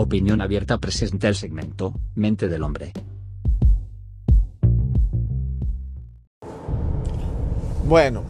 Opinión 0.00 0.40
Abierta 0.40 0.78
presenta 0.78 1.26
el 1.26 1.34
segmento 1.34 1.92
Mente 2.14 2.46
del 2.46 2.62
Hombre. 2.62 2.92
Bueno, 7.84 8.22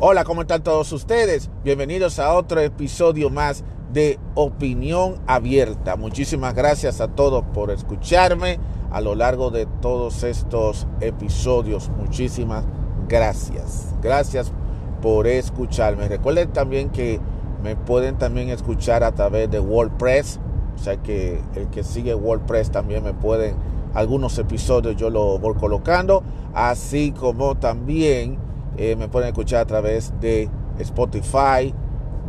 hola, 0.00 0.22
¿cómo 0.24 0.42
están 0.42 0.62
todos 0.62 0.92
ustedes? 0.92 1.48
Bienvenidos 1.64 2.18
a 2.18 2.34
otro 2.34 2.60
episodio 2.60 3.30
más 3.30 3.64
de 3.94 4.18
Opinión 4.34 5.14
Abierta. 5.26 5.96
Muchísimas 5.96 6.52
gracias 6.52 7.00
a 7.00 7.08
todos 7.08 7.42
por 7.54 7.70
escucharme 7.70 8.58
a 8.90 9.00
lo 9.00 9.14
largo 9.14 9.50
de 9.50 9.64
todos 9.80 10.24
estos 10.24 10.86
episodios. 11.00 11.88
Muchísimas 11.88 12.66
gracias. 13.08 13.94
Gracias 14.02 14.52
por 15.00 15.26
escucharme. 15.26 16.06
Recuerden 16.06 16.52
también 16.52 16.90
que 16.90 17.18
me 17.64 17.76
pueden 17.76 18.18
también 18.18 18.50
escuchar 18.50 19.02
a 19.02 19.12
través 19.12 19.50
de 19.50 19.58
WordPress. 19.58 20.38
O 20.76 20.78
sea 20.78 20.98
que 20.98 21.40
el 21.54 21.68
que 21.68 21.82
sigue 21.82 22.14
WordPress 22.14 22.70
también 22.70 23.02
me 23.02 23.14
pueden, 23.14 23.56
algunos 23.94 24.38
episodios 24.38 24.96
yo 24.96 25.08
lo 25.08 25.38
voy 25.38 25.54
colocando. 25.54 26.22
Así 26.52 27.12
como 27.12 27.56
también 27.56 28.38
eh, 28.76 28.96
me 28.96 29.08
pueden 29.08 29.28
escuchar 29.28 29.62
a 29.62 29.64
través 29.64 30.12
de 30.20 30.50
Spotify, 30.78 31.74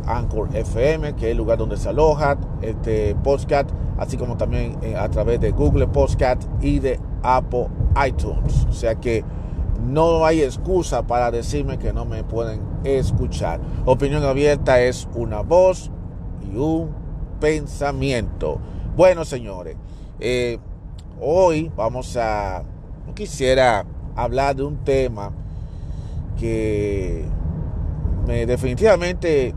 Anchor 0.06 0.48
FM, 0.56 1.14
que 1.16 1.26
es 1.26 1.32
el 1.32 1.36
lugar 1.36 1.58
donde 1.58 1.76
se 1.76 1.90
aloja 1.90 2.38
este 2.62 3.14
podcast, 3.16 3.68
así 3.98 4.16
como 4.16 4.38
también 4.38 4.78
eh, 4.82 4.96
a 4.96 5.10
través 5.10 5.38
de 5.38 5.50
Google 5.50 5.86
Podcast 5.88 6.44
y 6.62 6.78
de 6.78 6.98
Apple 7.22 7.68
iTunes. 8.06 8.66
O 8.70 8.72
sea 8.72 8.94
que 8.94 9.22
no 9.84 10.24
hay 10.24 10.42
excusa 10.42 11.06
para 11.06 11.30
decirme 11.30 11.78
que 11.78 11.92
no 11.92 12.04
me 12.04 12.24
pueden 12.24 12.60
escuchar. 12.84 13.60
Opinión 13.84 14.24
abierta 14.24 14.80
es 14.80 15.08
una 15.14 15.40
voz 15.40 15.90
y 16.42 16.56
un 16.56 16.90
pensamiento. 17.40 18.58
Bueno, 18.96 19.24
señores, 19.24 19.76
eh, 20.20 20.58
hoy 21.20 21.70
vamos 21.76 22.16
a... 22.16 22.62
quisiera 23.14 23.84
hablar 24.14 24.56
de 24.56 24.64
un 24.64 24.78
tema 24.78 25.32
que 26.38 27.24
me 28.26 28.46
definitivamente 28.46 29.54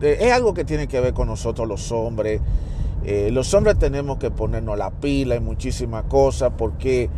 es 0.00 0.32
algo 0.32 0.52
que 0.52 0.64
tiene 0.64 0.86
que 0.86 1.00
ver 1.00 1.14
con 1.14 1.28
nosotros 1.28 1.66
los 1.66 1.90
hombres. 1.92 2.40
Eh, 3.04 3.30
los 3.32 3.52
hombres 3.54 3.78
tenemos 3.78 4.18
que 4.18 4.30
ponernos 4.30 4.76
la 4.78 4.90
pila 4.90 5.34
en 5.34 5.44
muchísimas 5.44 6.04
cosas 6.04 6.52
porque 6.56 7.08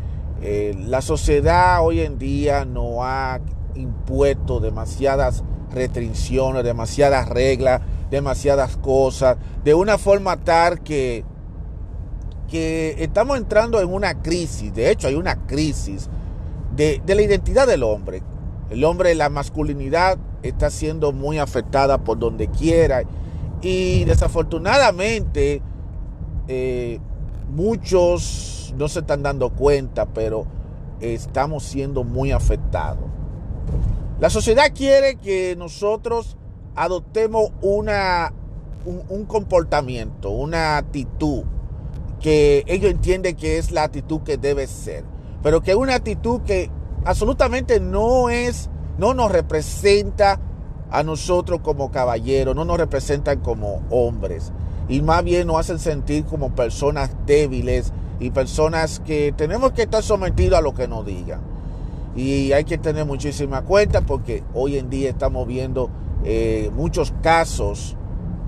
eh, 0.46 0.74
la 0.78 1.00
sociedad 1.00 1.82
hoy 1.82 2.00
en 2.00 2.18
día 2.18 2.66
no 2.66 3.02
ha 3.02 3.40
impuesto 3.74 4.60
demasiadas 4.60 5.42
restricciones, 5.72 6.62
demasiadas 6.62 7.30
reglas, 7.30 7.80
demasiadas 8.10 8.76
cosas, 8.76 9.38
de 9.64 9.72
una 9.72 9.96
forma 9.96 10.36
tal 10.36 10.82
que, 10.82 11.24
que 12.50 12.94
estamos 12.98 13.38
entrando 13.38 13.80
en 13.80 13.90
una 13.90 14.20
crisis, 14.20 14.74
de 14.74 14.90
hecho 14.90 15.08
hay 15.08 15.14
una 15.14 15.46
crisis 15.46 16.10
de, 16.76 17.00
de 17.06 17.14
la 17.14 17.22
identidad 17.22 17.66
del 17.66 17.82
hombre. 17.82 18.22
El 18.68 18.84
hombre, 18.84 19.14
la 19.14 19.30
masculinidad 19.30 20.18
está 20.42 20.68
siendo 20.68 21.12
muy 21.12 21.38
afectada 21.38 21.96
por 22.04 22.18
donde 22.18 22.48
quiera 22.48 23.02
y 23.62 24.04
desafortunadamente 24.04 25.62
eh, 26.48 27.00
muchos 27.54 28.74
no 28.76 28.88
se 28.88 29.00
están 29.00 29.22
dando 29.22 29.50
cuenta, 29.50 30.06
pero 30.06 30.46
estamos 31.00 31.62
siendo 31.62 32.04
muy 32.04 32.32
afectados. 32.32 33.04
La 34.20 34.30
sociedad 34.30 34.72
quiere 34.74 35.16
que 35.16 35.54
nosotros 35.56 36.36
adoptemos 36.74 37.50
una, 37.62 38.32
un, 38.84 39.24
comportamiento, 39.26 40.30
una 40.30 40.76
actitud 40.76 41.44
que 42.20 42.64
ellos 42.66 42.90
entienden 42.90 43.36
que 43.36 43.58
es 43.58 43.70
la 43.70 43.84
actitud 43.84 44.22
que 44.22 44.36
debe 44.36 44.66
ser, 44.66 45.04
pero 45.42 45.62
que 45.62 45.72
es 45.72 45.76
una 45.76 45.94
actitud 45.94 46.40
que 46.42 46.70
absolutamente 47.04 47.80
no 47.80 48.30
es, 48.30 48.70
no 48.98 49.14
nos 49.14 49.30
representa 49.30 50.40
a 50.90 51.02
nosotros 51.02 51.60
como 51.60 51.90
caballeros, 51.90 52.54
no 52.56 52.64
nos 52.64 52.78
representan 52.78 53.40
como 53.40 53.82
hombres, 53.90 54.52
y 54.88 55.02
más 55.02 55.24
bien 55.24 55.46
nos 55.46 55.60
hacen 55.60 55.78
sentir 55.78 56.24
como 56.24 56.54
personas 56.54 57.10
débiles, 57.26 57.92
y 58.20 58.30
personas 58.30 59.00
que 59.00 59.34
tenemos 59.36 59.72
que 59.72 59.82
estar 59.82 60.02
sometidos 60.02 60.58
a 60.58 60.62
lo 60.62 60.74
que 60.74 60.88
nos 60.88 61.04
digan. 61.04 61.40
Y 62.16 62.52
hay 62.52 62.64
que 62.64 62.78
tener 62.78 63.04
muchísima 63.04 63.62
cuenta 63.62 64.02
porque 64.02 64.42
hoy 64.54 64.78
en 64.78 64.88
día 64.88 65.10
estamos 65.10 65.46
viendo 65.46 65.90
eh, 66.24 66.70
muchos 66.74 67.12
casos 67.22 67.96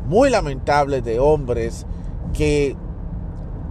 muy 0.07 0.31
lamentables 0.31 1.05
de 1.05 1.19
hombres 1.19 1.85
que 2.33 2.77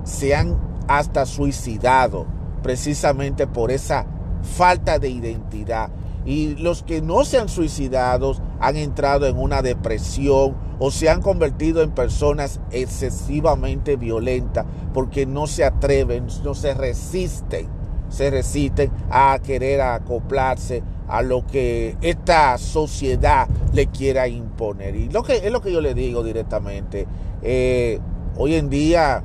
se 0.04 0.36
han 0.36 0.58
hasta 0.88 1.26
suicidado 1.26 2.26
precisamente 2.62 3.48
por 3.48 3.72
esa 3.72 4.06
falta 4.44 5.00
de 5.00 5.10
identidad. 5.10 5.90
Y 6.26 6.56
los 6.56 6.84
que 6.84 7.02
no 7.02 7.24
se 7.24 7.38
han 7.38 7.50
suicidado 7.50 8.36
han 8.60 8.78
entrado 8.78 9.28
en 9.28 9.38
una 9.38 9.62
depresión 9.62 10.56
o 10.80 10.92
se 10.92 11.10
han 11.10 11.22
convertido 11.22 11.84
en 11.84 11.92
personas 11.92 12.60
excesivamente 12.72 13.96
violentas 13.96 14.66
porque 14.94 15.26
no 15.26 15.46
se 15.46 15.64
atreven, 15.64 16.28
no 16.44 16.56
se 16.56 16.74
resisten, 16.74 17.68
se 18.10 18.32
resisten 18.32 18.92
a 19.10 19.40
querer 19.44 19.82
acoplarse 19.82 20.84
a 21.08 21.22
lo 21.22 21.46
que 21.46 21.96
esta 22.02 22.58
sociedad 22.58 23.48
le 23.74 23.88
quiera 23.88 24.28
imponer. 24.28 24.96
Y 24.96 25.10
lo 25.10 25.24
que 25.24 25.38
es 25.38 25.52
lo 25.52 25.62
que 25.62 25.72
yo 25.72 25.82
le 25.82 25.94
digo 25.94 26.24
directamente. 26.24 27.08
Eh, 27.44 28.00
hoy 28.38 28.56
en 28.56 28.70
día 28.70 29.24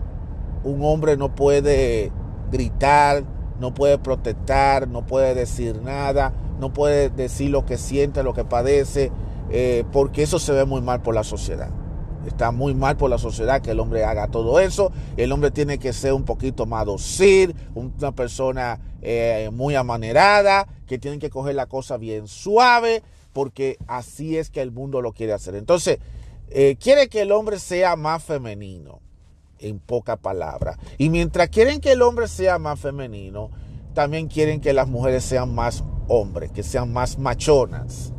un 0.63 0.85
hombre 0.85 1.17
no 1.17 1.35
puede 1.35 2.13
gritar, 2.51 3.25
no 3.59 3.73
puede 3.73 3.99
protestar, 3.99 4.89
no 4.89 5.07
puede 5.07 5.35
decir 5.35 5.81
nada, 5.83 6.33
no 6.61 6.73
puede 6.73 7.11
decir 7.11 7.51
lo 7.51 7.67
que 7.67 7.79
siente, 7.79 8.23
lo 8.23 8.35
que 8.35 8.45
padece, 8.45 9.11
eh, 9.51 9.85
porque 9.93 10.23
eso 10.23 10.39
se 10.39 10.53
ve 10.53 10.65
muy 10.65 10.81
mal 10.81 11.03
por 11.03 11.15
la 11.15 11.25
sociedad. 11.25 11.71
Está 12.27 12.51
muy 12.51 12.75
mal 12.75 12.97
por 12.97 13.09
la 13.09 13.19
sociedad 13.19 13.63
que 13.63 13.71
el 13.71 13.81
hombre 13.81 14.05
haga 14.05 14.29
todo 14.29 14.61
eso. 14.61 14.93
El 15.17 15.33
hombre 15.33 15.51
tiene 15.51 15.79
que 15.79 15.93
ser 15.93 16.13
un 16.13 16.25
poquito 16.25 16.67
más 16.67 16.85
docil, 16.85 17.57
una 17.75 18.13
persona 18.13 18.79
eh, 19.01 19.49
muy 19.53 19.75
amanerada, 19.75 20.69
que 20.87 20.99
tiene 20.99 21.19
que 21.19 21.31
coger 21.31 21.55
la 21.55 21.67
cosa 21.67 21.97
bien 21.97 22.29
suave, 22.29 23.03
porque 23.33 23.79
así 23.87 24.37
es 24.37 24.51
que 24.51 24.61
el 24.61 24.71
mundo 24.71 25.01
lo 25.01 25.13
quiere 25.13 25.33
hacer. 25.33 25.55
Entonces, 25.55 25.99
eh, 26.51 26.77
quiere 26.79 27.09
que 27.09 27.23
el 27.23 27.33
hombre 27.33 27.59
sea 27.59 27.97
más 27.97 28.23
femenino, 28.23 29.01
en 29.59 29.79
pocas 29.79 30.19
palabras. 30.19 30.77
Y 30.99 31.09
mientras 31.09 31.49
quieren 31.49 31.81
que 31.81 31.93
el 31.93 32.03
hombre 32.03 32.29
sea 32.29 32.59
más 32.59 32.81
femenino, 32.81 33.51
también 33.95 34.29
quieren 34.29 34.61
que 34.61 34.73
las 34.73 34.89
mujeres 34.89 35.25
sean 35.25 35.55
más 35.55 35.85
hombres, 36.11 36.51
que 36.51 36.63
sean 36.63 36.93
más 36.93 37.19
machonas. 37.19 38.13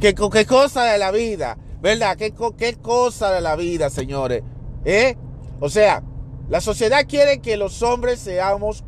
¿Qué, 0.00 0.14
qué 0.14 0.46
cosa 0.46 0.84
de 0.84 0.98
la 0.98 1.10
vida? 1.10 1.58
¿Verdad? 1.82 2.16
¿Qué, 2.16 2.32
¿Qué 2.56 2.74
cosa 2.76 3.32
de 3.32 3.40
la 3.40 3.56
vida, 3.56 3.90
señores? 3.90 4.42
¿Eh? 4.84 5.16
O 5.60 5.68
sea, 5.68 6.02
la 6.48 6.60
sociedad 6.60 7.04
quiere 7.08 7.40
que 7.40 7.56
los 7.56 7.82
hombres 7.82 8.20
seamos 8.20 8.84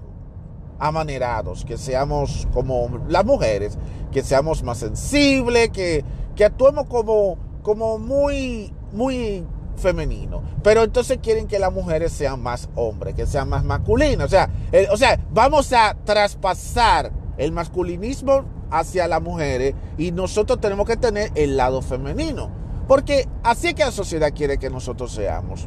amanerados, 0.78 1.64
que 1.64 1.76
seamos 1.76 2.46
como 2.52 3.04
las 3.08 3.24
mujeres, 3.24 3.76
que 4.12 4.22
seamos 4.22 4.62
más 4.62 4.78
sensibles, 4.78 5.70
que, 5.70 6.04
que 6.36 6.44
actuemos 6.44 6.86
como, 6.86 7.36
como 7.62 7.98
muy, 7.98 8.72
muy 8.92 9.44
femenino. 9.76 10.42
Pero 10.62 10.84
entonces 10.84 11.18
quieren 11.20 11.48
que 11.48 11.58
las 11.58 11.72
mujeres 11.72 12.12
sean 12.12 12.40
más 12.42 12.68
hombres, 12.76 13.14
que 13.14 13.26
sean 13.26 13.48
más 13.48 13.64
masculinas. 13.64 14.26
O 14.26 14.30
sea, 14.30 14.50
o 14.92 14.96
sea, 14.96 15.18
vamos 15.32 15.72
a 15.72 15.96
traspasar 16.04 17.10
el 17.38 17.52
masculinismo 17.52 18.44
hacia 18.70 19.08
las 19.08 19.22
mujeres 19.22 19.74
y 19.96 20.12
nosotros 20.12 20.60
tenemos 20.60 20.86
que 20.86 20.96
tener 20.96 21.30
el 21.34 21.56
lado 21.56 21.80
femenino. 21.80 22.50
Porque 22.86 23.28
así 23.42 23.68
es 23.68 23.74
que 23.74 23.84
la 23.84 23.92
sociedad 23.92 24.32
quiere 24.34 24.58
que 24.58 24.70
nosotros 24.70 25.12
seamos, 25.12 25.66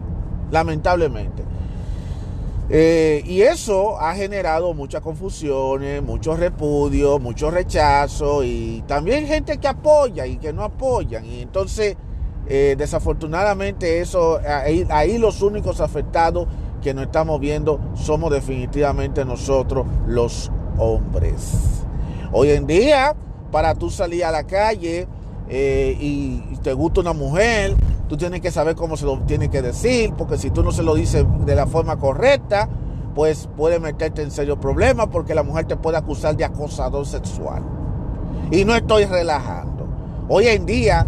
lamentablemente. 0.51 1.43
Eh, 2.73 3.21
y 3.25 3.41
eso 3.41 3.99
ha 3.99 4.15
generado 4.15 4.73
muchas 4.73 5.01
confusiones, 5.01 6.01
muchos 6.01 6.39
repudios, 6.39 7.19
mucho 7.19 7.51
rechazo 7.51 8.43
y 8.43 8.81
también 8.87 9.27
gente 9.27 9.57
que 9.57 9.67
apoya 9.67 10.25
y 10.25 10.37
que 10.37 10.53
no 10.53 10.63
apoyan. 10.63 11.25
Y 11.25 11.41
entonces, 11.41 11.97
eh, 12.47 12.75
desafortunadamente, 12.77 13.99
eso 13.99 14.39
ahí, 14.47 14.87
ahí 14.89 15.17
los 15.17 15.41
únicos 15.41 15.81
afectados 15.81 16.47
que 16.81 16.93
nos 16.93 17.05
estamos 17.05 17.39
viendo 17.39 17.79
somos 17.93 18.31
definitivamente 18.31 19.25
nosotros 19.25 19.85
los 20.07 20.49
hombres. 20.77 21.83
Hoy 22.31 22.51
en 22.51 22.65
día, 22.67 23.15
para 23.51 23.75
tú 23.75 23.89
salir 23.89 24.23
a 24.25 24.31
la 24.31 24.43
calle 24.43 25.07
eh, 25.49 25.97
y 25.99 26.41
te 26.63 26.73
gusta 26.73 27.01
una 27.01 27.13
mujer, 27.13 27.75
tú 28.07 28.17
tienes 28.17 28.41
que 28.41 28.51
saber 28.51 28.75
cómo 28.75 28.97
se 28.97 29.05
lo 29.05 29.19
tiene 29.19 29.49
que 29.49 29.61
decir, 29.61 30.13
porque 30.17 30.37
si 30.37 30.49
tú 30.49 30.63
no 30.63 30.71
se 30.71 30.83
lo 30.83 30.95
dices 30.95 31.25
de 31.45 31.55
la 31.55 31.67
forma 31.67 31.97
correcta, 31.97 32.69
pues 33.15 33.49
puede 33.57 33.79
meterte 33.79 34.21
en 34.21 34.31
serio 34.31 34.59
problemas 34.59 35.07
porque 35.07 35.35
la 35.35 35.43
mujer 35.43 35.65
te 35.65 35.75
puede 35.75 35.97
acusar 35.97 36.35
de 36.35 36.45
acosador 36.45 37.05
sexual. 37.05 37.63
Y 38.51 38.65
no 38.65 38.75
estoy 38.75 39.05
relajando. 39.05 39.87
Hoy 40.27 40.47
en 40.47 40.65
día, 40.65 41.05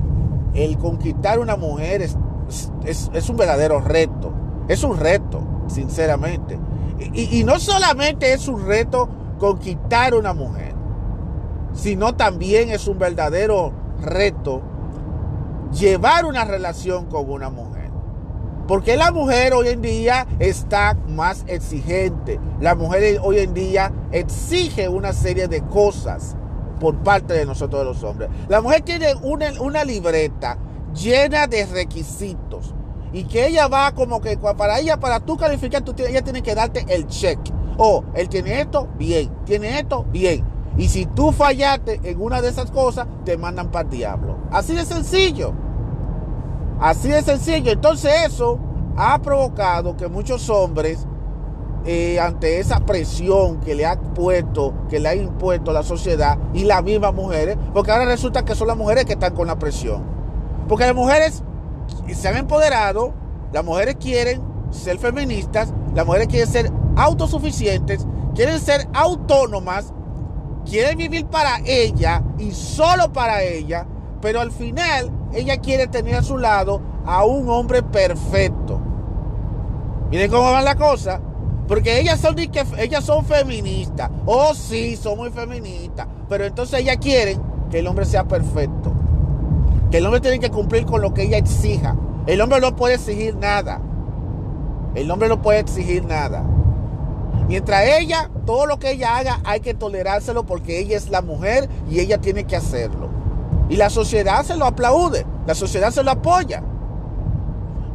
el 0.54 0.78
conquistar 0.78 1.40
una 1.40 1.56
mujer 1.56 2.02
es, 2.02 2.18
un 3.30 3.38
verdadero 3.38 3.80
reto. 3.80 4.34
Es 4.68 4.84
un 4.84 4.98
reto, 4.98 5.42
sinceramente. 5.68 6.60
Y 7.14 7.44
no 7.44 7.60
solamente 7.60 8.34
es 8.34 8.48
un 8.48 8.66
reto 8.66 9.10
conquistar 9.40 10.14
una 10.14 10.34
mujer, 10.34 10.74
sino 11.74 12.16
también 12.16 12.70
es 12.70 12.88
un 12.88 13.00
verdadero 13.00 13.74
reto 14.02 14.62
llevar 15.74 16.26
una 16.26 16.46
relación 16.46 17.06
con 17.06 17.30
una 17.30 17.50
mujer. 17.50 17.92
Porque 18.68 18.96
la 18.96 19.12
mujer 19.12 19.54
hoy 19.54 19.70
en 19.70 19.82
día 19.82 20.26
está 20.40 20.96
más 21.08 21.44
exigente. 21.48 22.40
La 22.62 22.76
mujer 22.76 23.20
hoy 23.22 23.40
en 23.40 23.54
día 23.54 23.92
exige 24.12 24.88
una 24.88 25.12
serie 25.12 25.48
de 25.48 25.62
cosas 25.62 26.36
por 26.80 26.96
parte 26.98 27.34
de 27.34 27.46
nosotros 27.46 27.86
los 27.86 28.04
hombres. 28.04 28.30
La 28.48 28.62
mujer 28.62 28.82
tiene 28.82 29.16
una, 29.22 29.48
una 29.60 29.84
libreta 29.84 30.58
llena 30.94 31.48
de 31.48 31.66
requisitos 31.66 32.74
y 33.12 33.26
que 33.26 33.48
ella 33.48 33.68
va 33.68 33.94
como 33.94 34.22
que 34.22 34.38
para 34.38 34.80
ella, 34.80 35.00
para 35.00 35.20
tú 35.20 35.38
calificar, 35.38 35.82
tú, 35.82 35.94
ella 35.98 36.22
tiene 36.22 36.42
que 36.42 36.56
darte 36.56 36.86
el 36.88 37.08
check. 37.08 37.40
Oh, 37.78 38.04
él 38.14 38.30
tiene 38.30 38.62
esto, 38.62 38.88
bien, 38.98 39.32
tiene 39.46 39.80
esto, 39.80 40.06
bien. 40.12 40.44
Y 40.78 40.88
si 40.90 41.06
tú 41.06 41.32
fallaste 41.32 42.00
en 42.04 42.22
una 42.22 42.42
de 42.42 42.50
esas 42.50 42.72
cosas, 42.72 43.08
te 43.26 43.38
mandan 43.38 43.70
para 43.70 43.86
el 43.86 43.92
diablo. 43.92 44.38
Así 44.52 44.74
de 44.74 44.86
sencillo. 44.86 45.54
Así 46.80 47.10
de 47.10 47.22
sencillo. 47.22 47.72
Entonces 47.72 48.12
eso 48.26 48.60
ha 48.98 49.20
provocado 49.22 49.96
que 49.96 50.08
muchos 50.08 50.50
hombres, 50.50 51.06
eh, 51.86 52.20
ante 52.20 52.60
esa 52.60 52.80
presión 52.80 53.60
que 53.60 53.76
le 53.76 53.86
ha 53.86 54.00
puesto, 54.00 54.74
que 54.90 55.00
le 55.00 55.10
ha 55.10 55.16
impuesto 55.16 55.74
la 55.74 55.84
sociedad 55.84 56.38
y 56.54 56.64
las 56.64 56.84
mismas 56.84 57.14
mujeres, 57.14 57.58
porque 57.74 57.92
ahora 57.92 58.06
resulta 58.06 58.44
que 58.44 58.56
son 58.56 58.68
las 58.68 58.78
mujeres 58.78 59.06
que 59.06 59.14
están 59.14 59.36
con 59.36 59.48
la 59.48 59.60
presión. 59.60 60.04
Porque 60.68 60.86
las 60.86 60.96
mujeres 60.96 61.44
se 62.14 62.28
han 62.28 62.38
empoderado, 62.38 63.14
las 63.52 63.64
mujeres 63.64 63.98
quieren 64.00 64.42
ser 64.72 64.98
feministas, 64.98 65.74
las 65.94 66.06
mujeres 66.06 66.28
quieren 66.28 66.48
ser 66.48 66.72
autosuficientes, 66.96 68.06
quieren 68.36 68.60
ser 68.60 68.88
autónomas, 68.94 69.94
quieren 70.66 70.98
vivir 70.98 71.26
para 71.26 71.60
ella 71.66 72.24
y 72.38 72.52
solo 72.52 73.12
para 73.12 73.44
ella, 73.44 73.86
pero 74.22 74.42
al 74.42 74.52
final 74.52 75.12
ella 75.34 75.58
quiere 75.58 75.88
tener 75.88 76.16
a 76.16 76.24
su 76.24 76.38
lado 76.38 76.82
a 77.06 77.26
un 77.26 77.50
hombre 77.50 77.84
perfecto. 77.84 78.80
Miren 80.10 80.30
cómo 80.30 80.52
va 80.52 80.62
la 80.62 80.76
cosa. 80.76 81.20
Porque 81.68 82.00
ellas 82.00 82.20
son, 82.20 82.36
ellas 82.38 83.04
son 83.04 83.26
feministas. 83.26 84.12
Oh, 84.26 84.54
sí, 84.54 84.96
son 84.96 85.18
muy 85.18 85.32
feministas. 85.32 86.08
Pero 86.30 86.46
entonces 86.46 86.82
ellas 86.82 86.98
quieren 86.98 87.42
que 87.70 87.80
el 87.80 87.88
hombre 87.88 88.06
sea 88.06 88.28
perfecto. 88.28 88.94
Que 89.90 89.98
el 89.98 90.06
hombre 90.06 90.22
tiene 90.22 90.40
que 90.40 90.50
cumplir 90.50 90.86
con 90.86 91.02
lo 91.02 91.14
que 91.14 91.24
ella 91.24 91.38
exija. 91.38 91.96
El 92.28 92.42
hombre 92.42 92.60
no 92.60 92.76
puede 92.76 92.96
exigir 92.96 93.36
nada. 93.36 93.82
El 94.94 95.10
hombre 95.10 95.30
no 95.30 95.42
puede 95.42 95.60
exigir 95.60 96.06
nada. 96.06 96.44
Mientras 97.48 97.84
ella, 98.00 98.30
todo 98.46 98.66
lo 98.66 98.80
que 98.80 98.92
ella 98.92 99.18
haga, 99.18 99.42
hay 99.44 99.60
que 99.60 99.74
tolerárselo 99.74 100.46
porque 100.46 100.80
ella 100.80 100.98
es 100.98 101.10
la 101.10 101.22
mujer 101.22 101.70
y 101.90 102.00
ella 102.00 102.20
tiene 102.20 102.46
que 102.46 102.56
hacerlo. 102.56 103.10
Y 103.70 103.76
la 103.76 103.90
sociedad 103.90 104.44
se 104.44 104.56
lo 104.56 104.66
aplaude, 104.66 105.26
la 105.46 105.56
sociedad 105.56 105.92
se 105.92 106.04
lo 106.04 106.12
apoya. 106.12 106.64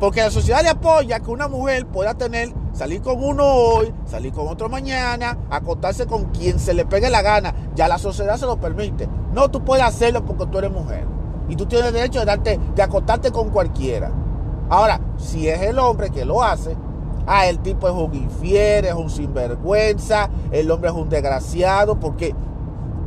Porque 0.01 0.21
la 0.21 0.31
sociedad 0.31 0.63
le 0.63 0.69
apoya 0.69 1.21
que 1.21 1.31
una 1.31 1.49
mujer 1.49 1.87
pueda 1.87 2.15
tener, 2.15 2.53
salir 2.73 3.03
con 3.03 3.23
uno 3.23 3.45
hoy, 3.45 3.93
salir 4.07 4.33
con 4.33 4.47
otro 4.47 4.69
mañana, 4.69 5.37
acostarse 5.51 6.07
con 6.07 6.27
quien 6.27 6.61
se 6.61 6.73
le 6.73 6.85
pegue 6.85 7.11
la 7.11 7.23
gana. 7.23 7.55
Ya 7.75 7.89
la 7.89 7.99
sociedad 7.99 8.37
se 8.37 8.47
lo 8.47 8.61
permite. 8.61 9.09
No, 9.33 9.51
tú 9.51 9.65
puedes 9.65 9.85
hacerlo 9.85 10.25
porque 10.25 10.47
tú 10.47 10.59
eres 10.59 10.71
mujer. 10.71 11.05
Y 11.49 11.57
tú 11.57 11.67
tienes 11.67 11.93
derecho 11.93 12.21
de, 12.21 12.27
darte, 12.27 12.61
de 12.77 12.83
acostarte 12.83 13.33
con 13.33 13.51
cualquiera. 13.51 14.13
Ahora, 14.71 15.01
si 15.17 15.49
es 15.49 15.63
el 15.63 15.79
hombre 15.79 16.11
que 16.11 16.25
lo 16.25 16.45
hace, 16.45 16.77
ah, 17.29 17.47
el 17.47 17.61
tipo 17.61 17.89
es 17.89 17.95
un 17.95 18.15
infiel, 18.15 18.87
es 18.87 18.95
un 18.95 19.11
sinvergüenza, 19.11 20.31
el 20.51 20.71
hombre 20.71 20.91
es 20.91 20.97
un 20.97 21.09
desgraciado, 21.09 22.01
porque 22.01 22.35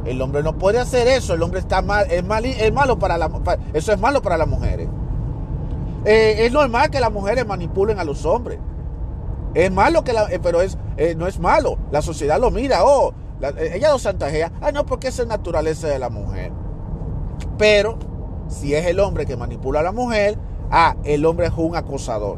el 0.06 0.22
hombre 0.22 0.44
no 0.44 0.58
puede 0.58 0.80
hacer 0.80 1.08
eso, 1.08 1.34
el 1.34 1.44
hombre 1.44 1.60
está 1.60 1.82
mal, 1.82 2.10
es, 2.10 2.24
mal, 2.24 2.46
es 2.46 2.74
malo 2.74 2.98
para 2.98 3.18
la 3.18 3.30
eso 3.74 3.92
es 3.92 4.00
malo 4.00 4.22
para 4.22 4.38
las 4.38 4.48
mujeres. 4.48 4.88
Eh, 6.06 6.46
es 6.46 6.52
normal 6.52 6.90
que 6.90 7.00
las 7.00 7.12
mujeres 7.12 7.46
manipulen 7.46 8.00
a 8.00 8.04
los 8.04 8.26
hombres. 8.26 8.60
Es 9.54 9.72
malo 9.72 10.04
que 10.04 10.14
la, 10.14 10.32
eh, 10.32 10.40
pero 10.42 10.62
es, 10.62 10.78
eh, 10.98 11.14
no 11.16 11.28
es 11.28 11.40
malo. 11.40 11.78
La 11.92 12.02
sociedad 12.02 12.40
lo 12.40 12.50
mira, 12.52 12.84
oh, 12.84 13.14
ella 13.60 13.92
lo 13.92 14.00
santajea. 14.00 14.52
Ah, 14.62 14.72
no, 14.72 14.86
porque 14.86 15.10
esa 15.10 15.24
es 15.24 15.28
naturaleza 15.28 15.88
de 15.88 16.00
la 16.00 16.10
mujer. 16.10 16.52
Pero 17.58 17.98
si 18.48 18.74
es 18.74 18.86
el 18.86 19.00
hombre 19.00 19.26
que 19.26 19.36
manipula 19.38 19.82
a 19.82 19.84
la 19.84 19.92
mujer, 19.92 20.38
ah, 20.72 20.96
el 21.04 21.26
hombre 21.26 21.48
es 21.48 21.54
un 21.56 21.76
acosador. 21.76 22.38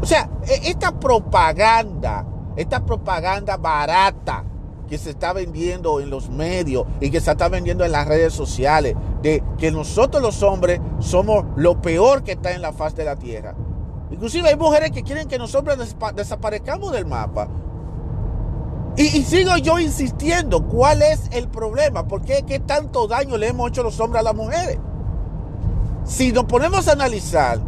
O 0.00 0.06
sea, 0.06 0.28
e, 0.46 0.70
esta 0.70 0.98
propaganda, 0.98 2.24
esta 2.56 2.84
propaganda 2.84 3.56
barata 3.56 4.44
que 4.88 4.98
se 4.98 5.10
está 5.10 5.32
vendiendo 5.32 6.00
en 6.00 6.10
los 6.10 6.30
medios 6.30 6.86
y 7.00 7.10
que 7.10 7.20
se 7.20 7.30
está 7.30 7.48
vendiendo 7.48 7.84
en 7.84 7.92
las 7.92 8.08
redes 8.08 8.32
sociales, 8.32 8.96
de 9.22 9.42
que 9.58 9.70
nosotros 9.70 10.22
los 10.22 10.42
hombres 10.42 10.80
somos 10.98 11.44
lo 11.56 11.80
peor 11.82 12.22
que 12.22 12.32
está 12.32 12.52
en 12.52 12.62
la 12.62 12.72
faz 12.72 12.94
de 12.96 13.04
la 13.04 13.16
tierra. 13.16 13.54
Inclusive 14.10 14.48
hay 14.48 14.56
mujeres 14.56 14.90
que 14.90 15.02
quieren 15.02 15.28
que 15.28 15.38
nosotros 15.38 15.94
desaparezcamos 16.14 16.92
del 16.92 17.04
mapa. 17.04 17.48
Y, 18.96 19.22
sigo 19.22 19.56
yo 19.58 19.78
insistiendo, 19.78 20.66
¿cuál 20.66 21.02
es 21.02 21.28
el 21.30 21.48
problema? 21.48 22.08
¿Por 22.08 22.22
qué, 22.22 22.42
qué 22.44 22.58
tanto 22.58 23.06
daño 23.06 23.36
le 23.36 23.48
hemos 23.48 23.68
hecho 23.68 23.84
los 23.84 24.00
hombres 24.00 24.20
a 24.20 24.24
las 24.24 24.34
mujeres? 24.34 24.78
Si 26.04 26.32
nos 26.32 26.44
ponemos 26.44 26.88
a 26.88 26.92
analizar, 26.92 27.60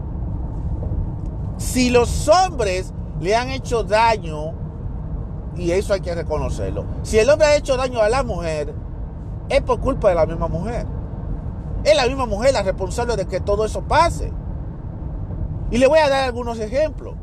si 1.60 1.90
los 1.90 2.26
hombres 2.26 2.92
le 3.20 3.36
han 3.36 3.50
hecho 3.50 3.84
daño, 3.84 4.54
y 5.56 5.72
eso 5.72 5.92
hay 5.92 6.00
que 6.00 6.14
reconocerlo, 6.14 6.86
si 7.02 7.18
el 7.18 7.28
hombre 7.28 7.48
ha 7.48 7.56
hecho 7.56 7.76
daño 7.76 8.00
a 8.00 8.08
la 8.08 8.22
mujer, 8.22 8.74
es 9.50 9.60
por 9.60 9.78
culpa 9.78 10.08
de 10.08 10.14
la 10.14 10.24
misma 10.24 10.48
mujer. 10.48 10.86
Es 11.84 11.94
la 11.94 12.06
misma 12.06 12.24
mujer 12.24 12.54
la 12.54 12.62
responsable 12.62 13.14
de 13.16 13.26
que 13.26 13.40
todo 13.40 13.66
eso 13.66 13.82
pase. 13.82 14.32
Y 15.70 15.78
le 15.78 15.86
voy 15.86 15.98
a 15.98 16.08
dar 16.08 16.24
algunos 16.24 16.58
ejemplos. 16.58 17.14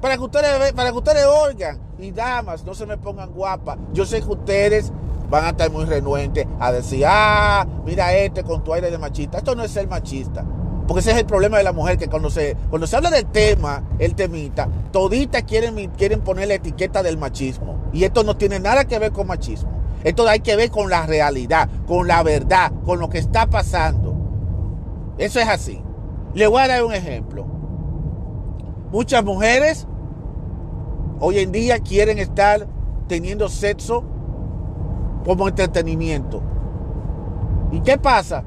Para 0.00 0.16
que 0.16 0.22
ustedes, 0.22 0.72
para 0.72 0.90
que 0.90 0.96
ustedes 0.96 1.26
oigan. 1.26 1.78
Y 1.98 2.10
damas, 2.10 2.64
no 2.64 2.74
se 2.74 2.86
me 2.86 2.96
pongan 2.96 3.32
guapas. 3.32 3.78
Yo 3.92 4.06
sé 4.06 4.22
que 4.22 4.28
ustedes 4.28 4.92
van 5.28 5.44
a 5.44 5.48
estar 5.50 5.70
muy 5.70 5.84
renuentes 5.84 6.46
a 6.58 6.72
decir, 6.72 7.04
ah, 7.06 7.66
mira 7.84 8.14
este 8.14 8.44
con 8.44 8.64
tu 8.64 8.72
aire 8.72 8.90
de 8.90 8.98
machista. 8.98 9.38
Esto 9.38 9.54
no 9.54 9.62
es 9.62 9.70
ser 9.70 9.88
machista. 9.88 10.44
Porque 10.86 11.00
ese 11.00 11.12
es 11.12 11.16
el 11.16 11.26
problema 11.26 11.56
de 11.56 11.64
la 11.64 11.72
mujer, 11.72 11.96
que 11.96 12.08
cuando 12.08 12.28
se, 12.28 12.56
cuando 12.68 12.86
se 12.86 12.96
habla 12.96 13.10
del 13.10 13.26
tema, 13.26 13.82
el 13.98 14.14
temita, 14.14 14.68
toditas 14.92 15.42
quieren, 15.44 15.90
quieren 15.96 16.20
poner 16.20 16.48
la 16.48 16.54
etiqueta 16.54 17.02
del 17.02 17.16
machismo. 17.16 17.78
Y 17.92 18.04
esto 18.04 18.22
no 18.22 18.36
tiene 18.36 18.60
nada 18.60 18.84
que 18.84 18.98
ver 18.98 19.12
con 19.12 19.26
machismo. 19.26 19.70
Esto 20.02 20.28
hay 20.28 20.40
que 20.40 20.56
ver 20.56 20.70
con 20.70 20.90
la 20.90 21.06
realidad, 21.06 21.70
con 21.86 22.06
la 22.06 22.22
verdad, 22.22 22.70
con 22.84 23.00
lo 23.00 23.08
que 23.08 23.18
está 23.18 23.46
pasando. 23.46 24.14
Eso 25.16 25.40
es 25.40 25.48
así. 25.48 25.80
Le 26.34 26.46
voy 26.46 26.60
a 26.60 26.68
dar 26.68 26.84
un 26.84 26.92
ejemplo. 26.92 27.46
Muchas 28.92 29.24
mujeres 29.24 29.86
hoy 31.20 31.38
en 31.38 31.52
día 31.52 31.78
quieren 31.78 32.18
estar 32.18 32.66
teniendo 33.08 33.48
sexo 33.48 34.04
como 35.24 35.48
entretenimiento. 35.48 36.42
¿Y 37.72 37.80
qué 37.80 37.96
pasa? 37.96 38.44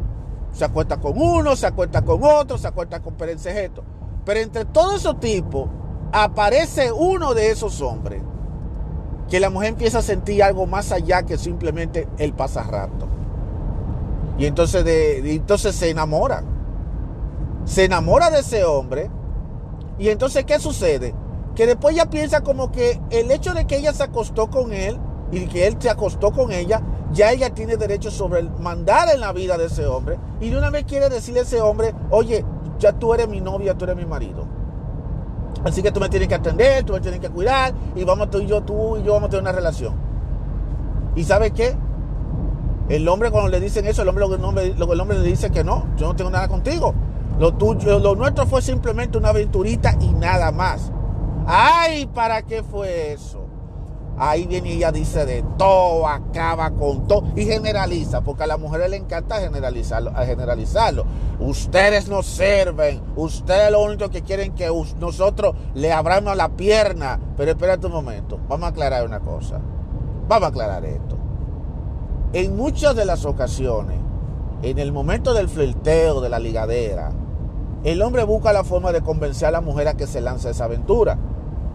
Se 0.57 0.65
acuesta 0.65 0.97
con 0.97 1.13
uno, 1.21 1.55
se 1.55 1.67
acuesta 1.67 2.01
con 2.01 2.23
otro, 2.23 2.57
se 2.57 2.67
acuesta 2.67 2.99
con 2.99 3.13
perencejeto. 3.13 3.83
Pero 4.25 4.39
entre 4.39 4.65
todos 4.65 4.95
esos 4.95 5.19
tipos 5.19 5.69
aparece 6.11 6.91
uno 6.91 7.35
de 7.35 7.51
esos 7.51 7.79
hombres 7.79 8.23
que 9.29 9.39
la 9.39 9.51
mujer 9.51 9.69
empieza 9.69 9.99
a 9.99 10.01
sentir 10.01 10.41
algo 10.41 10.65
más 10.65 10.91
allá 10.91 11.21
que 11.21 11.37
simplemente 11.37 12.07
el 12.17 12.33
pasarrato. 12.33 13.07
Y 14.39 14.47
entonces, 14.47 14.83
entonces 15.23 15.75
se 15.75 15.91
enamora. 15.91 16.43
Se 17.65 17.85
enamora 17.85 18.31
de 18.31 18.39
ese 18.39 18.65
hombre. 18.65 19.11
Y 19.99 20.09
entonces, 20.09 20.43
¿qué 20.45 20.57
sucede? 20.57 21.13
Que 21.53 21.67
después 21.67 21.93
ella 21.93 22.09
piensa 22.09 22.41
como 22.41 22.71
que 22.71 22.99
el 23.11 23.29
hecho 23.29 23.53
de 23.53 23.67
que 23.67 23.77
ella 23.77 23.93
se 23.93 24.01
acostó 24.01 24.49
con 24.49 24.73
él 24.73 24.97
y 25.31 25.45
que 25.45 25.67
él 25.67 25.77
se 25.79 25.91
acostó 25.91 26.31
con 26.31 26.51
ella, 26.51 26.81
ya 27.11 27.31
ella 27.31 27.49
tiene 27.51 27.77
derecho 27.77 28.11
sobre 28.11 28.41
el 28.41 28.49
mandar 28.49 29.09
en 29.13 29.21
la 29.21 29.31
vida 29.31 29.57
de 29.57 29.65
ese 29.65 29.85
hombre. 29.85 30.17
Y 30.41 30.49
de 30.49 30.57
una 30.57 30.69
vez 30.69 30.85
quiere 30.85 31.09
decirle 31.09 31.41
a 31.41 31.43
ese 31.43 31.61
hombre, 31.61 31.93
oye, 32.09 32.43
ya 32.79 32.93
tú 32.93 33.13
eres 33.13 33.27
mi 33.27 33.41
novia, 33.41 33.75
tú 33.75 33.85
eres 33.85 33.95
mi 33.95 34.05
marido. 34.05 34.45
Así 35.63 35.81
que 35.81 35.91
tú 35.91 35.99
me 35.99 36.09
tienes 36.09 36.27
que 36.27 36.35
atender, 36.35 36.83
tú 36.83 36.93
me 36.93 36.99
tienes 36.99 37.19
que 37.19 37.29
cuidar 37.29 37.73
y 37.95 38.03
vamos 38.03 38.29
tú 38.29 38.39
y 38.39 38.45
yo, 38.45 38.61
tú 38.61 38.97
y 38.97 39.03
yo 39.03 39.13
vamos 39.13 39.27
a 39.27 39.31
tener 39.31 39.41
una 39.41 39.51
relación. 39.51 39.95
¿Y 41.15 41.23
sabes 41.23 41.51
qué? 41.51 41.75
El 42.89 43.07
hombre 43.07 43.31
cuando 43.31 43.49
le 43.49 43.59
dicen 43.59 43.85
eso, 43.85 44.01
el 44.03 44.07
hombre 44.07 44.25
el 44.25 44.43
hombre, 44.43 44.65
el 44.67 45.01
hombre 45.01 45.19
le 45.19 45.27
dice 45.27 45.49
que 45.49 45.63
no, 45.63 45.87
yo 45.97 46.07
no 46.07 46.15
tengo 46.15 46.29
nada 46.29 46.47
contigo. 46.47 46.93
Lo 47.39 47.51
lo 47.99 48.15
nuestro 48.15 48.45
fue 48.45 48.61
simplemente 48.61 49.17
una 49.17 49.29
aventurita 49.29 49.95
y 49.99 50.11
nada 50.11 50.51
más. 50.51 50.91
Ay, 51.45 52.07
¿para 52.07 52.41
qué 52.43 52.63
fue 52.63 53.13
eso? 53.13 53.46
Ahí 54.17 54.47
viene 54.47 54.69
y 54.69 54.77
ella 54.77 54.91
dice 54.91 55.25
de 55.25 55.43
todo, 55.57 56.07
acaba 56.07 56.71
con 56.71 57.07
todo 57.07 57.23
y 57.35 57.45
generaliza, 57.45 58.21
porque 58.21 58.43
a 58.43 58.47
las 58.47 58.59
mujeres 58.59 58.89
le 58.89 58.97
encanta 58.97 59.39
generalizarlo, 59.39 60.13
generalizarlo. 60.13 61.05
Ustedes 61.39 62.09
nos 62.09 62.25
sirven, 62.25 63.01
ustedes 63.15 63.71
lo 63.71 63.83
único 63.83 64.09
que 64.09 64.23
quieren 64.23 64.53
que 64.53 64.69
nosotros 64.99 65.55
le 65.73 65.91
abramos 65.91 66.35
la 66.35 66.49
pierna. 66.49 67.19
Pero 67.37 67.51
espérate 67.51 67.87
un 67.87 67.93
momento, 67.93 68.39
vamos 68.47 68.65
a 68.65 68.69
aclarar 68.69 69.05
una 69.05 69.19
cosa. 69.19 69.59
Vamos 70.27 70.45
a 70.45 70.49
aclarar 70.49 70.85
esto. 70.85 71.17
En 72.33 72.57
muchas 72.57 72.95
de 72.95 73.05
las 73.05 73.23
ocasiones, 73.25 73.97
en 74.61 74.79
el 74.79 74.91
momento 74.91 75.33
del 75.33 75.47
flirteo, 75.47 76.19
de 76.19 76.29
la 76.29 76.39
ligadera, 76.39 77.11
el 77.83 78.01
hombre 78.01 78.23
busca 78.23 78.51
la 78.51 78.63
forma 78.63 78.91
de 78.91 79.01
convencer 79.01 79.47
a 79.47 79.51
la 79.51 79.61
mujer 79.61 79.87
a 79.87 79.93
que 79.93 80.07
se 80.07 80.19
lance 80.19 80.47
a 80.47 80.51
esa 80.51 80.65
aventura. 80.65 81.17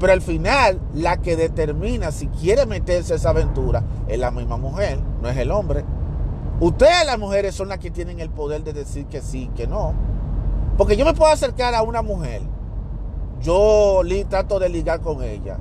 Pero 0.02 0.14
al 0.14 0.20
final, 0.20 0.80
la 0.94 1.18
que 1.18 1.36
determina 1.36 2.10
si 2.10 2.26
quiere 2.26 2.66
meterse 2.66 3.12
a 3.12 3.16
esa 3.16 3.30
aventura 3.30 3.84
es 4.08 4.18
la 4.18 4.32
misma 4.32 4.56
mujer, 4.56 4.98
no 5.22 5.28
es 5.28 5.36
el 5.36 5.52
hombre. 5.52 5.84
Ustedes 6.58 7.06
las 7.06 7.20
mujeres 7.20 7.54
son 7.54 7.68
las 7.68 7.78
que 7.78 7.92
tienen 7.92 8.18
el 8.18 8.28
poder 8.28 8.64
de 8.64 8.72
decir 8.72 9.06
que 9.06 9.22
sí, 9.22 9.48
que 9.54 9.68
no. 9.68 9.94
Porque 10.76 10.96
yo 10.96 11.04
me 11.04 11.14
puedo 11.14 11.30
acercar 11.30 11.72
a 11.76 11.82
una 11.82 12.02
mujer, 12.02 12.42
yo 13.42 14.00
trato 14.28 14.58
de 14.58 14.70
ligar 14.70 15.02
con 15.02 15.22
ella, 15.22 15.58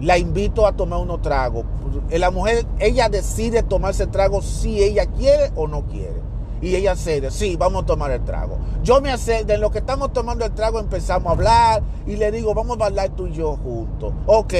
la 0.00 0.18
invito 0.18 0.66
a 0.66 0.72
tomar 0.72 0.98
unos 0.98 1.22
tragos. 1.22 1.64
La 2.10 2.30
mujer, 2.30 2.66
ella 2.78 3.08
decide 3.08 3.62
tomarse 3.62 4.06
trago 4.06 4.42
si 4.42 4.82
ella 4.82 5.06
quiere 5.06 5.50
o 5.56 5.66
no 5.66 5.86
quiere 5.86 6.31
y 6.62 6.76
ella 6.76 6.94
cede, 6.94 7.30
sí, 7.32 7.56
vamos 7.56 7.82
a 7.82 7.86
tomar 7.86 8.12
el 8.12 8.24
trago. 8.24 8.56
Yo 8.84 9.00
me 9.00 9.10
hace, 9.10 9.44
de 9.44 9.58
lo 9.58 9.70
que 9.72 9.78
estamos 9.78 10.12
tomando 10.12 10.44
el 10.44 10.52
trago 10.52 10.78
empezamos 10.78 11.26
a 11.26 11.32
hablar 11.32 11.82
y 12.06 12.16
le 12.16 12.30
digo, 12.30 12.54
vamos 12.54 12.76
a 12.76 12.80
bailar 12.80 13.10
tú 13.10 13.26
y 13.26 13.32
yo 13.32 13.56
juntos. 13.56 14.14
Ok, 14.26 14.54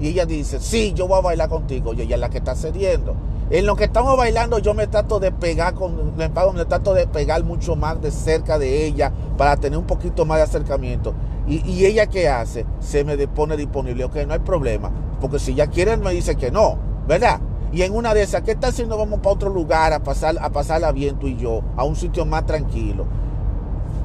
y 0.00 0.08
ella 0.08 0.24
dice, 0.24 0.58
sí, 0.60 0.94
yo 0.94 1.06
voy 1.06 1.18
a 1.18 1.22
bailar 1.22 1.50
contigo 1.50 1.92
y 1.92 2.00
ella 2.00 2.14
es 2.14 2.20
la 2.20 2.30
que 2.30 2.38
está 2.38 2.56
cediendo. 2.56 3.14
En 3.50 3.66
lo 3.66 3.76
que 3.76 3.84
estamos 3.84 4.16
bailando 4.16 4.58
yo 4.60 4.72
me 4.72 4.86
trato 4.86 5.20
de 5.20 5.30
pegar 5.30 5.74
con, 5.74 6.16
me, 6.16 6.30
me 6.30 6.64
trato 6.64 6.94
de 6.94 7.06
pegar 7.06 7.44
mucho 7.44 7.76
más 7.76 8.00
de 8.00 8.10
cerca 8.10 8.58
de 8.58 8.86
ella 8.86 9.12
para 9.36 9.58
tener 9.58 9.78
un 9.78 9.86
poquito 9.86 10.24
más 10.24 10.38
de 10.38 10.44
acercamiento. 10.44 11.12
Y, 11.46 11.56
y 11.70 11.84
ella 11.84 12.06
qué 12.06 12.30
hace? 12.30 12.64
Se 12.80 13.04
me 13.04 13.28
pone 13.28 13.58
disponible, 13.58 14.04
ok, 14.04 14.16
no 14.26 14.32
hay 14.32 14.38
problema, 14.38 14.90
porque 15.20 15.38
si 15.38 15.52
ella 15.52 15.66
quiere 15.66 15.98
me 15.98 16.12
dice 16.12 16.34
que 16.36 16.50
no, 16.50 16.78
¿verdad? 17.06 17.40
Y 17.72 17.80
en 17.82 17.96
una 17.96 18.12
de 18.12 18.22
esas, 18.22 18.42
¿qué 18.42 18.54
tal 18.54 18.70
si 18.72 18.84
nos 18.84 18.98
vamos 18.98 19.20
para 19.20 19.34
otro 19.34 19.48
lugar 19.48 19.94
a, 19.94 20.02
pasar, 20.02 20.36
a 20.38 20.50
pasarla 20.50 20.92
bien 20.92 21.18
tú 21.18 21.26
y 21.26 21.36
yo, 21.36 21.62
a 21.74 21.84
un 21.84 21.96
sitio 21.96 22.26
más 22.26 22.44
tranquilo? 22.44 23.06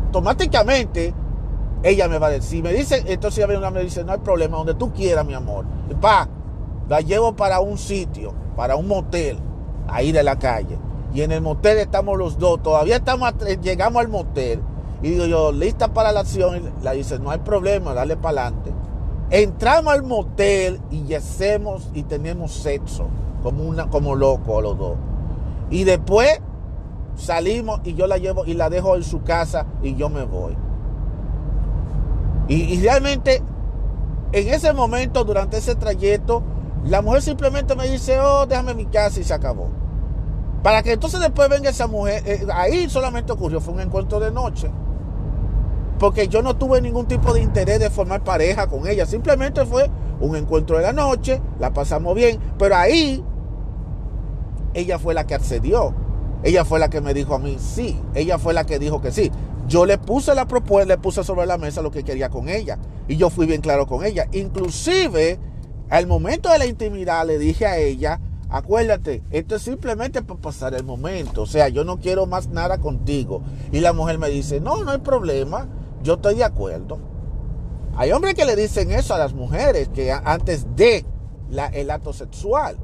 Automáticamente, 0.06 1.14
ella 1.84 2.08
me 2.08 2.18
va 2.18 2.28
a 2.28 2.30
decir, 2.30 2.64
me 2.64 2.72
dice, 2.72 3.04
entonces 3.08 3.46
ella 3.46 3.70
me 3.70 3.84
dice, 3.84 4.06
no 4.06 4.14
hay 4.14 4.20
problema, 4.20 4.58
donde 4.58 4.74
tú 4.74 4.94
quieras, 4.94 5.26
mi 5.26 5.34
amor. 5.34 5.66
Pa, 6.00 6.30
la 6.88 7.02
llevo 7.02 7.36
para 7.36 7.60
un 7.60 7.78
sitio, 7.78 8.34
para 8.56 8.78
un 8.78 8.88
motel, 8.88 9.38
ahí 9.90 10.14
de 10.14 10.24
la 10.24 10.40
calle. 10.40 10.80
Y 11.14 11.22
en 11.22 11.34
el 11.34 11.42
motel 11.42 11.78
estamos 11.78 12.18
los 12.18 12.40
dos, 12.40 12.64
todavía 12.64 12.96
estamos, 12.96 13.34
llegamos 13.62 14.02
al 14.02 14.08
motel. 14.08 14.62
Y 15.02 15.10
digo 15.10 15.26
yo, 15.26 15.52
lista 15.52 15.90
para 15.90 16.14
la 16.14 16.22
acción. 16.22 16.56
Y 16.56 16.84
la 16.84 16.94
dice, 16.94 17.20
no 17.20 17.32
hay 17.32 17.40
problema, 17.40 17.94
dale 17.94 18.16
para 18.16 18.44
adelante. 18.44 18.72
Entramos 19.30 19.94
al 19.94 20.04
motel 20.04 20.80
y 20.90 21.14
hacemos 21.14 21.90
y 21.94 22.04
tenemos 22.04 22.54
sexo 22.54 23.10
como, 23.48 23.64
una, 23.64 23.90
como 23.90 24.14
loco 24.14 24.62
los 24.62 24.78
dos. 24.78 24.98
Y 25.70 25.86
después 25.86 26.42
salimos 27.16 27.80
y 27.86 27.94
yo 27.94 28.06
la 28.06 28.18
llevo 28.18 28.44
y 28.46 28.56
la 28.56 28.70
dejo 28.70 28.98
en 28.98 29.04
su 29.04 29.24
casa 29.24 29.66
y 29.82 29.96
yo 29.96 30.10
me 30.10 30.26
voy. 30.26 30.58
Y, 32.50 32.78
realmente 32.82 33.42
en 34.34 34.50
ese 34.50 34.74
momento, 34.74 35.24
durante 35.24 35.58
ese 35.58 35.76
trayecto, 35.76 36.44
la 36.84 37.02
mujer 37.02 37.22
simplemente 37.22 37.74
me 37.74 37.88
dice, 37.88 38.20
oh, 38.20 38.46
déjame 38.46 38.74
mi 38.74 38.86
casa 38.86 39.22
y 39.22 39.24
se 39.24 39.34
acabó. 39.34 39.70
Para 40.62 40.84
que 40.84 40.92
entonces 40.92 41.22
después 41.22 41.48
venga 41.48 41.70
esa 41.70 41.88
mujer, 41.88 42.24
eh, 42.26 42.46
ahí 42.54 42.90
solamente 42.90 43.32
ocurrió, 43.32 43.62
fue 43.62 43.76
un 43.76 43.80
encuentro 43.80 44.20
de 44.20 44.30
noche. 44.30 44.70
Porque 46.00 46.28
yo 46.28 46.42
no 46.42 46.58
tuve 46.58 46.82
ningún 46.82 47.08
tipo 47.08 47.34
de 47.34 47.42
interés 47.42 47.80
de 47.80 47.90
formar 47.90 48.26
pareja 48.26 48.68
con 48.68 48.88
ella, 48.88 49.06
simplemente 49.06 49.66
fue 49.66 49.90
un 50.20 50.36
encuentro 50.36 50.76
de 50.76 50.84
la 50.84 50.92
noche, 50.92 51.42
la 51.60 51.72
pasamos 51.72 52.14
bien, 52.14 52.40
pero 52.58 52.76
ahí 52.76 53.24
ella 54.78 55.00
fue 55.00 55.16
la 55.16 55.26
que 55.26 55.34
accedió. 55.34 55.94
Ella 56.44 56.64
fue 56.64 56.78
la 56.78 56.90
que 56.90 57.02
me 57.02 57.16
dijo 57.16 57.34
a 57.34 57.40
mí 57.40 57.58
sí. 57.60 58.00
Ella 58.14 58.38
fue 58.38 58.54
la 58.54 58.66
que 58.66 58.78
dijo 58.78 59.02
que 59.02 59.12
sí. 59.12 59.32
Yo 59.68 59.88
le 59.88 59.98
puse 59.98 60.36
la 60.36 60.48
propuesta, 60.48 60.94
le 60.94 61.00
puse 61.00 61.24
sobre 61.24 61.48
la 61.48 61.58
mesa 61.58 61.82
lo 61.82 61.90
que 61.90 62.04
quería 62.04 62.30
con 62.30 62.48
ella. 62.48 62.78
Y 63.08 63.18
yo 63.18 63.32
fui 63.32 63.48
bien 63.48 63.62
claro 63.62 63.88
con 63.88 64.06
ella. 64.06 64.28
Inclusive, 64.32 65.40
al 65.90 66.06
momento 66.06 66.50
de 66.50 66.60
la 66.60 66.68
intimidad 66.68 67.26
le 67.26 67.40
dije 67.40 67.66
a 67.66 67.78
ella, 67.78 68.22
acuérdate, 68.50 69.24
esto 69.32 69.56
es 69.56 69.64
simplemente 69.64 70.22
para 70.22 70.40
pasar 70.40 70.76
el 70.76 70.84
momento. 70.84 71.42
O 71.42 71.48
sea, 71.48 71.70
yo 71.70 71.84
no 71.84 72.00
quiero 72.00 72.28
más 72.28 72.50
nada 72.50 72.78
contigo. 72.78 73.42
Y 73.72 73.80
la 73.80 73.94
mujer 73.94 74.20
me 74.20 74.30
dice, 74.30 74.62
no, 74.62 74.84
no 74.84 74.92
hay 74.92 75.00
problema. 75.00 75.68
Yo 76.04 76.14
estoy 76.14 76.36
de 76.36 76.44
acuerdo. 76.44 77.00
Hay 77.96 78.12
hombres 78.12 78.36
que 78.36 78.46
le 78.46 78.56
dicen 78.56 78.92
eso 78.92 79.16
a 79.16 79.18
las 79.18 79.34
mujeres 79.34 79.90
que 79.90 80.12
antes 80.12 80.68
de 80.76 81.04
la, 81.50 81.66
el 81.66 81.90
acto 81.90 82.14
sexual. 82.14 82.78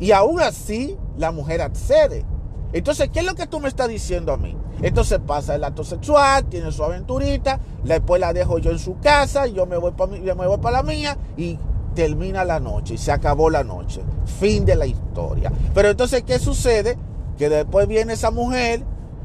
Y 0.00 0.12
aún 0.12 0.40
así, 0.40 0.96
la 1.18 1.30
mujer 1.30 1.60
accede. 1.60 2.24
Entonces, 2.72 3.10
¿qué 3.12 3.20
es 3.20 3.26
lo 3.26 3.34
que 3.34 3.46
tú 3.46 3.60
me 3.60 3.68
estás 3.68 3.88
diciendo 3.88 4.32
a 4.32 4.36
mí? 4.36 4.56
Entonces 4.82 5.18
pasa 5.24 5.54
el 5.54 5.64
acto 5.64 5.84
sexual, 5.84 6.46
tiene 6.46 6.72
su 6.72 6.82
aventurita, 6.82 7.60
después 7.84 8.20
la 8.20 8.32
dejo 8.32 8.58
yo 8.58 8.70
en 8.70 8.78
su 8.78 8.98
casa, 8.98 9.46
yo 9.46 9.66
me 9.66 9.76
voy 9.76 9.92
para 9.92 10.12
me 10.12 10.46
voy 10.46 10.58
para 10.58 10.78
la 10.78 10.82
mía 10.82 11.18
y 11.36 11.58
termina 11.94 12.44
la 12.44 12.60
noche 12.60 12.94
y 12.94 12.98
se 12.98 13.12
acabó 13.12 13.50
la 13.50 13.62
noche. 13.62 14.00
Fin 14.38 14.64
de 14.64 14.76
la 14.76 14.86
historia. 14.86 15.52
Pero 15.74 15.90
entonces, 15.90 16.22
¿qué 16.22 16.38
sucede? 16.38 16.96
Que 17.36 17.48
después 17.50 17.86
viene 17.86 18.14
esa 18.14 18.30
mujer 18.30 18.82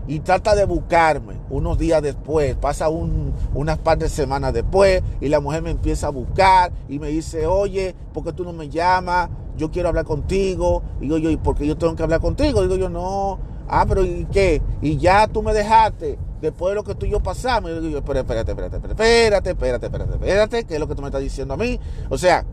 y 0.08 0.20
trata 0.20 0.56
de 0.56 0.66
buscarme 0.66 1.36
unos 1.50 1.78
días 1.78 2.02
después, 2.02 2.56
pasa 2.56 2.90
un, 2.90 3.34
unas 3.54 3.78
par 3.78 3.98
de 3.98 4.10
semanas 4.10 4.54
después 4.54 5.02
y 5.22 5.30
la 5.30 5.40
mujer 5.40 5.62
me 5.62 5.72
empieza 5.72 6.08
a 6.08 6.12
buscar 6.12 6.72
y 6.90 7.00
me 7.00 7.10
dice, 7.10 7.48
oye, 7.48 7.96
¿por 8.14 8.24
qué 8.24 8.34
tú 8.34 8.44
no 8.44 8.54
me 8.54 8.70
llamas? 8.70 9.30
Yo 9.58 9.72
quiero 9.72 9.90
hablar 9.90 10.06
contigo. 10.06 10.84
Digo 11.00 11.18
yo, 11.18 11.30
¿y 11.30 11.38
por 11.38 11.56
qué 11.56 11.66
yo 11.68 11.78
tengo 11.78 11.96
que 11.96 12.04
hablar 12.04 12.22
contigo? 12.22 12.62
Digo 12.62 12.76
yo, 12.76 12.90
no. 12.90 13.40
Ah, 13.68 13.86
pero 13.88 14.06
¿y 14.06 14.28
qué? 14.32 14.62
Y 14.82 14.98
ya 14.98 15.28
tú 15.28 15.42
me 15.42 15.54
dejaste 15.54 16.20
después 16.42 16.72
de 16.72 16.76
lo 16.76 16.84
que 16.84 16.96
tú 16.96 17.06
y 17.06 17.12
yo 17.12 17.20
pasamos. 17.20 17.72
Digo 17.72 17.88
yo, 17.88 17.98
espérate, 18.00 18.22
espérate, 18.22 18.52
espérate, 18.52 18.76
espérate, 18.78 19.50
espérate, 19.50 19.86
espérate, 19.86 20.14
espérate, 20.14 20.66
¿qué 20.66 20.74
es 20.76 20.80
lo 20.80 20.88
que 20.88 20.96
tú 20.96 21.02
me 21.02 21.08
estás 21.08 21.22
diciendo 21.22 21.54
a 21.54 21.58
mí? 21.58 21.80
O 22.10 22.18
sea, 22.18 22.46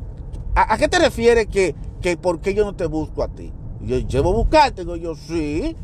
¿a, 0.55 0.79
qué 0.79 0.89
te 0.89 0.99
refieres 0.99 1.47
que, 1.47 1.75
que 2.01 2.17
por 2.17 2.41
qué 2.41 2.55
yo 2.55 2.65
no 2.65 2.75
te 2.75 2.87
busco 2.87 3.23
a 3.23 3.29
ti? 3.29 3.53
yo 3.85 3.99
llevo 3.99 4.31
a 4.31 4.35
buscarte, 4.35 4.83
digo 4.83 4.97
yo, 4.97 5.15
sí. 5.15 5.77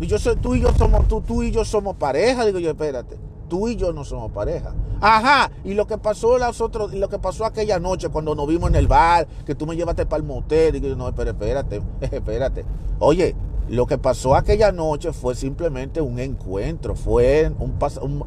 Y 0.00 0.06
yo 0.06 0.18
soy, 0.18 0.36
tú 0.36 0.54
y 0.54 0.60
yo 0.60 0.72
somos, 0.74 1.08
tú, 1.08 1.22
tú 1.22 1.42
y 1.42 1.50
yo 1.50 1.64
somos 1.64 1.96
pareja. 1.96 2.44
Digo 2.44 2.58
yo, 2.58 2.70
espérate, 2.70 3.16
tú 3.48 3.68
y 3.68 3.76
yo 3.76 3.92
no 3.92 4.04
somos 4.04 4.32
pareja. 4.32 4.74
Ajá, 5.00 5.50
y 5.64 5.74
lo 5.74 5.86
que 5.86 5.98
pasó 5.98 6.38
los 6.38 6.60
otros, 6.60 6.92
lo 6.92 7.08
que 7.08 7.18
pasó 7.18 7.44
aquella 7.44 7.78
noche 7.78 8.08
cuando 8.08 8.34
nos 8.34 8.46
vimos 8.46 8.70
en 8.70 8.76
el 8.76 8.88
bar, 8.88 9.26
que 9.46 9.54
tú 9.54 9.66
me 9.66 9.76
llevaste 9.76 10.06
para 10.06 10.20
el 10.20 10.26
motel, 10.26 10.72
digo 10.72 10.88
yo, 10.88 10.96
no, 10.96 11.08
espérate, 11.08 11.30
espérate, 11.30 11.82
espérate. 12.16 12.64
Oye, 12.98 13.34
lo 13.68 13.86
que 13.86 13.98
pasó 13.98 14.34
aquella 14.34 14.72
noche 14.72 15.12
fue 15.12 15.34
simplemente 15.34 16.00
un 16.00 16.18
encuentro, 16.18 16.94
fue, 16.94 17.52
un, 17.58 17.78
un 18.02 18.24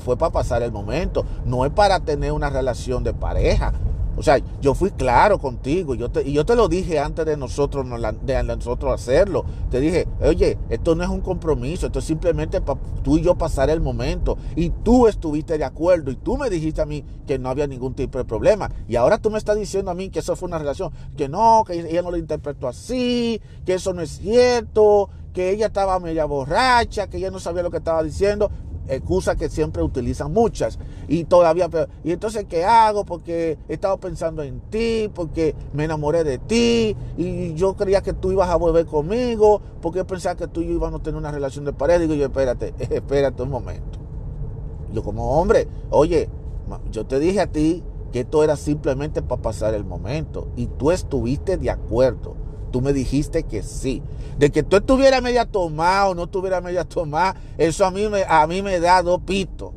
fue 0.00 0.16
para 0.16 0.32
pasar 0.32 0.62
el 0.62 0.72
momento, 0.72 1.24
no 1.44 1.64
es 1.64 1.72
para 1.72 2.00
tener 2.00 2.32
una 2.32 2.50
relación 2.50 3.04
de 3.04 3.14
pareja. 3.14 3.72
O 4.16 4.22
sea, 4.22 4.38
yo 4.60 4.74
fui 4.74 4.90
claro 4.90 5.38
contigo 5.38 5.94
yo 5.94 6.10
te, 6.10 6.22
y 6.22 6.32
yo 6.32 6.44
te 6.44 6.56
lo 6.56 6.68
dije 6.68 6.98
antes 6.98 7.24
de 7.24 7.36
nosotros, 7.36 7.86
de 8.22 8.42
nosotros 8.42 8.92
hacerlo. 8.92 9.44
Te 9.70 9.80
dije, 9.80 10.06
oye, 10.20 10.58
esto 10.68 10.94
no 10.94 11.04
es 11.04 11.10
un 11.10 11.20
compromiso, 11.20 11.86
esto 11.86 11.98
es 11.98 12.04
simplemente 12.04 12.60
para 12.60 12.80
tú 13.02 13.18
y 13.18 13.22
yo 13.22 13.34
pasar 13.36 13.70
el 13.70 13.80
momento. 13.80 14.36
Y 14.56 14.70
tú 14.70 15.06
estuviste 15.06 15.58
de 15.58 15.64
acuerdo 15.64 16.10
y 16.10 16.16
tú 16.16 16.36
me 16.36 16.50
dijiste 16.50 16.82
a 16.82 16.86
mí 16.86 17.04
que 17.26 17.38
no 17.38 17.48
había 17.48 17.66
ningún 17.66 17.94
tipo 17.94 18.18
de 18.18 18.24
problema. 18.24 18.70
Y 18.88 18.96
ahora 18.96 19.18
tú 19.18 19.30
me 19.30 19.38
estás 19.38 19.56
diciendo 19.56 19.90
a 19.90 19.94
mí 19.94 20.10
que 20.10 20.20
eso 20.20 20.36
fue 20.36 20.48
una 20.48 20.58
relación, 20.58 20.92
que 21.16 21.28
no, 21.28 21.64
que 21.66 21.74
ella 21.74 22.02
no 22.02 22.10
lo 22.10 22.16
interpretó 22.16 22.68
así, 22.68 23.40
que 23.64 23.74
eso 23.74 23.92
no 23.92 24.02
es 24.02 24.18
cierto, 24.18 25.08
que 25.32 25.50
ella 25.50 25.66
estaba 25.66 25.98
media 25.98 26.24
borracha, 26.24 27.08
que 27.08 27.16
ella 27.16 27.30
no 27.30 27.38
sabía 27.38 27.62
lo 27.62 27.70
que 27.70 27.78
estaba 27.78 28.02
diciendo 28.02 28.50
excusas 28.88 29.36
que 29.36 29.48
siempre 29.48 29.82
utilizan 29.82 30.32
muchas 30.32 30.78
y 31.08 31.24
todavía 31.24 31.68
peor. 31.68 31.88
Y 32.04 32.12
entonces, 32.12 32.46
¿qué 32.48 32.64
hago? 32.64 33.04
Porque 33.04 33.58
he 33.68 33.74
estado 33.74 33.98
pensando 33.98 34.42
en 34.42 34.60
ti, 34.70 35.10
porque 35.14 35.54
me 35.72 35.84
enamoré 35.84 36.24
de 36.24 36.38
ti 36.38 36.96
y 37.16 37.54
yo 37.54 37.74
creía 37.74 38.02
que 38.02 38.12
tú 38.12 38.32
ibas 38.32 38.48
a 38.48 38.56
volver 38.56 38.86
conmigo, 38.86 39.60
porque 39.80 40.04
pensaba 40.04 40.36
que 40.36 40.48
tú 40.48 40.60
y 40.62 40.68
yo 40.68 40.74
íbamos 40.74 41.00
a 41.00 41.02
tener 41.02 41.18
una 41.18 41.30
relación 41.30 41.64
de 41.64 41.72
pareja. 41.72 42.00
Digo 42.00 42.14
yo, 42.14 42.26
espérate, 42.26 42.74
espérate 42.78 43.42
un 43.42 43.50
momento. 43.50 43.98
Yo 44.92 45.02
como 45.02 45.40
hombre, 45.40 45.68
oye, 45.90 46.28
yo 46.90 47.06
te 47.06 47.18
dije 47.18 47.40
a 47.40 47.46
ti 47.46 47.82
que 48.12 48.20
esto 48.20 48.44
era 48.44 48.56
simplemente 48.56 49.22
para 49.22 49.40
pasar 49.40 49.74
el 49.74 49.84
momento 49.84 50.48
y 50.54 50.66
tú 50.66 50.90
estuviste 50.90 51.56
de 51.56 51.70
acuerdo. 51.70 52.41
Tú 52.72 52.80
me 52.80 52.92
dijiste 52.92 53.44
que 53.44 53.62
sí. 53.62 54.02
De 54.38 54.50
que 54.50 54.62
tú 54.62 54.76
estuvieras 54.76 55.22
media 55.22 55.44
tomada 55.44 56.08
o 56.08 56.14
no 56.14 56.24
estuviera 56.24 56.60
media 56.60 56.84
tomada, 56.84 57.36
eso 57.58 57.84
a 57.84 57.90
mí 57.90 58.08
me, 58.08 58.24
a 58.26 58.46
mí 58.46 58.62
me 58.62 58.80
da 58.80 59.02
dos 59.02 59.20
pitos. 59.20 59.72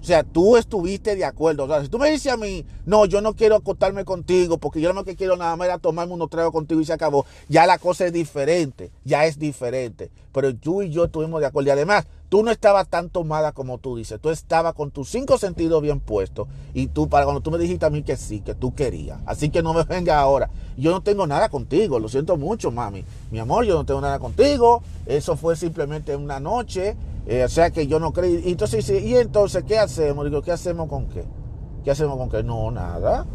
O 0.00 0.04
sea, 0.04 0.22
tú 0.22 0.56
estuviste 0.56 1.16
de 1.16 1.24
acuerdo. 1.24 1.64
O 1.64 1.66
sea, 1.66 1.82
si 1.82 1.88
tú 1.88 1.98
me 1.98 2.10
dices 2.10 2.32
a 2.32 2.36
mí, 2.36 2.64
no, 2.86 3.04
yo 3.04 3.20
no 3.20 3.34
quiero 3.34 3.56
acostarme 3.56 4.04
contigo 4.04 4.56
porque 4.58 4.80
yo 4.80 4.92
lo 4.92 5.04
que 5.04 5.16
quiero 5.16 5.36
nada 5.36 5.56
más 5.56 5.66
era 5.66 5.78
tomarme 5.78 6.14
unos 6.14 6.30
tragos 6.30 6.52
contigo 6.52 6.80
y 6.80 6.84
se 6.84 6.92
acabó, 6.92 7.26
ya 7.48 7.66
la 7.66 7.78
cosa 7.78 8.06
es 8.06 8.12
diferente, 8.12 8.92
ya 9.04 9.26
es 9.26 9.38
diferente. 9.38 10.10
Pero 10.32 10.54
tú 10.54 10.82
y 10.82 10.90
yo 10.90 11.06
estuvimos 11.06 11.40
de 11.40 11.46
acuerdo. 11.46 11.68
Y 11.68 11.72
además, 11.72 12.06
tú 12.28 12.42
no 12.42 12.50
estabas 12.50 12.88
tan 12.88 13.10
tomada 13.10 13.52
como 13.52 13.78
tú 13.78 13.96
dices. 13.96 14.20
Tú 14.20 14.30
estabas 14.30 14.74
con 14.74 14.90
tus 14.90 15.08
cinco 15.08 15.38
sentidos 15.38 15.82
bien 15.82 16.00
puestos. 16.00 16.48
Y 16.74 16.88
tú, 16.88 17.08
para 17.08 17.24
cuando 17.24 17.40
tú 17.40 17.50
me 17.50 17.58
dijiste 17.58 17.86
a 17.86 17.90
mí 17.90 18.02
que 18.02 18.16
sí, 18.16 18.40
que 18.40 18.54
tú 18.54 18.74
querías. 18.74 19.20
Así 19.26 19.50
que 19.50 19.62
no 19.62 19.72
me 19.72 19.84
venga 19.84 20.18
ahora. 20.18 20.50
Yo 20.76 20.90
no 20.90 21.02
tengo 21.02 21.26
nada 21.26 21.48
contigo. 21.48 21.98
Lo 21.98 22.08
siento 22.08 22.36
mucho, 22.36 22.70
mami. 22.70 23.04
Mi 23.30 23.38
amor, 23.38 23.64
yo 23.64 23.74
no 23.74 23.84
tengo 23.84 24.00
nada 24.00 24.18
contigo. 24.18 24.82
Eso 25.06 25.36
fue 25.36 25.56
simplemente 25.56 26.14
una 26.14 26.40
noche. 26.40 26.96
Eh, 27.26 27.44
o 27.44 27.48
sea 27.48 27.70
que 27.70 27.86
yo 27.86 27.98
no 27.98 28.12
creí. 28.12 28.42
Y 28.44 28.52
entonces 28.52 28.88
¿y 28.88 29.16
entonces 29.16 29.64
qué 29.64 29.78
hacemos? 29.78 30.24
Digo, 30.24 30.42
¿qué 30.42 30.52
hacemos 30.52 30.88
con 30.88 31.06
qué? 31.08 31.24
¿Qué 31.84 31.90
hacemos 31.90 32.16
con 32.16 32.28
qué? 32.28 32.42
No, 32.42 32.70
nada. 32.70 33.26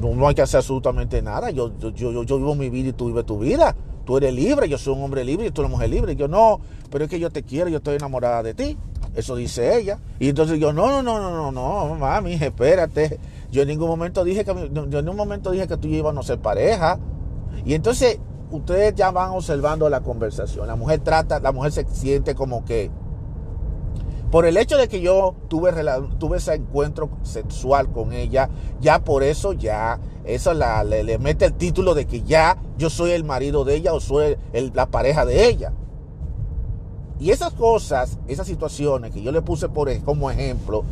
No, 0.00 0.28
hay 0.28 0.34
que 0.34 0.42
hacer 0.42 0.58
absolutamente 0.58 1.20
nada. 1.20 1.50
Yo, 1.50 1.76
yo, 1.78 1.90
yo, 1.90 2.22
yo, 2.22 2.38
vivo 2.38 2.54
mi 2.54 2.70
vida 2.70 2.90
y 2.90 2.92
tú 2.92 3.06
vives 3.06 3.26
tu 3.26 3.38
vida. 3.38 3.74
Tú 4.04 4.16
eres 4.16 4.34
libre, 4.34 4.68
yo 4.68 4.78
soy 4.78 4.94
un 4.94 5.02
hombre 5.02 5.24
libre 5.24 5.46
y 5.46 5.50
tú 5.50 5.62
eres 5.62 5.68
una 5.68 5.76
mujer 5.76 5.90
libre. 5.90 6.12
Y 6.12 6.16
yo 6.16 6.28
no, 6.28 6.60
pero 6.90 7.04
es 7.04 7.10
que 7.10 7.20
yo 7.20 7.30
te 7.30 7.42
quiero, 7.42 7.68
yo 7.68 7.78
estoy 7.78 7.96
enamorada 7.96 8.42
de 8.42 8.54
ti. 8.54 8.78
Eso 9.14 9.36
dice 9.36 9.76
ella. 9.78 9.98
Y 10.18 10.28
entonces 10.28 10.58
yo, 10.58 10.72
no, 10.72 10.88
no, 10.88 11.02
no, 11.02 11.20
no, 11.20 11.52
no, 11.52 11.88
no, 11.88 11.94
mami, 11.94 12.34
espérate. 12.34 13.18
Yo 13.50 13.62
en 13.62 13.68
ningún 13.68 13.88
momento 13.88 14.24
dije 14.24 14.44
que 14.44 14.52
yo 14.72 14.98
en 14.98 15.04
ningún 15.04 15.16
momento 15.16 15.50
dije 15.50 15.66
que 15.66 15.76
tú 15.76 15.88
y 15.88 15.92
yo 15.92 15.98
íbamos 15.98 16.24
a 16.24 16.28
ser 16.28 16.38
pareja. 16.38 16.98
Y 17.64 17.74
entonces 17.74 18.18
ustedes 18.50 18.94
ya 18.94 19.10
van 19.10 19.30
observando 19.30 19.88
la 19.88 20.00
conversación. 20.00 20.66
La 20.66 20.76
mujer 20.76 21.00
trata, 21.00 21.40
la 21.40 21.52
mujer 21.52 21.72
se 21.72 21.84
siente 21.86 22.34
como 22.34 22.64
que 22.64 22.90
por 24.30 24.46
el 24.46 24.56
hecho 24.56 24.76
de 24.76 24.88
que 24.88 25.00
yo 25.00 25.34
tuve, 25.48 25.72
tuve 26.18 26.38
ese 26.38 26.54
encuentro 26.54 27.10
sexual 27.22 27.90
con 27.90 28.12
ella, 28.12 28.48
ya 28.80 29.02
por 29.02 29.24
eso 29.24 29.52
ya, 29.52 29.98
eso 30.24 30.54
la, 30.54 30.84
le, 30.84 31.18
mete 31.18 31.46
el 31.46 31.54
título 31.54 31.94
de 31.94 32.06
que 32.06 32.22
ya 32.22 32.56
yo 32.78 32.90
soy 32.90 33.10
el 33.10 33.24
marido 33.24 33.64
de 33.64 33.74
ella 33.74 33.92
o 33.92 34.00
soy 34.00 34.36
la 34.72 34.86
pareja 34.86 35.24
de 35.24 35.48
ella. 35.48 35.72
Y 37.18 37.30
esas 37.30 37.52
cosas, 37.52 38.18
esas 38.28 38.46
situaciones 38.46 39.12
que 39.12 39.20
yo 39.20 39.32
le 39.32 39.42
puse 39.42 39.68
por, 39.68 39.90
como 40.02 40.30
ejemplo, 40.30 40.84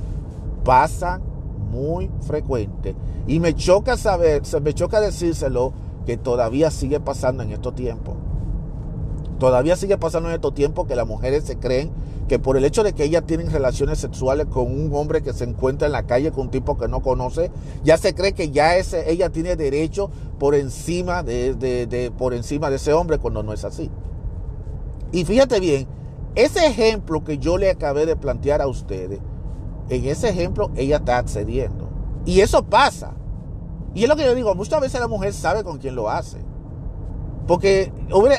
pasan 0.64 1.22
muy 1.70 2.10
frecuente. 2.22 2.96
Y 3.26 3.38
me 3.40 3.54
choca 3.54 3.96
saber, 3.96 4.42
me 4.60 4.74
choca 4.74 5.00
decírselo 5.00 5.72
que 6.06 6.16
todavía 6.16 6.70
sigue 6.70 6.98
pasando 6.98 7.44
en 7.44 7.52
estos 7.52 7.74
tiempos. 7.74 8.16
Todavía 9.38 9.76
sigue 9.76 9.96
pasando 9.96 10.28
en 10.28 10.34
estos 10.34 10.54
tiempos 10.54 10.86
que 10.88 10.96
las 10.96 11.06
mujeres 11.06 11.44
se 11.44 11.56
creen 11.56 11.92
que 12.28 12.38
por 12.38 12.56
el 12.56 12.64
hecho 12.64 12.82
de 12.82 12.92
que 12.92 13.04
ellas 13.04 13.24
tienen 13.26 13.50
relaciones 13.50 13.98
sexuales 13.98 14.46
con 14.46 14.66
un 14.66 14.94
hombre 14.94 15.22
que 15.22 15.32
se 15.32 15.44
encuentra 15.44 15.86
en 15.86 15.92
la 15.92 16.04
calle 16.04 16.30
con 16.30 16.46
un 16.46 16.50
tipo 16.50 16.76
que 16.76 16.86
no 16.86 17.00
conoce, 17.00 17.50
ya 17.82 17.96
se 17.96 18.14
cree 18.14 18.34
que 18.34 18.50
ya 18.50 18.76
ese, 18.76 19.10
ella 19.10 19.30
tiene 19.30 19.56
derecho 19.56 20.10
por 20.38 20.54
encima 20.54 21.22
de, 21.22 22.12
por 22.16 22.34
encima 22.34 22.68
de 22.68 22.76
ese 22.76 22.92
hombre 22.92 23.18
cuando 23.18 23.42
no 23.42 23.52
es 23.54 23.64
así. 23.64 23.90
Y 25.10 25.24
fíjate 25.24 25.58
bien, 25.58 25.88
ese 26.34 26.66
ejemplo 26.66 27.24
que 27.24 27.38
yo 27.38 27.56
le 27.56 27.70
acabé 27.70 28.04
de 28.04 28.14
plantear 28.14 28.60
a 28.60 28.68
ustedes, 28.68 29.20
en 29.88 30.04
ese 30.04 30.28
ejemplo 30.28 30.70
ella 30.76 30.98
está 30.98 31.16
accediendo. 31.16 31.88
Y 32.26 32.40
eso 32.40 32.62
pasa. 32.62 33.14
Y 33.94 34.02
es 34.02 34.08
lo 34.08 34.16
que 34.16 34.24
yo 34.24 34.34
digo, 34.34 34.54
muchas 34.54 34.82
veces 34.82 35.00
la 35.00 35.08
mujer 35.08 35.32
sabe 35.32 35.64
con 35.64 35.78
quién 35.78 35.94
lo 35.94 36.10
hace. 36.10 36.38
Porque 37.48 37.90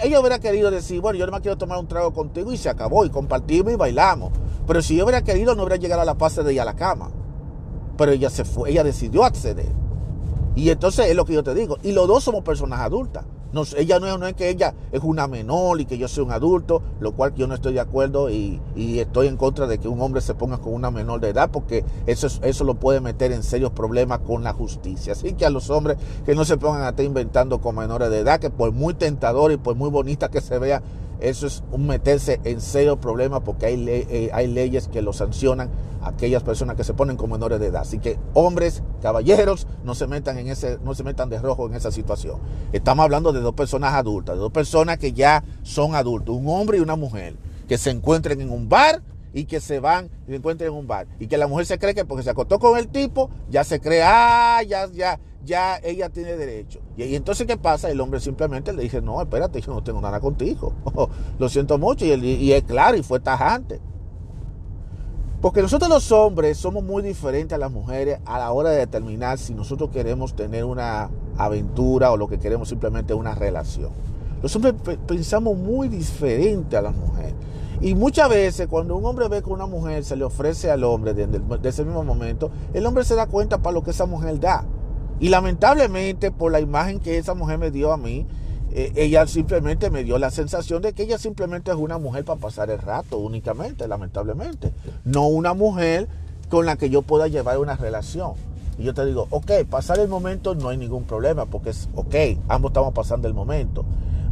ella 0.03 0.19
hubiera 0.19 0.37
querido 0.37 0.69
decir, 0.69 1.01
bueno, 1.01 1.17
yo 1.17 1.25
no 1.25 1.31
me 1.31 1.41
quiero 1.41 1.57
tomar 1.57 1.79
un 1.79 1.87
trago 1.87 2.13
contigo 2.13 2.53
y 2.53 2.57
se 2.57 2.69
acabó, 2.69 3.03
y 3.05 3.09
compartimos 3.09 3.73
y 3.73 3.75
bailamos. 3.75 4.31
Pero 4.67 4.83
si 4.83 4.95
yo 4.95 5.03
hubiera 5.03 5.23
querido, 5.23 5.55
no 5.55 5.63
hubiera 5.63 5.77
llegado 5.77 6.03
a 6.03 6.05
la 6.05 6.13
paz 6.13 6.35
de 6.35 6.51
ella 6.51 6.61
a 6.61 6.65
la 6.65 6.75
cama. 6.75 7.09
Pero 7.97 8.11
ella 8.11 8.29
se 8.29 8.45
fue, 8.45 8.69
ella 8.69 8.83
decidió 8.83 9.23
acceder. 9.23 9.71
Y 10.55 10.69
entonces 10.69 11.07
es 11.07 11.15
lo 11.15 11.25
que 11.25 11.33
yo 11.33 11.43
te 11.43 11.55
digo. 11.55 11.77
Y 11.81 11.91
los 11.91 12.07
dos 12.07 12.23
somos 12.23 12.43
personas 12.43 12.81
adultas. 12.81 13.25
No, 13.51 13.63
ella 13.77 14.00
no, 14.00 14.27
es 14.27 14.34
que 14.36 14.50
ella 14.50 14.75
es 14.91 15.01
una 15.03 15.27
menor 15.27 15.82
y 15.82 15.86
que 15.86 15.98
yo 15.98 16.08
soy 16.08 16.24
un 16.24 16.32
adulto, 16.32 16.84
lo 17.00 17.13
cual 17.13 17.34
yo 17.36 17.48
no 17.48 17.56
estoy 17.56 17.74
de 17.74 17.79
acuerdo 17.79 18.29
y, 18.29 18.62
estoy 18.75 19.27
en 19.27 19.38
contra 19.38 19.65
de 19.65 19.79
que 19.79 19.88
un 19.88 20.01
hombre 20.01 20.22
se 20.22 20.36
ponga 20.36 20.58
con 20.58 20.74
una 20.74 20.91
menor 20.91 21.20
de 21.20 21.29
edad 21.29 21.50
porque 21.51 21.84
eso, 22.06 22.27
eso 22.44 22.63
lo 22.63 22.75
puede 22.75 23.01
meter 23.01 23.31
en 23.31 23.44
serios 23.44 23.72
problemas 23.72 24.20
con 24.20 24.44
la 24.44 24.53
justicia. 24.53 25.14
Así 25.14 25.33
que 25.33 25.46
a 25.46 25.50
los 25.50 25.70
hombres 25.70 25.98
que 26.25 26.35
no 26.35 26.46
se 26.46 26.57
pongan 26.57 26.83
a 26.83 26.90
estar 26.90 27.05
inventando 27.05 27.59
con 27.59 27.75
menores 27.75 28.09
de 28.09 28.20
edad, 28.20 28.40
que 28.40 28.50
por 28.50 28.72
muy 28.72 28.94
tentador 28.94 29.51
y 29.51 29.57
por 29.57 29.75
muy 29.75 29.90
bonita 29.90 30.29
que 30.29 30.42
se 30.42 30.59
vea, 30.59 30.81
eso 31.20 31.48
es 31.48 31.64
un 31.72 31.88
meterse 31.88 32.40
en 32.44 32.62
serio 32.62 33.00
problema 33.00 33.44
porque 33.44 33.66
hay, 33.66 33.86
eh, 33.88 34.29
hay 34.34 34.48
leyes 34.48 34.88
que 34.88 35.01
lo 35.01 35.14
sancionan 35.14 35.70
a 36.01 36.10
aquellas 36.10 36.44
personas 36.44 36.75
que 36.75 36.84
se 36.84 36.94
ponen 36.94 37.18
como 37.18 37.36
menores 37.36 37.60
de 37.60 37.68
edad. 37.68 37.82
Así 37.82 38.00
que 38.00 38.18
hombres, 38.34 38.84
caballeros, 39.01 39.68
no 39.84 39.96
se 39.96 40.08
metan 40.08 40.38
en 40.38 40.48
ese, 40.48 40.79
no 40.84 40.96
se 40.96 41.03
metan 41.03 41.29
de 41.29 41.40
rojo 41.40 41.68
en 41.68 41.75
esa 41.75 41.92
situación. 41.92 42.40
Estamos 42.72 43.03
hablando 43.03 43.34
de 43.34 43.42
dos 43.42 43.53
personas 43.53 43.94
adultas, 43.94 44.36
de 44.36 44.42
dos 44.42 44.51
personas 44.51 44.98
que 44.98 45.14
ya 45.14 45.44
son 45.64 45.96
adultos, 45.96 46.36
un 46.36 46.48
hombre 46.48 46.77
y 46.77 46.82
una 46.82 46.96
mujer, 46.96 47.36
que 47.68 47.77
se 47.77 47.90
encuentren 47.90 48.40
en 48.42 48.50
un 48.50 48.70
bar 48.70 49.01
y 49.34 49.46
que 49.46 49.60
se 49.60 49.79
van 49.79 50.10
y 50.27 50.32
se 50.32 50.36
encuentren 50.38 50.72
en 50.72 50.77
un 50.77 50.88
bar. 50.88 51.08
Y 51.20 51.27
que 51.27 51.38
la 51.38 51.48
mujer 51.48 51.66
se 51.66 51.77
cree 51.79 51.94
que 51.94 52.05
porque 52.05 52.24
se 52.24 52.29
acostó 52.29 52.60
con 52.60 52.77
el 52.77 52.88
tipo, 52.88 53.29
ya 53.50 53.64
se 53.64 53.79
cree, 53.79 54.03
ah, 54.03 54.62
ya, 54.64 54.88
ya, 54.92 55.20
ya 55.44 55.77
ella 55.84 56.10
tiene 56.10 56.38
derecho. 56.38 56.79
Y, 57.05 57.16
entonces, 57.16 57.48
¿qué 57.48 57.55
pasa? 57.57 57.90
El 57.90 58.01
hombre 58.01 58.20
simplemente 58.20 58.74
le 58.74 58.83
dice, 58.83 59.01
no, 59.01 59.22
espérate, 59.22 59.62
yo 59.62 59.74
no 59.74 59.83
tengo 59.83 60.01
nada 60.01 60.20
contigo. 60.20 60.74
Lo 61.40 61.50
siento 61.50 61.77
mucho. 61.77 62.05
Y, 62.05 62.51
es 62.51 62.64
claro 62.64 62.98
y 62.98 63.03
fue 63.03 63.20
tajante. 63.20 63.79
Porque 65.42 65.62
nosotros 65.62 65.90
los 65.90 66.12
hombres 66.12 66.57
somos 66.57 66.83
muy 66.83 67.01
diferentes 67.01 67.55
a 67.55 67.57
las 67.57 67.72
mujeres 67.72 68.20
a 68.25 68.40
la 68.40 68.51
hora 68.51 68.72
de 68.72 68.79
determinar 68.79 69.38
si 69.38 69.53
nosotros 69.53 69.90
queremos 69.90 70.35
tener 70.35 70.66
una 70.66 71.09
aventura 71.38 72.12
o 72.12 72.18
lo 72.18 72.27
que 72.27 72.40
queremos 72.40 72.68
simplemente 72.68 73.14
una 73.14 73.35
relación. 73.35 73.92
Los 74.42 74.53
hombres 74.57 74.74
pensamos 75.07 75.57
muy 75.57 75.88
diferente 75.88 76.75
a 76.75 76.81
las 76.81 76.94
mujeres. 76.94 77.35
Y 77.79 77.96
muchas 77.96 78.27
veces 78.27 78.68
cuando 78.68 78.98
un 78.98 79.05
hombre 79.05 79.29
ve 79.29 79.42
que 79.42 79.50
una 79.50 79.66
mujer 79.66 80.03
se 80.03 80.18
le 80.18 80.25
ofrece 80.25 80.70
al 80.70 80.83
hombre 80.83 81.14
desde, 81.14 81.40
ese 81.64 81.85
mismo 81.85 82.03
momento, 82.03 82.51
el 82.74 82.85
hombre 82.85 83.05
se 83.05 83.16
da 83.16 83.27
cuenta 83.27 83.59
para 83.59 83.74
lo 83.74 83.83
que 83.83 83.92
esa 83.92 84.05
mujer 84.05 84.42
da. 84.42 84.66
Y 85.20 85.29
lamentablemente 85.29 86.32
por 86.32 86.51
la 86.51 86.60
imagen 86.60 87.00
que 87.00 87.18
esa 87.18 87.34
mujer 87.34 87.58
me 87.58 87.72
dio 87.72 87.92
a 87.92 87.98
mí, 87.98 88.25
eh, 88.72 88.94
ella 88.96 89.25
simplemente 89.25 89.90
me 89.90 90.03
dio 90.03 90.18
la 90.20 90.32
sensación 90.32 90.82
de 90.82 90.94
que 90.94 91.03
ella 91.03 91.18
simplemente 91.18 91.72
es 91.72 91.77
una 91.77 91.98
mujer 91.98 92.24
para 92.24 92.40
pasar 92.40 92.70
el 92.70 92.79
rato 92.79 93.18
únicamente, 93.18 93.88
lamentablemente. 93.88 94.74
No 95.03 95.27
una 95.27 95.53
mujer 95.53 96.08
con 96.50 96.66
la 96.66 96.75
que 96.75 96.90
yo 96.90 97.01
pueda 97.01 97.27
llevar 97.27 97.58
una 97.58 97.75
relación. 97.75 98.34
Y 98.77 98.84
yo 98.84 98.94
te 98.94 99.05
digo, 99.05 99.27
ok, 99.29 99.51
pasar 99.70 100.00
el 100.00 100.08
momento 100.08 100.55
no 100.55 100.70
hay 100.70 100.77
ningún 100.77 101.03
problema, 101.03 101.46
porque 101.46 101.72
es 101.72 101.90
ok, 101.96 102.16
ambos 102.48 102.70
estamos 102.70 102.94
pasando 102.94 103.27
el 103.27 103.34
momento. 103.34 103.84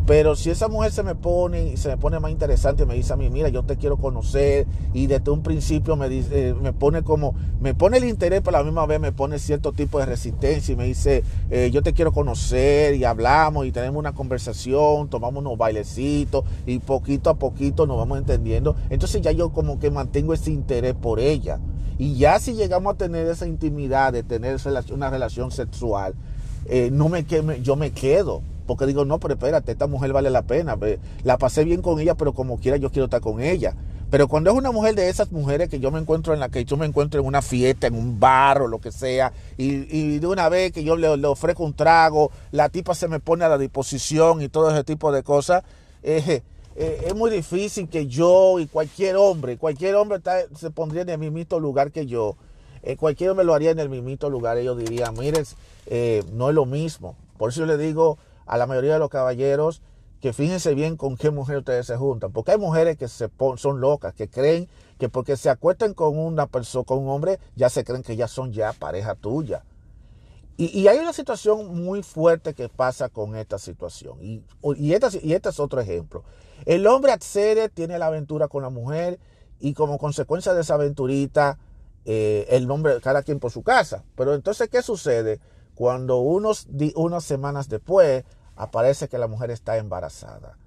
Pero 0.07 0.37
si 0.37 0.49
esa 0.49 0.69
mujer 0.69 0.93
se 0.93 1.03
me 1.03 1.15
pone 1.15 1.75
se 1.75 1.89
me 1.89 1.97
pone 1.97 2.17
más 2.21 2.31
interesante, 2.31 2.85
me 2.85 2.95
dice 2.95 3.11
a 3.11 3.17
mí, 3.17 3.29
mira, 3.29 3.49
yo 3.49 3.63
te 3.63 3.75
quiero 3.75 3.97
conocer 3.97 4.65
y 4.93 5.07
desde 5.07 5.31
un 5.31 5.43
principio 5.43 5.97
me 5.97 6.07
dice, 6.07 6.49
eh, 6.49 6.53
me 6.53 6.71
pone 6.71 7.03
como, 7.03 7.35
me 7.59 7.75
pone 7.75 7.97
el 7.97 8.05
interés, 8.05 8.39
pero 8.41 8.55
a 8.55 8.61
la 8.61 8.63
misma 8.63 8.85
vez 8.85 9.01
me 9.01 9.11
pone 9.11 9.37
cierto 9.37 9.73
tipo 9.73 9.99
de 9.99 10.05
resistencia 10.05 10.71
y 10.71 10.77
me 10.77 10.85
dice, 10.85 11.25
eh, 11.49 11.71
yo 11.73 11.83
te 11.83 11.91
quiero 11.91 12.13
conocer 12.13 12.95
y 12.95 13.03
hablamos 13.03 13.65
y 13.65 13.73
tenemos 13.73 13.99
una 13.99 14.13
conversación, 14.13 15.09
tomamos 15.09 15.41
unos 15.41 15.57
bailecitos 15.57 16.45
y 16.65 16.79
poquito 16.79 17.29
a 17.29 17.35
poquito 17.35 17.85
nos 17.85 17.97
vamos 17.97 18.17
entendiendo. 18.17 18.77
Entonces 18.89 19.21
ya 19.21 19.33
yo 19.33 19.49
como 19.49 19.77
que 19.77 19.91
mantengo 19.91 20.33
ese 20.33 20.51
interés 20.51 20.95
por 20.95 21.19
ella. 21.19 21.59
Y 21.97 22.15
ya 22.15 22.39
si 22.39 22.53
llegamos 22.53 22.93
a 22.93 22.97
tener 22.97 23.27
esa 23.27 23.45
intimidad 23.45 24.13
de 24.13 24.23
tener 24.23 24.57
una 24.89 25.09
relación 25.09 25.51
sexual, 25.51 26.13
eh, 26.67 26.91
no 26.93 27.09
me, 27.09 27.25
yo 27.61 27.75
me 27.75 27.91
quedo 27.91 28.41
porque 28.67 28.85
digo, 28.85 29.05
no, 29.05 29.19
pero 29.19 29.33
espérate, 29.33 29.71
esta 29.71 29.87
mujer 29.87 30.13
vale 30.13 30.29
la 30.29 30.43
pena. 30.43 30.77
La 31.23 31.37
pasé 31.37 31.63
bien 31.63 31.81
con 31.81 31.99
ella, 31.99 32.15
pero 32.15 32.33
como 32.33 32.59
quiera 32.59 32.77
yo 32.77 32.91
quiero 32.91 33.05
estar 33.05 33.21
con 33.21 33.41
ella. 33.41 33.73
Pero 34.09 34.29
cuando 34.29 34.51
es 34.51 34.55
una 34.55 34.71
mujer 34.71 34.95
de 34.95 35.09
esas 35.09 35.31
mujeres 35.33 35.67
que 35.67 35.79
yo 35.79 35.91
me 35.91 35.99
encuentro 35.99 36.33
en 36.33 36.39
la 36.39 36.47
que 36.47 36.63
yo 36.63 36.77
me 36.77 36.85
encuentro 36.85 37.19
en 37.19 37.25
una 37.25 37.41
fiesta, 37.41 37.87
en 37.87 37.95
un 37.95 38.19
bar 38.19 38.61
o 38.61 38.67
lo 38.67 38.79
que 38.79 38.91
sea, 38.91 39.33
y, 39.57 40.19
de 40.19 40.27
una 40.27 40.47
vez 40.47 40.71
que 40.71 40.83
yo 40.83 40.95
le, 40.95 41.07
ofrezco 41.27 41.65
un 41.65 41.73
trago, 41.73 42.31
la 42.51 42.69
tipa 42.69 42.95
se 42.95 43.09
me 43.09 43.19
pone 43.19 43.43
a 43.43 43.49
la 43.49 43.57
disposición 43.57 44.41
y 44.41 44.47
todo 44.47 44.71
ese 44.71 44.85
tipo 44.85 45.11
de 45.11 45.23
cosas, 45.23 45.63
eh, 46.03 46.41
eh, 46.77 47.03
es 47.05 47.15
muy 47.15 47.29
difícil 47.29 47.89
que 47.89 48.07
yo 48.07 48.59
y 48.59 48.67
cualquier 48.67 49.17
hombre, 49.17 49.57
cualquier 49.57 49.95
hombre 49.95 50.21
se 50.55 50.69
pondría 50.71 51.01
en 51.01 51.09
el 51.09 51.17
mismito 51.17 51.59
lugar 51.59 51.91
que 51.91 52.05
yo. 52.05 52.37
Eh, 52.83 52.95
cualquier 52.95 53.31
hombre 53.31 53.45
lo 53.45 53.53
haría 53.53 53.71
en 53.71 53.79
el 53.79 53.89
mismito 53.89 54.29
lugar. 54.29 54.57
Ellos 54.57 54.77
dirían, 54.77 55.15
mire, 55.17 55.43
no 56.31 56.49
es 56.49 56.55
lo 56.55 56.65
mismo. 56.65 57.17
Por 57.37 57.49
eso 57.49 57.61
yo 57.61 57.65
le 57.65 57.77
digo 57.77 58.17
a 58.47 58.57
la 58.57 58.65
mayoría 58.65 58.93
de 58.93 58.99
los 58.99 59.09
caballeros 59.09 59.81
que 60.21 60.33
fíjense 60.33 60.73
bien 60.73 60.97
con 60.97 61.15
qué 61.15 61.29
mujer 61.29 61.57
ustedes 61.57 61.85
se 61.85 61.95
juntan, 61.95 62.31
porque 62.31 62.51
hay 62.51 62.57
mujeres 62.57 62.97
que 62.97 63.07
se 63.07 63.29
son 63.57 63.79
locas, 63.79 64.13
que 64.13 64.27
creen 64.27 64.67
que 64.97 65.09
porque 65.09 65.37
se 65.37 65.49
acuestan 65.49 65.93
con 65.93 66.17
una 66.17 66.47
persona, 66.47 66.85
con 66.85 66.99
un 66.99 67.09
hombre, 67.09 67.39
ya 67.55 67.69
se 67.69 67.83
creen 67.83 68.01
que 68.01 68.15
ya 68.15 68.27
son 68.27 68.51
ya 68.51 68.73
pareja 68.73 69.15
tuya. 69.15 69.63
Y, 70.59 70.87
hay 70.87 70.97
una 70.97 71.13
situación 71.13 71.83
muy 71.83 72.01
fuerte 72.01 72.55
que 72.55 72.67
pasa 72.67 73.09
con 73.09 73.35
esta 73.35 73.59
situación. 73.59 74.17
Y, 74.19 74.43
esta, 74.91 75.09
y 75.21 75.33
este 75.33 75.49
es 75.49 75.59
otro 75.59 75.79
ejemplo. 75.79 76.23
El 76.65 76.87
hombre 76.87 77.11
accede, 77.11 77.69
tiene 77.69 77.99
la 77.99 78.07
aventura 78.07 78.47
con 78.47 78.63
la 78.63 78.71
mujer 78.71 79.19
y 79.59 79.75
como 79.75 79.99
consecuencia 79.99 80.55
de 80.55 80.61
esa 80.61 80.73
aventurita, 80.73 81.59
eh, 82.05 82.47
el 82.49 82.65
nombre, 82.65 82.99
cada 83.01 83.21
quien 83.21 83.39
por 83.39 83.51
su 83.51 83.61
casa. 83.61 84.03
Pero 84.15 84.33
entonces, 84.33 84.67
¿qué 84.67 84.81
sucede? 84.81 85.39
Cuando 85.75 86.17
unos, 86.17 86.67
unas 86.95 87.23
semanas 87.23 87.69
después 87.69 88.23
aparece 88.57 89.07
que 89.07 89.17
la 89.17 89.27
mujer 89.27 89.51
está 89.51 89.77
embarazada. 89.77 90.57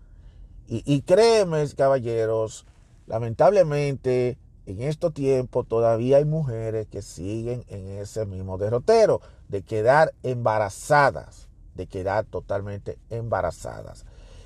Y, 0.72 1.02
créeme, 1.02 1.68
caballeros, 1.76 2.64
lamentablemente 3.08 4.38
en 4.66 4.82
estos 4.82 5.12
tiempos 5.12 5.66
todavía 5.66 6.18
hay 6.18 6.24
mujeres 6.24 6.86
que 6.86 7.02
siguen 7.02 7.64
en 7.66 7.88
ese 7.98 8.24
mismo 8.24 8.56
derrotero 8.56 9.20
de 9.48 9.62
quedar 9.62 10.14
embarazadas, 10.22 11.48
de 11.74 11.88
quedar 11.88 12.24
totalmente 12.24 12.98
embarazadas. 13.10 14.04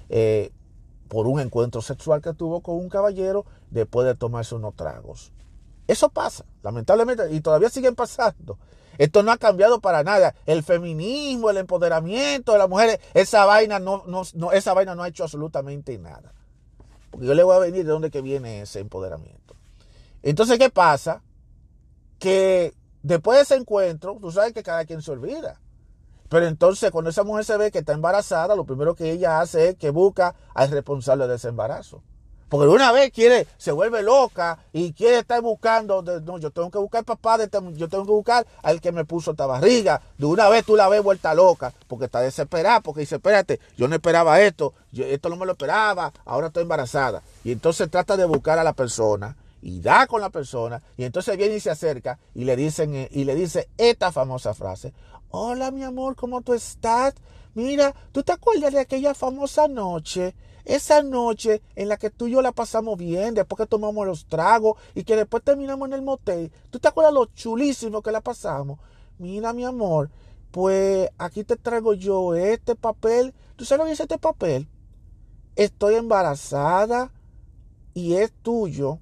Eh, 0.08 0.50
por 1.08 1.26
un 1.26 1.40
encuentro 1.40 1.82
sexual 1.82 2.22
que 2.22 2.32
tuvo 2.32 2.62
con 2.62 2.76
un 2.76 2.88
caballero 2.88 3.44
después 3.70 4.06
de 4.06 4.14
tomarse 4.14 4.54
unos 4.54 4.74
tragos. 4.74 5.30
Eso 5.86 6.08
pasa, 6.08 6.46
lamentablemente, 6.62 7.30
y 7.32 7.40
todavía 7.40 7.68
siguen 7.68 7.94
pasando. 7.94 8.58
Esto 8.98 9.22
no 9.22 9.32
ha 9.32 9.36
cambiado 9.36 9.80
para 9.80 10.02
nada. 10.02 10.34
El 10.46 10.62
feminismo, 10.62 11.50
el 11.50 11.58
empoderamiento 11.58 12.52
de 12.52 12.58
las 12.58 12.68
mujeres, 12.68 13.00
esa 13.14 13.44
vaina 13.44 13.78
no, 13.78 14.04
no, 14.06 14.52
esa 14.52 14.74
vaina 14.74 14.94
no 14.94 15.02
ha 15.02 15.08
hecho 15.08 15.24
absolutamente 15.24 15.98
nada. 15.98 16.32
Porque 17.10 17.26
yo 17.26 17.34
le 17.34 17.42
voy 17.42 17.56
a 17.56 17.60
venir 17.60 17.84
de 17.84 17.90
dónde 17.90 18.10
que 18.10 18.22
viene 18.22 18.62
ese 18.62 18.80
empoderamiento. 18.80 19.54
Entonces, 20.22 20.58
¿qué 20.58 20.70
pasa? 20.70 21.22
Que 22.18 22.74
después 23.02 23.38
de 23.38 23.42
ese 23.42 23.54
encuentro, 23.56 24.18
tú 24.20 24.32
sabes 24.32 24.52
que 24.52 24.62
cada 24.62 24.84
quien 24.84 25.02
se 25.02 25.12
olvida. 25.12 25.60
Pero 26.28 26.46
entonces, 26.46 26.90
cuando 26.90 27.10
esa 27.10 27.22
mujer 27.22 27.44
se 27.44 27.56
ve 27.56 27.70
que 27.70 27.78
está 27.78 27.92
embarazada, 27.92 28.56
lo 28.56 28.64
primero 28.64 28.94
que 28.94 29.10
ella 29.12 29.40
hace 29.40 29.68
es 29.68 29.76
que 29.76 29.90
busca 29.90 30.34
al 30.54 30.70
responsable 30.70 31.28
de 31.28 31.36
ese 31.36 31.48
embarazo. 31.48 32.02
Porque 32.54 32.68
una 32.68 32.92
vez 32.92 33.10
quiere, 33.10 33.48
se 33.56 33.72
vuelve 33.72 34.00
loca 34.00 34.60
y 34.72 34.92
quiere 34.92 35.18
estar 35.18 35.42
buscando, 35.42 36.02
no, 36.02 36.38
yo 36.38 36.52
tengo 36.52 36.70
que 36.70 36.78
buscar 36.78 37.02
papá, 37.02 37.34
este, 37.42 37.58
yo 37.72 37.88
tengo 37.88 38.04
que 38.04 38.12
buscar 38.12 38.46
al 38.62 38.80
que 38.80 38.92
me 38.92 39.04
puso 39.04 39.32
esta 39.32 39.44
barriga. 39.44 40.00
De 40.16 40.26
una 40.26 40.48
vez 40.48 40.64
tú 40.64 40.76
la 40.76 40.88
ves 40.88 41.02
vuelta 41.02 41.34
loca, 41.34 41.72
porque 41.88 42.04
está 42.04 42.20
desesperada, 42.20 42.80
porque 42.80 43.00
dice, 43.00 43.16
espérate, 43.16 43.58
yo 43.76 43.88
no 43.88 43.96
esperaba 43.96 44.40
esto, 44.40 44.72
esto 44.92 45.28
no 45.30 45.34
me 45.34 45.46
lo 45.46 45.52
esperaba, 45.54 46.12
ahora 46.24 46.46
estoy 46.46 46.62
embarazada. 46.62 47.24
Y 47.42 47.50
entonces 47.50 47.90
trata 47.90 48.16
de 48.16 48.24
buscar 48.24 48.56
a 48.60 48.62
la 48.62 48.72
persona 48.72 49.36
y 49.60 49.80
da 49.80 50.06
con 50.06 50.20
la 50.20 50.30
persona 50.30 50.80
y 50.96 51.02
entonces 51.02 51.36
viene 51.36 51.56
y 51.56 51.60
se 51.60 51.70
acerca 51.70 52.20
y 52.36 52.44
le 52.44 52.54
dicen 52.54 52.94
eh, 52.94 53.08
y 53.10 53.24
le 53.24 53.34
dice 53.34 53.68
esta 53.78 54.12
famosa 54.12 54.54
frase 54.54 54.92
hola 55.30 55.72
mi 55.72 55.82
amor 55.82 56.14
cómo 56.14 56.40
tú 56.42 56.54
estás 56.54 57.14
mira 57.54 57.92
tú 58.12 58.22
te 58.22 58.30
acuerdas 58.30 58.74
de 58.74 58.78
aquella 58.78 59.12
famosa 59.12 59.66
noche 59.66 60.36
esa 60.64 61.02
noche 61.02 61.62
en 61.74 61.88
la 61.88 61.96
que 61.96 62.10
tú 62.10 62.26
y 62.26 62.32
yo 62.32 62.42
la 62.42 62.52
pasamos 62.52 62.98
bien 62.98 63.34
después 63.34 63.58
que 63.58 63.66
tomamos 63.66 64.06
los 64.06 64.26
tragos 64.26 64.78
y 64.94 65.04
que 65.04 65.16
después 65.16 65.42
terminamos 65.42 65.88
en 65.88 65.94
el 65.94 66.02
motel 66.02 66.52
tú 66.70 66.78
te 66.78 66.88
acuerdas 66.88 67.12
lo 67.12 67.26
chulísimo 67.26 68.02
que 68.02 68.12
la 68.12 68.20
pasamos 68.20 68.78
mira 69.18 69.52
mi 69.52 69.64
amor 69.64 70.10
pues 70.50 71.10
aquí 71.18 71.44
te 71.44 71.56
traigo 71.56 71.94
yo 71.94 72.34
este 72.34 72.74
papel 72.74 73.34
tú 73.56 73.64
sabes 73.64 73.80
lo 73.80 73.86
que 73.86 73.92
es 73.92 74.00
este 74.00 74.18
papel 74.18 74.68
estoy 75.56 75.94
embarazada 75.94 77.12
y 77.92 78.14
es 78.14 78.32
tuyo 78.42 79.00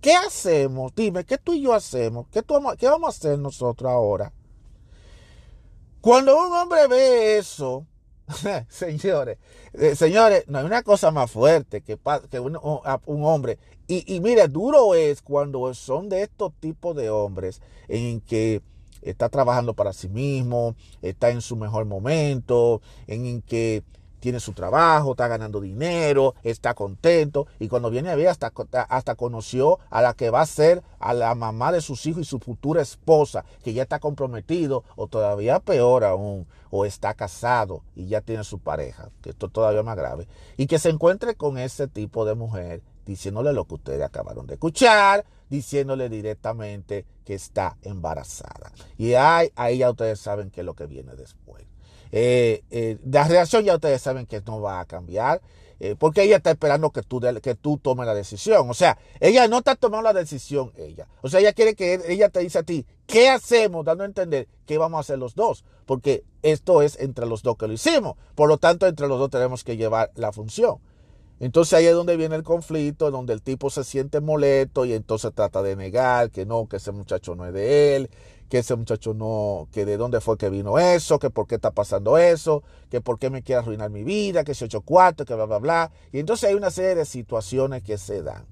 ¿Qué 0.00 0.14
hacemos? 0.14 0.94
Dime, 0.94 1.24
¿qué 1.24 1.38
tú 1.38 1.54
y 1.54 1.62
yo 1.62 1.74
hacemos? 1.74 2.26
¿Qué, 2.30 2.42
¿Qué 2.78 2.86
vamos 2.86 3.06
a 3.06 3.16
hacer 3.18 3.38
nosotros 3.38 3.90
ahora? 3.90 4.32
Cuando 6.00 6.38
un 6.38 6.52
hombre 6.52 6.86
ve 6.86 7.38
eso, 7.38 7.84
señores, 8.68 9.38
eh, 9.72 9.94
señores, 9.94 10.44
no 10.48 10.58
hay 10.58 10.64
una 10.64 10.82
cosa 10.82 11.10
más 11.10 11.30
fuerte 11.30 11.80
que, 11.80 11.98
que 12.30 12.40
un, 12.40 12.58
hombre. 13.24 13.58
Y, 13.86 14.14
y 14.14 14.20
mire, 14.20 14.48
duro 14.48 14.94
es 14.94 15.22
cuando 15.22 15.72
son 15.74 16.08
de 16.08 16.22
estos 16.22 16.52
tipos 16.60 16.94
de 16.94 17.10
hombres 17.10 17.62
en 17.88 18.20
que 18.20 18.62
está 19.02 19.28
trabajando 19.28 19.74
para 19.74 19.92
sí 19.92 20.08
mismo, 20.08 20.74
está 21.02 21.30
en 21.30 21.40
su 21.40 21.56
mejor 21.56 21.86
momento, 21.86 22.82
en 23.06 23.42
que 23.42 23.82
tiene 24.20 24.40
su 24.40 24.52
trabajo, 24.52 25.12
está 25.12 25.28
ganando 25.28 25.60
dinero, 25.60 26.34
está 26.42 26.74
contento 26.74 27.46
y 27.58 27.68
cuando 27.68 27.90
viene 27.90 28.10
a 28.10 28.16
ver 28.16 28.28
hasta, 28.28 28.52
hasta 28.88 29.14
conoció 29.14 29.78
a 29.90 30.02
la 30.02 30.14
que 30.14 30.30
va 30.30 30.40
a 30.40 30.46
ser 30.46 30.82
a 30.98 31.14
la 31.14 31.34
mamá 31.34 31.72
de 31.72 31.80
sus 31.80 32.04
hijos 32.06 32.22
y 32.22 32.24
su 32.24 32.38
futura 32.38 32.82
esposa, 32.82 33.44
que 33.62 33.72
ya 33.72 33.82
está 33.82 33.98
comprometido 33.98 34.84
o 34.96 35.06
todavía 35.06 35.60
peor 35.60 36.04
aún, 36.04 36.46
o 36.70 36.84
está 36.84 37.14
casado 37.14 37.82
y 37.94 38.06
ya 38.06 38.20
tiene 38.20 38.44
su 38.44 38.58
pareja, 38.58 39.10
que 39.22 39.30
esto 39.30 39.46
es 39.46 39.52
todavía 39.52 39.82
más 39.82 39.96
grave, 39.96 40.28
y 40.56 40.66
que 40.66 40.78
se 40.78 40.90
encuentre 40.90 41.34
con 41.34 41.58
ese 41.58 41.88
tipo 41.88 42.24
de 42.24 42.34
mujer 42.34 42.82
diciéndole 43.06 43.54
lo 43.54 43.64
que 43.64 43.74
ustedes 43.74 44.02
acabaron 44.02 44.46
de 44.46 44.54
escuchar, 44.54 45.24
diciéndole 45.48 46.10
directamente 46.10 47.06
que 47.24 47.34
está 47.34 47.78
embarazada. 47.82 48.70
Y 48.98 49.14
ahí, 49.14 49.50
ahí 49.56 49.78
ya 49.78 49.90
ustedes 49.90 50.20
saben 50.20 50.50
qué 50.50 50.60
es 50.60 50.66
lo 50.66 50.74
que 50.74 50.86
viene 50.86 51.14
después. 51.16 51.67
Eh, 52.12 52.62
eh, 52.70 52.98
la 53.04 53.26
reacción 53.26 53.64
ya 53.64 53.74
ustedes 53.74 54.02
saben 54.02 54.26
que 54.26 54.40
no 54.46 54.60
va 54.60 54.80
a 54.80 54.84
cambiar. 54.84 55.40
Eh, 55.80 55.94
porque 55.96 56.24
ella 56.24 56.38
está 56.38 56.50
esperando 56.50 56.90
que 56.90 57.02
tú, 57.02 57.20
que 57.40 57.54
tú 57.54 57.78
tomes 57.78 58.06
la 58.06 58.14
decisión. 58.14 58.68
O 58.68 58.74
sea, 58.74 58.98
ella 59.20 59.46
no 59.46 59.58
está 59.58 59.76
tomando 59.76 60.02
la 60.02 60.12
decisión, 60.12 60.72
ella. 60.76 61.06
O 61.22 61.28
sea, 61.28 61.40
ella 61.40 61.52
quiere 61.52 61.74
que 61.74 62.00
ella 62.08 62.28
te 62.30 62.40
dice 62.40 62.58
a 62.58 62.62
ti, 62.64 62.84
¿qué 63.06 63.28
hacemos? 63.28 63.84
Dando 63.84 64.02
a 64.02 64.06
entender 64.06 64.48
qué 64.66 64.76
vamos 64.76 64.98
a 64.98 65.00
hacer 65.00 65.18
los 65.18 65.34
dos. 65.34 65.64
Porque 65.86 66.24
esto 66.42 66.82
es 66.82 66.98
entre 66.98 67.26
los 67.26 67.42
dos 67.42 67.56
que 67.56 67.68
lo 67.68 67.72
hicimos. 67.72 68.16
Por 68.34 68.48
lo 68.48 68.58
tanto, 68.58 68.86
entre 68.86 69.06
los 69.06 69.18
dos 69.18 69.30
tenemos 69.30 69.62
que 69.62 69.76
llevar 69.76 70.10
la 70.16 70.32
función. 70.32 70.78
Entonces 71.40 71.74
ahí 71.74 71.86
es 71.86 71.94
donde 71.94 72.16
viene 72.16 72.34
el 72.34 72.42
conflicto, 72.42 73.10
donde 73.10 73.32
el 73.32 73.42
tipo 73.42 73.70
se 73.70 73.84
siente 73.84 74.20
molesto 74.20 74.84
y 74.84 74.92
entonces 74.92 75.32
trata 75.34 75.62
de 75.62 75.76
negar 75.76 76.30
que 76.30 76.46
no, 76.46 76.68
que 76.68 76.76
ese 76.76 76.90
muchacho 76.90 77.36
no 77.36 77.46
es 77.46 77.52
de 77.52 77.96
él, 77.96 78.10
que 78.48 78.58
ese 78.58 78.74
muchacho 78.74 79.14
no, 79.14 79.68
que 79.72 79.84
de 79.84 79.96
dónde 79.96 80.20
fue 80.20 80.36
que 80.36 80.50
vino 80.50 80.78
eso, 80.78 81.18
que 81.18 81.30
por 81.30 81.46
qué 81.46 81.56
está 81.56 81.70
pasando 81.70 82.18
eso, 82.18 82.62
que 82.90 83.00
por 83.00 83.18
qué 83.18 83.30
me 83.30 83.42
quiere 83.42 83.60
arruinar 83.60 83.90
mi 83.90 84.02
vida, 84.02 84.42
que 84.42 84.54
se 84.54 84.64
ocho 84.64 84.80
cuartos, 84.80 85.26
que 85.26 85.34
bla, 85.34 85.44
bla, 85.44 85.58
bla. 85.58 85.92
Y 86.12 86.18
entonces 86.18 86.48
hay 86.48 86.54
una 86.56 86.70
serie 86.70 86.94
de 86.94 87.04
situaciones 87.04 87.82
que 87.82 87.98
se 87.98 88.22
dan 88.22 88.44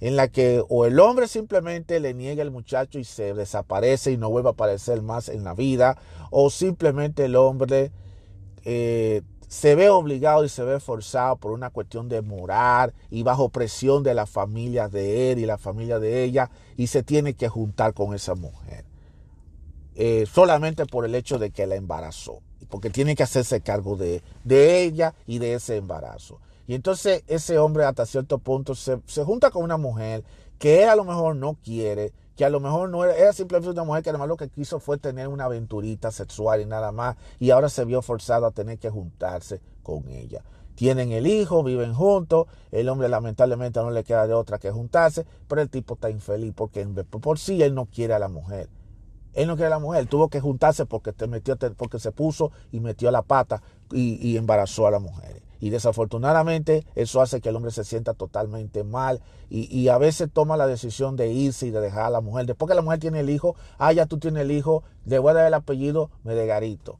en 0.00 0.16
la 0.16 0.28
que 0.28 0.62
o 0.68 0.86
el 0.86 1.00
hombre 1.00 1.26
simplemente 1.26 1.98
le 1.98 2.14
niega 2.14 2.42
al 2.42 2.50
muchacho 2.50 2.98
y 2.98 3.04
se 3.04 3.34
desaparece 3.34 4.12
y 4.12 4.16
no 4.16 4.30
vuelve 4.30 4.50
a 4.50 4.52
aparecer 4.52 5.02
más 5.02 5.28
en 5.28 5.44
la 5.44 5.54
vida, 5.54 5.98
o 6.30 6.50
simplemente 6.50 7.24
el 7.24 7.36
hombre 7.36 7.90
eh, 8.64 9.22
se 9.48 9.74
ve 9.74 9.88
obligado 9.88 10.44
y 10.44 10.48
se 10.50 10.62
ve 10.62 10.78
forzado 10.78 11.36
por 11.36 11.52
una 11.52 11.70
cuestión 11.70 12.08
de 12.08 12.20
morar 12.20 12.92
y 13.10 13.22
bajo 13.22 13.48
presión 13.48 14.02
de 14.02 14.14
la 14.14 14.26
familia 14.26 14.88
de 14.88 15.32
él 15.32 15.38
y 15.38 15.46
la 15.46 15.56
familia 15.56 15.98
de 15.98 16.22
ella 16.22 16.50
y 16.76 16.88
se 16.88 17.02
tiene 17.02 17.34
que 17.34 17.48
juntar 17.48 17.94
con 17.94 18.14
esa 18.14 18.34
mujer. 18.34 18.84
Eh, 19.94 20.26
solamente 20.30 20.86
por 20.86 21.04
el 21.04 21.14
hecho 21.14 21.38
de 21.38 21.50
que 21.50 21.66
la 21.66 21.74
embarazó, 21.74 22.40
porque 22.68 22.90
tiene 22.90 23.16
que 23.16 23.24
hacerse 23.24 23.62
cargo 23.62 23.96
de, 23.96 24.22
de 24.44 24.84
ella 24.84 25.14
y 25.26 25.38
de 25.38 25.54
ese 25.54 25.76
embarazo. 25.76 26.40
Y 26.68 26.74
entonces 26.74 27.24
ese 27.26 27.58
hombre 27.58 27.84
hasta 27.84 28.06
cierto 28.06 28.38
punto 28.38 28.74
se, 28.74 29.00
se, 29.06 29.24
junta 29.24 29.50
con 29.50 29.64
una 29.64 29.78
mujer 29.78 30.22
que 30.58 30.82
él 30.82 30.90
a 30.90 30.94
lo 30.94 31.04
mejor 31.04 31.34
no 31.34 31.56
quiere, 31.64 32.12
que 32.38 32.44
a 32.44 32.50
lo 32.50 32.60
mejor 32.60 32.88
no 32.88 33.04
era, 33.04 33.16
era 33.16 33.32
simplemente 33.32 33.72
una 33.72 33.82
mujer 33.82 34.04
que 34.04 34.10
además 34.10 34.28
lo 34.28 34.36
que 34.36 34.48
quiso 34.48 34.78
fue 34.78 34.96
tener 34.96 35.26
una 35.26 35.46
aventurita 35.46 36.12
sexual 36.12 36.60
y 36.60 36.66
nada 36.66 36.92
más, 36.92 37.16
y 37.40 37.50
ahora 37.50 37.68
se 37.68 37.84
vio 37.84 38.00
forzado 38.00 38.46
a 38.46 38.52
tener 38.52 38.78
que 38.78 38.90
juntarse 38.90 39.60
con 39.82 40.08
ella. 40.08 40.44
Tienen 40.76 41.10
el 41.10 41.26
hijo, 41.26 41.64
viven 41.64 41.92
juntos, 41.94 42.46
el 42.70 42.88
hombre 42.88 43.08
lamentablemente 43.08 43.80
no 43.80 43.90
le 43.90 44.04
queda 44.04 44.28
de 44.28 44.34
otra 44.34 44.58
que 44.60 44.70
juntarse, 44.70 45.26
pero 45.48 45.60
el 45.62 45.68
tipo 45.68 45.94
está 45.94 46.10
infeliz 46.10 46.52
porque 46.54 46.86
por 46.86 47.40
sí 47.40 47.60
él 47.60 47.74
no 47.74 47.86
quiere 47.86 48.14
a 48.14 48.20
la 48.20 48.28
mujer. 48.28 48.68
Él 49.32 49.48
no 49.48 49.56
quiere 49.56 49.66
a 49.66 49.70
la 49.70 49.80
mujer, 49.80 50.06
tuvo 50.06 50.28
que 50.28 50.38
juntarse 50.38 50.86
porque, 50.86 51.12
te 51.12 51.26
metió, 51.26 51.56
porque 51.76 51.98
se 51.98 52.12
puso 52.12 52.52
y 52.70 52.78
metió 52.78 53.10
la 53.10 53.22
pata 53.22 53.60
y, 53.90 54.36
embarazó 54.36 54.86
a 54.86 54.92
la 54.92 55.00
mujer. 55.00 55.42
Y 55.60 55.70
desafortunadamente 55.70 56.84
eso 56.94 57.20
hace 57.20 57.40
que 57.40 57.48
el 57.48 57.56
hombre 57.56 57.72
se 57.72 57.84
sienta 57.84 58.14
totalmente 58.14 58.84
mal 58.84 59.20
y, 59.50 59.88
a 59.88 59.98
veces 59.98 60.28
toma 60.32 60.56
la 60.56 60.66
decisión 60.66 61.16
de 61.16 61.32
irse 61.32 61.66
y 61.66 61.70
de 61.70 61.80
dejar 61.80 62.04
a 62.04 62.10
la 62.10 62.20
mujer. 62.20 62.46
Después 62.46 62.68
que 62.68 62.74
la 62.74 62.82
mujer 62.82 63.00
tiene 63.00 63.20
el 63.20 63.30
hijo, 63.30 63.56
ah, 63.78 63.92
ya 63.92 64.06
tú 64.06 64.18
tienes 64.18 64.42
el 64.42 64.50
hijo, 64.50 64.84
le 65.06 65.18
voy 65.18 65.30
a 65.30 65.34
dar 65.34 65.46
el 65.46 65.54
apellido 65.54 66.10
Medegarito. 66.22 66.98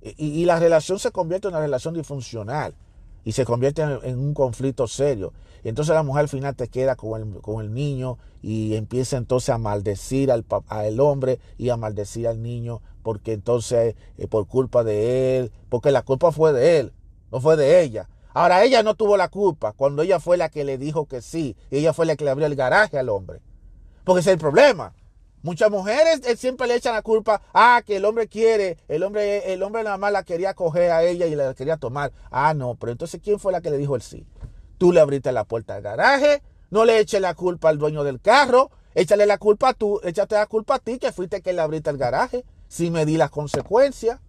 Y, 0.00 0.26
y 0.26 0.44
la 0.46 0.58
relación 0.58 0.98
se 0.98 1.12
convierte 1.12 1.48
en 1.48 1.54
una 1.54 1.60
relación 1.60 1.94
disfuncional 1.94 2.74
y 3.24 3.32
se 3.32 3.44
convierte 3.44 3.82
en, 3.82 4.18
un 4.18 4.34
conflicto 4.34 4.88
serio. 4.88 5.32
Y 5.62 5.68
entonces 5.68 5.94
la 5.94 6.02
mujer 6.02 6.22
al 6.22 6.28
final 6.28 6.56
te 6.56 6.68
queda 6.68 6.96
con 6.96 7.20
el, 7.20 7.40
con 7.40 7.64
el 7.64 7.72
niño 7.72 8.18
y 8.42 8.74
empieza 8.74 9.16
entonces 9.16 9.50
a 9.50 9.58
maldecir 9.58 10.32
al, 10.32 10.44
al 10.66 10.98
hombre 11.00 11.38
y 11.56 11.68
a 11.68 11.76
maldecir 11.76 12.26
al 12.26 12.42
niño 12.42 12.80
porque 13.02 13.32
entonces 13.32 13.94
eh, 14.18 14.26
por 14.28 14.46
culpa 14.46 14.84
de 14.84 15.38
él, 15.38 15.52
porque 15.68 15.90
la 15.90 16.02
culpa 16.02 16.32
fue 16.32 16.52
de 16.52 16.80
él, 16.80 16.92
no 17.32 17.40
fue 17.40 17.56
de 17.56 17.82
ella. 17.82 18.08
Ahora 18.34 18.62
ella 18.62 18.82
no 18.82 18.94
tuvo 18.94 19.16
la 19.16 19.28
culpa 19.28 19.72
cuando 19.72 20.02
ella 20.02 20.20
fue 20.20 20.36
la 20.36 20.48
que 20.48 20.64
le 20.64 20.78
dijo 20.78 21.06
que 21.06 21.20
sí, 21.20 21.56
ella 21.70 21.92
fue 21.92 22.06
la 22.06 22.14
que 22.14 22.24
le 22.24 22.30
abrió 22.30 22.46
el 22.46 22.54
garaje 22.54 22.98
al 22.98 23.08
hombre. 23.08 23.40
Porque 24.04 24.20
ese 24.20 24.30
es 24.30 24.34
el 24.34 24.40
problema. 24.40 24.94
Muchas 25.42 25.70
mujeres 25.70 26.20
eh, 26.24 26.36
siempre 26.36 26.68
le 26.68 26.76
echan 26.76 26.94
la 26.94 27.02
culpa, 27.02 27.42
ah, 27.52 27.82
que 27.84 27.96
el 27.96 28.04
hombre 28.04 28.28
quiere, 28.28 28.78
el 28.86 29.02
hombre, 29.02 29.52
el 29.52 29.62
hombre 29.62 29.82
nada 29.82 29.98
más 29.98 30.12
la 30.12 30.22
quería 30.22 30.54
coger 30.54 30.92
a 30.92 31.02
ella 31.02 31.26
y 31.26 31.34
la 31.34 31.52
quería 31.54 31.78
tomar. 31.78 32.12
Ah, 32.30 32.54
no, 32.54 32.76
pero 32.76 32.92
entonces 32.92 33.20
¿quién 33.22 33.40
fue 33.40 33.50
la 33.50 33.60
que 33.60 33.70
le 33.70 33.78
dijo 33.78 33.96
el 33.96 34.02
sí? 34.02 34.24
Tú 34.78 34.92
le 34.92 35.00
abriste 35.00 35.32
la 35.32 35.44
puerta 35.44 35.74
del 35.74 35.82
garaje, 35.82 36.42
no 36.70 36.84
le 36.84 37.00
eches 37.00 37.20
la 37.20 37.34
culpa 37.34 37.70
al 37.70 37.78
dueño 37.78 38.04
del 38.04 38.20
carro, 38.20 38.70
Échale 38.94 39.24
la 39.24 39.38
culpa 39.38 39.70
a 39.70 39.74
tú, 39.74 40.00
échate 40.04 40.34
la 40.34 40.46
culpa 40.46 40.74
a 40.74 40.78
ti 40.78 40.98
que 40.98 41.12
fuiste 41.12 41.40
que 41.40 41.52
le 41.52 41.62
abriste 41.62 41.88
el 41.88 41.96
garaje, 41.96 42.44
si 42.68 42.90
me 42.90 43.06
di 43.06 43.16
las 43.16 43.30
consecuencias. 43.30 44.20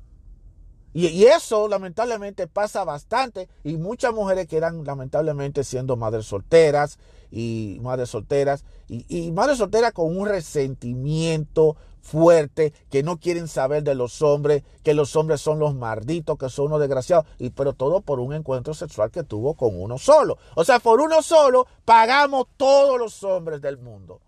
Y, 0.93 1.25
eso 1.25 1.67
lamentablemente 1.67 2.47
pasa 2.47 2.83
bastante 2.83 3.49
y 3.63 3.77
muchas 3.77 4.13
mujeres 4.13 4.47
quedan 4.47 4.83
lamentablemente 4.83 5.63
siendo 5.63 5.95
madres 5.95 6.25
solteras 6.25 6.99
y 7.31 7.79
madres 7.81 8.09
solteras 8.09 8.63
y, 8.87 9.31
madres 9.31 9.57
solteras 9.57 9.91
con 9.91 10.15
un 10.15 10.27
resentimiento 10.27 11.75
fuerte, 12.01 12.73
que 12.91 13.01
no 13.01 13.17
quieren 13.17 13.47
saber 13.47 13.81
de 13.83 13.95
los 13.95 14.21
hombres, 14.21 14.63
que 14.83 14.93
los 14.93 15.15
hombres 15.15 15.39
son 15.39 15.57
los 15.57 15.73
malditos, 15.73 16.37
que 16.37 16.49
son 16.49 16.65
unos 16.65 16.81
desgraciados, 16.81 17.25
y 17.39 17.49
pero 17.49 17.73
todo 17.73 18.01
por 18.01 18.19
un 18.19 18.33
encuentro 18.33 18.73
sexual 18.73 19.09
que 19.09 19.23
tuvo 19.23 19.53
con 19.55 19.81
uno 19.81 19.97
solo. 19.97 20.37
O 20.55 20.65
sea, 20.65 20.79
por 20.79 20.99
uno 20.99 21.21
solo 21.21 21.65
pagamos 21.85 22.47
todos 22.57 22.99
los 22.99 23.23
hombres 23.23 23.61
del 23.61 23.77
mundo. 23.77 24.19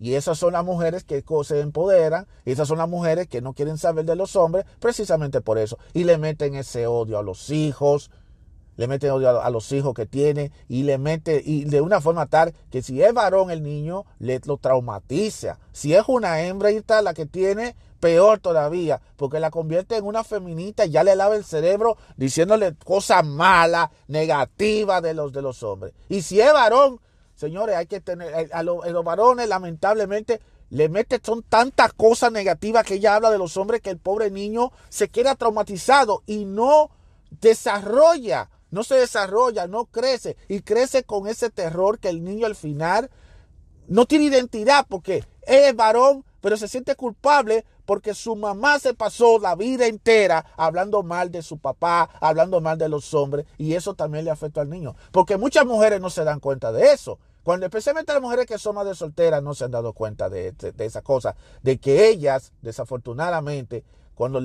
Y 0.00 0.14
esas 0.14 0.38
son 0.38 0.52
las 0.52 0.64
mujeres 0.64 1.04
que 1.04 1.24
se 1.44 1.60
empoderan, 1.60 2.26
esas 2.44 2.68
son 2.68 2.78
las 2.78 2.88
mujeres 2.88 3.26
que 3.26 3.40
no 3.40 3.52
quieren 3.52 3.78
saber 3.78 4.04
de 4.04 4.16
los 4.16 4.36
hombres 4.36 4.64
precisamente 4.80 5.40
por 5.40 5.58
eso. 5.58 5.78
Y 5.92 6.04
le 6.04 6.18
meten 6.18 6.54
ese 6.54 6.86
odio 6.86 7.18
a 7.18 7.22
los 7.22 7.50
hijos, 7.50 8.10
le 8.78 8.86
mete 8.86 9.10
odio 9.10 9.42
a, 9.42 9.50
los 9.50 9.72
hijos 9.72 9.92
que 9.92 10.06
tiene 10.06 10.52
y 10.68 10.84
le 10.84 10.98
mete, 10.98 11.42
y 11.44 11.64
de 11.64 11.80
una 11.80 12.00
forma 12.00 12.26
tal 12.26 12.54
que 12.70 12.80
si 12.80 13.02
es 13.02 13.12
varón 13.12 13.50
el 13.50 13.62
niño, 13.64 14.04
le 14.20 14.40
lo 14.44 14.56
traumatiza. 14.56 15.58
Si 15.72 15.94
es 15.94 16.04
una 16.06 16.42
hembra 16.42 16.70
y 16.70 16.80
tal 16.80 17.04
la 17.04 17.12
que 17.12 17.26
tiene, 17.26 17.74
peor 17.98 18.38
todavía, 18.38 19.00
porque 19.16 19.40
la 19.40 19.50
convierte 19.50 19.96
en 19.96 20.04
una 20.04 20.22
feminista 20.22 20.86
y 20.86 20.90
ya 20.90 21.02
le 21.02 21.16
lava 21.16 21.34
el 21.34 21.44
cerebro 21.44 21.96
diciéndole 22.16 22.76
cosas 22.76 23.26
malas, 23.26 23.90
negativas 24.06 25.02
de 25.02 25.12
los, 25.12 25.32
de 25.32 25.42
los 25.42 25.60
hombres. 25.64 25.92
Y 26.08 26.22
si 26.22 26.40
es 26.40 26.52
varón, 26.52 27.00
señores, 27.38 27.76
hay 27.76 27.86
que 27.86 28.00
tener, 28.00 28.50
a, 28.52 28.62
los, 28.62 28.84
a 28.84 28.90
los 28.90 29.04
varones 29.04 29.48
lamentablemente 29.48 30.40
le 30.70 30.90
mete 30.90 31.18
son 31.22 31.42
tantas 31.42 31.94
cosas 31.94 32.30
negativas 32.30 32.84
que 32.84 32.94
ella 32.94 33.14
habla 33.14 33.30
de 33.30 33.38
los 33.38 33.56
hombres 33.56 33.80
que 33.80 33.88
el 33.88 33.98
pobre 33.98 34.30
niño 34.30 34.70
se 34.90 35.08
queda 35.08 35.34
traumatizado 35.34 36.22
y 36.26 36.44
no 36.44 36.90
desarrolla 37.30 38.50
no 38.70 38.84
se 38.84 38.96
desarrolla, 38.96 39.66
no 39.66 39.86
crece. 39.86 40.36
Y 40.48 40.60
crece 40.60 41.04
con 41.04 41.26
ese 41.26 41.50
terror 41.50 41.98
que 41.98 42.08
el 42.08 42.24
niño 42.24 42.46
al 42.46 42.56
final 42.56 43.10
no 43.86 44.06
tiene 44.06 44.26
identidad 44.26 44.86
porque 44.88 45.24
es 45.42 45.74
varón, 45.74 46.24
pero 46.40 46.56
se 46.56 46.68
siente 46.68 46.94
culpable 46.94 47.64
porque 47.86 48.12
su 48.12 48.36
mamá 48.36 48.78
se 48.78 48.92
pasó 48.92 49.38
la 49.38 49.54
vida 49.54 49.86
entera 49.86 50.44
hablando 50.58 51.02
mal 51.02 51.30
de 51.30 51.42
su 51.42 51.58
papá, 51.58 52.10
hablando 52.20 52.60
mal 52.60 52.76
de 52.76 52.90
los 52.90 53.14
hombres. 53.14 53.46
Y 53.56 53.74
eso 53.74 53.94
también 53.94 54.26
le 54.26 54.30
afecta 54.30 54.60
al 54.60 54.68
niño, 54.68 54.94
porque 55.10 55.38
muchas 55.38 55.64
mujeres 55.64 56.00
no 56.00 56.10
se 56.10 56.24
dan 56.24 56.40
cuenta 56.40 56.70
de 56.70 56.92
eso. 56.92 57.18
Cuando 57.48 57.64
especialmente 57.64 58.12
las 58.12 58.20
mujeres 58.20 58.44
que 58.44 58.58
son 58.58 58.76
de 58.84 58.94
solteras 58.94 59.42
no 59.42 59.54
se 59.54 59.64
han 59.64 59.70
dado 59.70 59.94
cuenta 59.94 60.28
de, 60.28 60.54
esa 60.80 61.00
cosa, 61.00 61.34
de 61.62 61.78
que 61.78 62.10
ellas, 62.10 62.52
desafortunadamente, 62.60 63.84
cuando, 64.14 64.38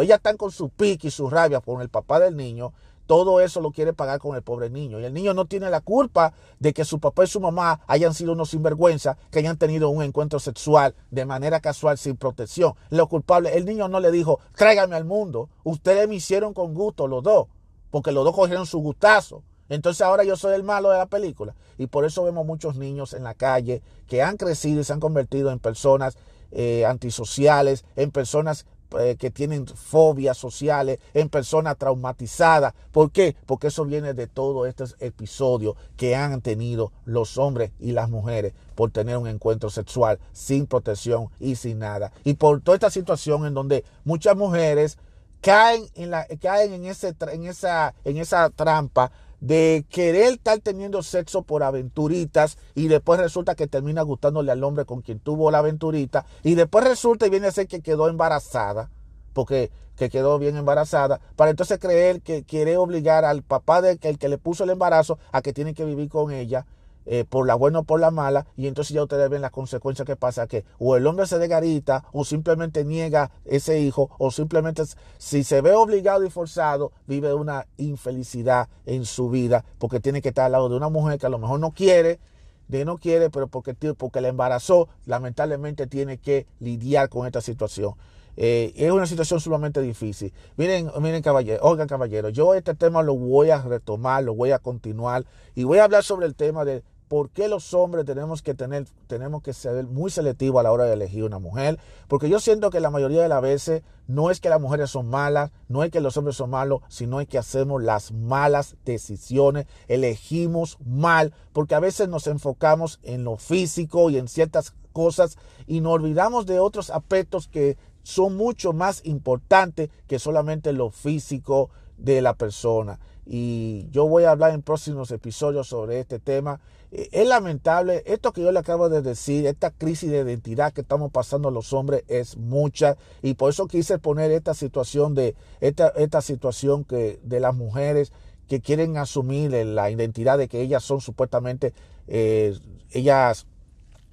ellas 0.00 0.16
están 0.16 0.38
con 0.38 0.50
su 0.50 0.70
pique 0.70 1.08
y 1.08 1.10
su 1.10 1.28
rabia 1.28 1.60
por 1.60 1.82
el 1.82 1.90
papá 1.90 2.18
del 2.18 2.38
niño, 2.38 2.72
todo 3.04 3.42
eso 3.42 3.60
lo 3.60 3.72
quiere 3.72 3.92
pagar 3.92 4.20
con 4.20 4.36
el 4.36 4.42
pobre 4.42 4.70
niño. 4.70 4.98
Y 4.98 5.04
el 5.04 5.12
niño 5.12 5.34
no 5.34 5.44
tiene 5.44 5.68
la 5.68 5.82
culpa 5.82 6.32
de 6.58 6.72
que 6.72 6.86
su 6.86 6.98
papá 6.98 7.24
y 7.24 7.26
su 7.26 7.40
mamá 7.40 7.82
hayan 7.86 8.14
sido 8.14 8.32
unos 8.32 8.48
sinvergüenza, 8.48 9.18
que 9.30 9.40
hayan 9.40 9.58
tenido 9.58 9.90
un 9.90 10.02
encuentro 10.02 10.38
sexual 10.38 10.94
de 11.10 11.26
manera 11.26 11.60
casual 11.60 11.98
sin 11.98 12.16
protección. 12.16 12.72
Lo 12.88 13.06
culpable, 13.06 13.54
el 13.54 13.66
niño 13.66 13.86
no 13.88 14.00
le 14.00 14.10
dijo, 14.10 14.40
tráigame 14.56 14.96
al 14.96 15.04
mundo. 15.04 15.50
Ustedes 15.62 16.08
me 16.08 16.14
hicieron 16.14 16.54
con 16.54 16.72
gusto 16.72 17.06
los 17.06 17.22
dos, 17.22 17.48
porque 17.90 18.12
los 18.12 18.24
dos 18.24 18.34
cogieron 18.34 18.64
su 18.64 18.78
gustazo. 18.78 19.42
Entonces 19.70 20.02
ahora 20.02 20.24
yo 20.24 20.36
soy 20.36 20.54
el 20.54 20.62
malo 20.62 20.90
de 20.90 20.98
la 20.98 21.06
película. 21.06 21.54
Y 21.78 21.86
por 21.86 22.04
eso 22.04 22.24
vemos 22.24 22.44
muchos 22.44 22.76
niños 22.76 23.14
en 23.14 23.24
la 23.24 23.32
calle 23.32 23.82
que 24.06 24.22
han 24.22 24.36
crecido 24.36 24.82
y 24.82 24.84
se 24.84 24.92
han 24.92 25.00
convertido 25.00 25.50
en 25.50 25.58
personas 25.58 26.18
eh, 26.50 26.84
antisociales, 26.84 27.84
en 27.96 28.10
personas 28.10 28.66
eh, 28.98 29.14
que 29.16 29.30
tienen 29.30 29.68
fobias 29.68 30.36
sociales, 30.36 30.98
en 31.14 31.28
personas 31.28 31.78
traumatizadas. 31.78 32.74
¿Por 32.90 33.12
qué? 33.12 33.36
Porque 33.46 33.68
eso 33.68 33.84
viene 33.84 34.14
de 34.14 34.26
todos 34.26 34.66
estos 34.66 34.96
episodios 34.98 35.76
que 35.96 36.16
han 36.16 36.40
tenido 36.40 36.90
los 37.04 37.38
hombres 37.38 37.70
y 37.78 37.92
las 37.92 38.10
mujeres 38.10 38.52
por 38.74 38.90
tener 38.90 39.16
un 39.16 39.28
encuentro 39.28 39.70
sexual 39.70 40.18
sin 40.32 40.66
protección 40.66 41.28
y 41.38 41.54
sin 41.54 41.78
nada. 41.78 42.12
Y 42.24 42.34
por 42.34 42.62
toda 42.62 42.74
esta 42.74 42.90
situación 42.90 43.46
en 43.46 43.54
donde 43.54 43.84
muchas 44.04 44.36
mujeres 44.36 44.98
caen 45.40 45.86
en, 45.94 46.10
la, 46.10 46.26
caen 46.42 46.72
en, 46.72 46.84
ese, 46.84 47.14
en, 47.32 47.46
esa, 47.46 47.94
en 48.04 48.16
esa 48.16 48.50
trampa 48.50 49.12
de 49.40 49.84
querer 49.88 50.34
estar 50.34 50.58
teniendo 50.58 51.02
sexo 51.02 51.42
por 51.42 51.62
aventuritas 51.62 52.58
y 52.74 52.88
después 52.88 53.18
resulta 53.18 53.54
que 53.54 53.66
termina 53.66 54.02
gustándole 54.02 54.52
al 54.52 54.62
hombre 54.62 54.84
con 54.84 55.00
quien 55.00 55.18
tuvo 55.18 55.50
la 55.50 55.58
aventurita 55.58 56.26
y 56.42 56.54
después 56.54 56.84
resulta 56.84 57.26
y 57.26 57.30
viene 57.30 57.46
a 57.46 57.52
ser 57.52 57.66
que 57.66 57.80
quedó 57.80 58.08
embarazada 58.08 58.90
porque 59.32 59.70
que 59.96 60.10
quedó 60.10 60.38
bien 60.38 60.56
embarazada 60.56 61.20
para 61.36 61.50
entonces 61.50 61.78
creer 61.78 62.22
que 62.22 62.44
quiere 62.44 62.76
obligar 62.76 63.24
al 63.24 63.42
papá 63.42 63.82
del 63.82 63.98
que, 63.98 64.14
que 64.16 64.28
le 64.28 64.38
puso 64.38 64.64
el 64.64 64.70
embarazo 64.70 65.18
a 65.32 65.42
que 65.42 65.52
tiene 65.52 65.74
que 65.74 65.84
vivir 65.84 66.08
con 66.08 66.32
ella 66.32 66.66
eh, 67.12 67.24
por 67.28 67.44
la 67.44 67.56
buena 67.56 67.80
o 67.80 67.82
por 67.82 67.98
la 67.98 68.12
mala, 68.12 68.46
y 68.56 68.68
entonces 68.68 68.94
ya 68.94 69.02
ustedes 69.02 69.28
ven 69.28 69.42
las 69.42 69.50
consecuencias 69.50 70.06
que 70.06 70.14
pasa, 70.14 70.46
que 70.46 70.64
o 70.78 70.94
el 70.96 71.04
hombre 71.08 71.26
se 71.26 71.40
degarita, 71.40 72.04
o 72.12 72.24
simplemente 72.24 72.84
niega 72.84 73.32
ese 73.44 73.80
hijo, 73.80 74.10
o 74.16 74.30
simplemente 74.30 74.84
si 75.18 75.42
se 75.42 75.60
ve 75.60 75.74
obligado 75.74 76.24
y 76.24 76.30
forzado, 76.30 76.92
vive 77.08 77.34
una 77.34 77.66
infelicidad 77.78 78.68
en 78.86 79.04
su 79.06 79.28
vida, 79.28 79.64
porque 79.78 79.98
tiene 79.98 80.22
que 80.22 80.28
estar 80.28 80.44
al 80.44 80.52
lado 80.52 80.68
de 80.68 80.76
una 80.76 80.88
mujer 80.88 81.18
que 81.18 81.26
a 81.26 81.30
lo 81.30 81.40
mejor 81.40 81.58
no 81.58 81.72
quiere, 81.72 82.20
de 82.68 82.84
no 82.84 82.98
quiere, 82.98 83.28
pero 83.28 83.48
porque, 83.48 83.74
porque 83.74 84.20
le 84.20 84.28
embarazó, 84.28 84.88
lamentablemente 85.04 85.88
tiene 85.88 86.18
que 86.18 86.46
lidiar 86.60 87.08
con 87.08 87.26
esta 87.26 87.40
situación. 87.40 87.94
Eh, 88.36 88.72
es 88.76 88.92
una 88.92 89.06
situación 89.06 89.40
sumamente 89.40 89.82
difícil. 89.82 90.32
Miren, 90.56 90.92
miren 91.00 91.22
caballero, 91.22 91.60
oigan 91.64 91.88
caballero, 91.88 92.28
yo 92.28 92.54
este 92.54 92.76
tema 92.76 93.02
lo 93.02 93.16
voy 93.16 93.50
a 93.50 93.60
retomar, 93.60 94.22
lo 94.22 94.36
voy 94.36 94.52
a 94.52 94.60
continuar 94.60 95.24
y 95.56 95.64
voy 95.64 95.78
a 95.78 95.84
hablar 95.84 96.04
sobre 96.04 96.26
el 96.26 96.36
tema 96.36 96.64
de 96.64 96.84
por 97.10 97.30
qué 97.30 97.48
los 97.48 97.74
hombres 97.74 98.04
tenemos 98.04 98.40
que 98.40 98.54
tener, 98.54 98.86
tenemos 99.08 99.42
que 99.42 99.52
ser 99.52 99.84
muy 99.88 100.12
selectivos 100.12 100.60
a 100.60 100.62
la 100.62 100.70
hora 100.70 100.84
de 100.84 100.92
elegir 100.92 101.24
una 101.24 101.40
mujer, 101.40 101.76
porque 102.06 102.28
yo 102.28 102.38
siento 102.38 102.70
que 102.70 102.78
la 102.78 102.90
mayoría 102.90 103.20
de 103.20 103.28
las 103.28 103.42
veces 103.42 103.82
no 104.06 104.30
es 104.30 104.38
que 104.38 104.48
las 104.48 104.60
mujeres 104.60 104.90
son 104.90 105.08
malas, 105.08 105.50
no 105.66 105.82
es 105.82 105.90
que 105.90 106.00
los 106.00 106.16
hombres 106.16 106.36
son 106.36 106.50
malos, 106.50 106.82
sino 106.86 107.20
es 107.20 107.26
que 107.26 107.36
hacemos 107.36 107.82
las 107.82 108.12
malas 108.12 108.76
decisiones, 108.84 109.66
elegimos 109.88 110.78
mal, 110.86 111.34
porque 111.52 111.74
a 111.74 111.80
veces 111.80 112.08
nos 112.08 112.28
enfocamos 112.28 113.00
en 113.02 113.24
lo 113.24 113.38
físico 113.38 114.08
y 114.10 114.16
en 114.16 114.28
ciertas 114.28 114.72
cosas 114.92 115.36
y 115.66 115.80
nos 115.80 115.94
olvidamos 115.94 116.46
de 116.46 116.60
otros 116.60 116.90
aspectos 116.90 117.48
que 117.48 117.76
son 118.04 118.36
mucho 118.36 118.72
más 118.72 119.04
importantes 119.04 119.90
que 120.06 120.20
solamente 120.20 120.72
lo 120.72 120.90
físico 120.90 121.70
de 121.98 122.22
la 122.22 122.34
persona. 122.34 123.00
Y 123.26 123.88
yo 123.90 124.08
voy 124.08 124.24
a 124.24 124.32
hablar 124.32 124.52
en 124.52 124.62
próximos 124.62 125.10
episodios 125.12 125.68
sobre 125.68 126.00
este 126.00 126.18
tema. 126.18 126.60
Eh, 126.92 127.08
es 127.12 127.26
lamentable, 127.26 128.02
esto 128.06 128.32
que 128.32 128.42
yo 128.42 128.52
le 128.52 128.58
acabo 128.58 128.88
de 128.88 129.02
decir, 129.02 129.46
esta 129.46 129.70
crisis 129.70 130.10
de 130.10 130.20
identidad 130.20 130.72
que 130.72 130.80
estamos 130.80 131.10
pasando 131.12 131.50
los 131.50 131.72
hombres 131.72 132.04
es 132.08 132.36
mucha 132.36 132.96
y 133.22 133.34
por 133.34 133.50
eso 133.50 133.66
quise 133.66 133.98
poner 133.98 134.30
esta 134.30 134.54
situación 134.54 135.14
de 135.14 135.34
esta, 135.60 135.88
esta 135.90 136.20
situación 136.20 136.84
que 136.84 137.20
de 137.22 137.40
las 137.40 137.54
mujeres 137.54 138.12
que 138.48 138.60
quieren 138.60 138.96
asumir 138.96 139.52
la 139.52 139.90
identidad 139.90 140.36
de 140.36 140.48
que 140.48 140.60
ellas 140.60 140.82
son 140.82 141.00
supuestamente 141.00 141.72
eh, 142.08 142.58
ellas 142.90 143.46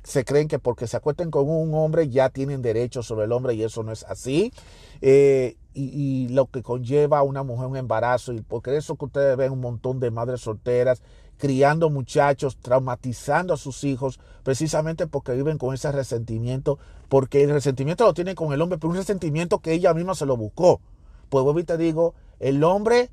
se 0.04 0.24
creen 0.24 0.48
que 0.48 0.58
porque 0.58 0.88
se 0.88 0.96
acuesten 0.96 1.32
con 1.32 1.50
un 1.50 1.74
hombre 1.74 2.08
ya 2.08 2.30
tienen 2.30 2.62
derechos 2.62 3.06
sobre 3.06 3.26
el 3.26 3.34
hombre 3.34 3.56
y 3.56 3.64
eso 3.64 3.84
no 3.84 3.92
es 3.92 4.06
así. 4.06 4.54
Eh, 5.02 5.58
y, 5.74 6.30
lo 6.30 6.48
que 6.48 6.64
conlleva 6.64 7.20
a 7.20 7.24
una 7.24 7.44
mujer 7.44 7.68
un 7.68 7.78
embarazo 7.78 8.34
y 8.34 8.42
porque 8.42 8.78
eso 8.78 8.96
que 8.96 9.06
ustedes 9.06 9.38
ven 9.38 9.52
un 9.52 9.60
montón 9.60 10.00
de 10.00 10.10
madres 10.10 10.42
solteras 10.42 11.04
criando 11.38 11.90
muchachos, 11.90 12.58
traumatizando 12.58 13.54
a 13.54 13.58
sus 13.58 13.84
hijos, 13.84 14.20
precisamente 14.44 15.08
porque 15.08 15.34
viven 15.34 15.58
con 15.58 15.74
ese 15.74 15.92
resentimiento, 15.92 16.80
porque 17.10 17.44
el 17.44 17.52
resentimiento 17.52 18.06
lo 18.06 18.14
tienen 18.14 18.36
con 18.36 18.54
el 18.54 18.62
hombre, 18.62 18.78
pero 18.78 18.92
un 18.92 18.98
resentimiento 18.98 19.60
que 19.60 19.74
ella 19.74 19.94
misma 19.94 20.16
se 20.16 20.26
lo 20.26 20.36
buscó. 20.36 20.82
Pues 21.30 21.44
vuelvo 21.44 21.64
te 21.64 21.78
digo, 21.78 22.16
el 22.40 22.64
hombre, 22.64 23.12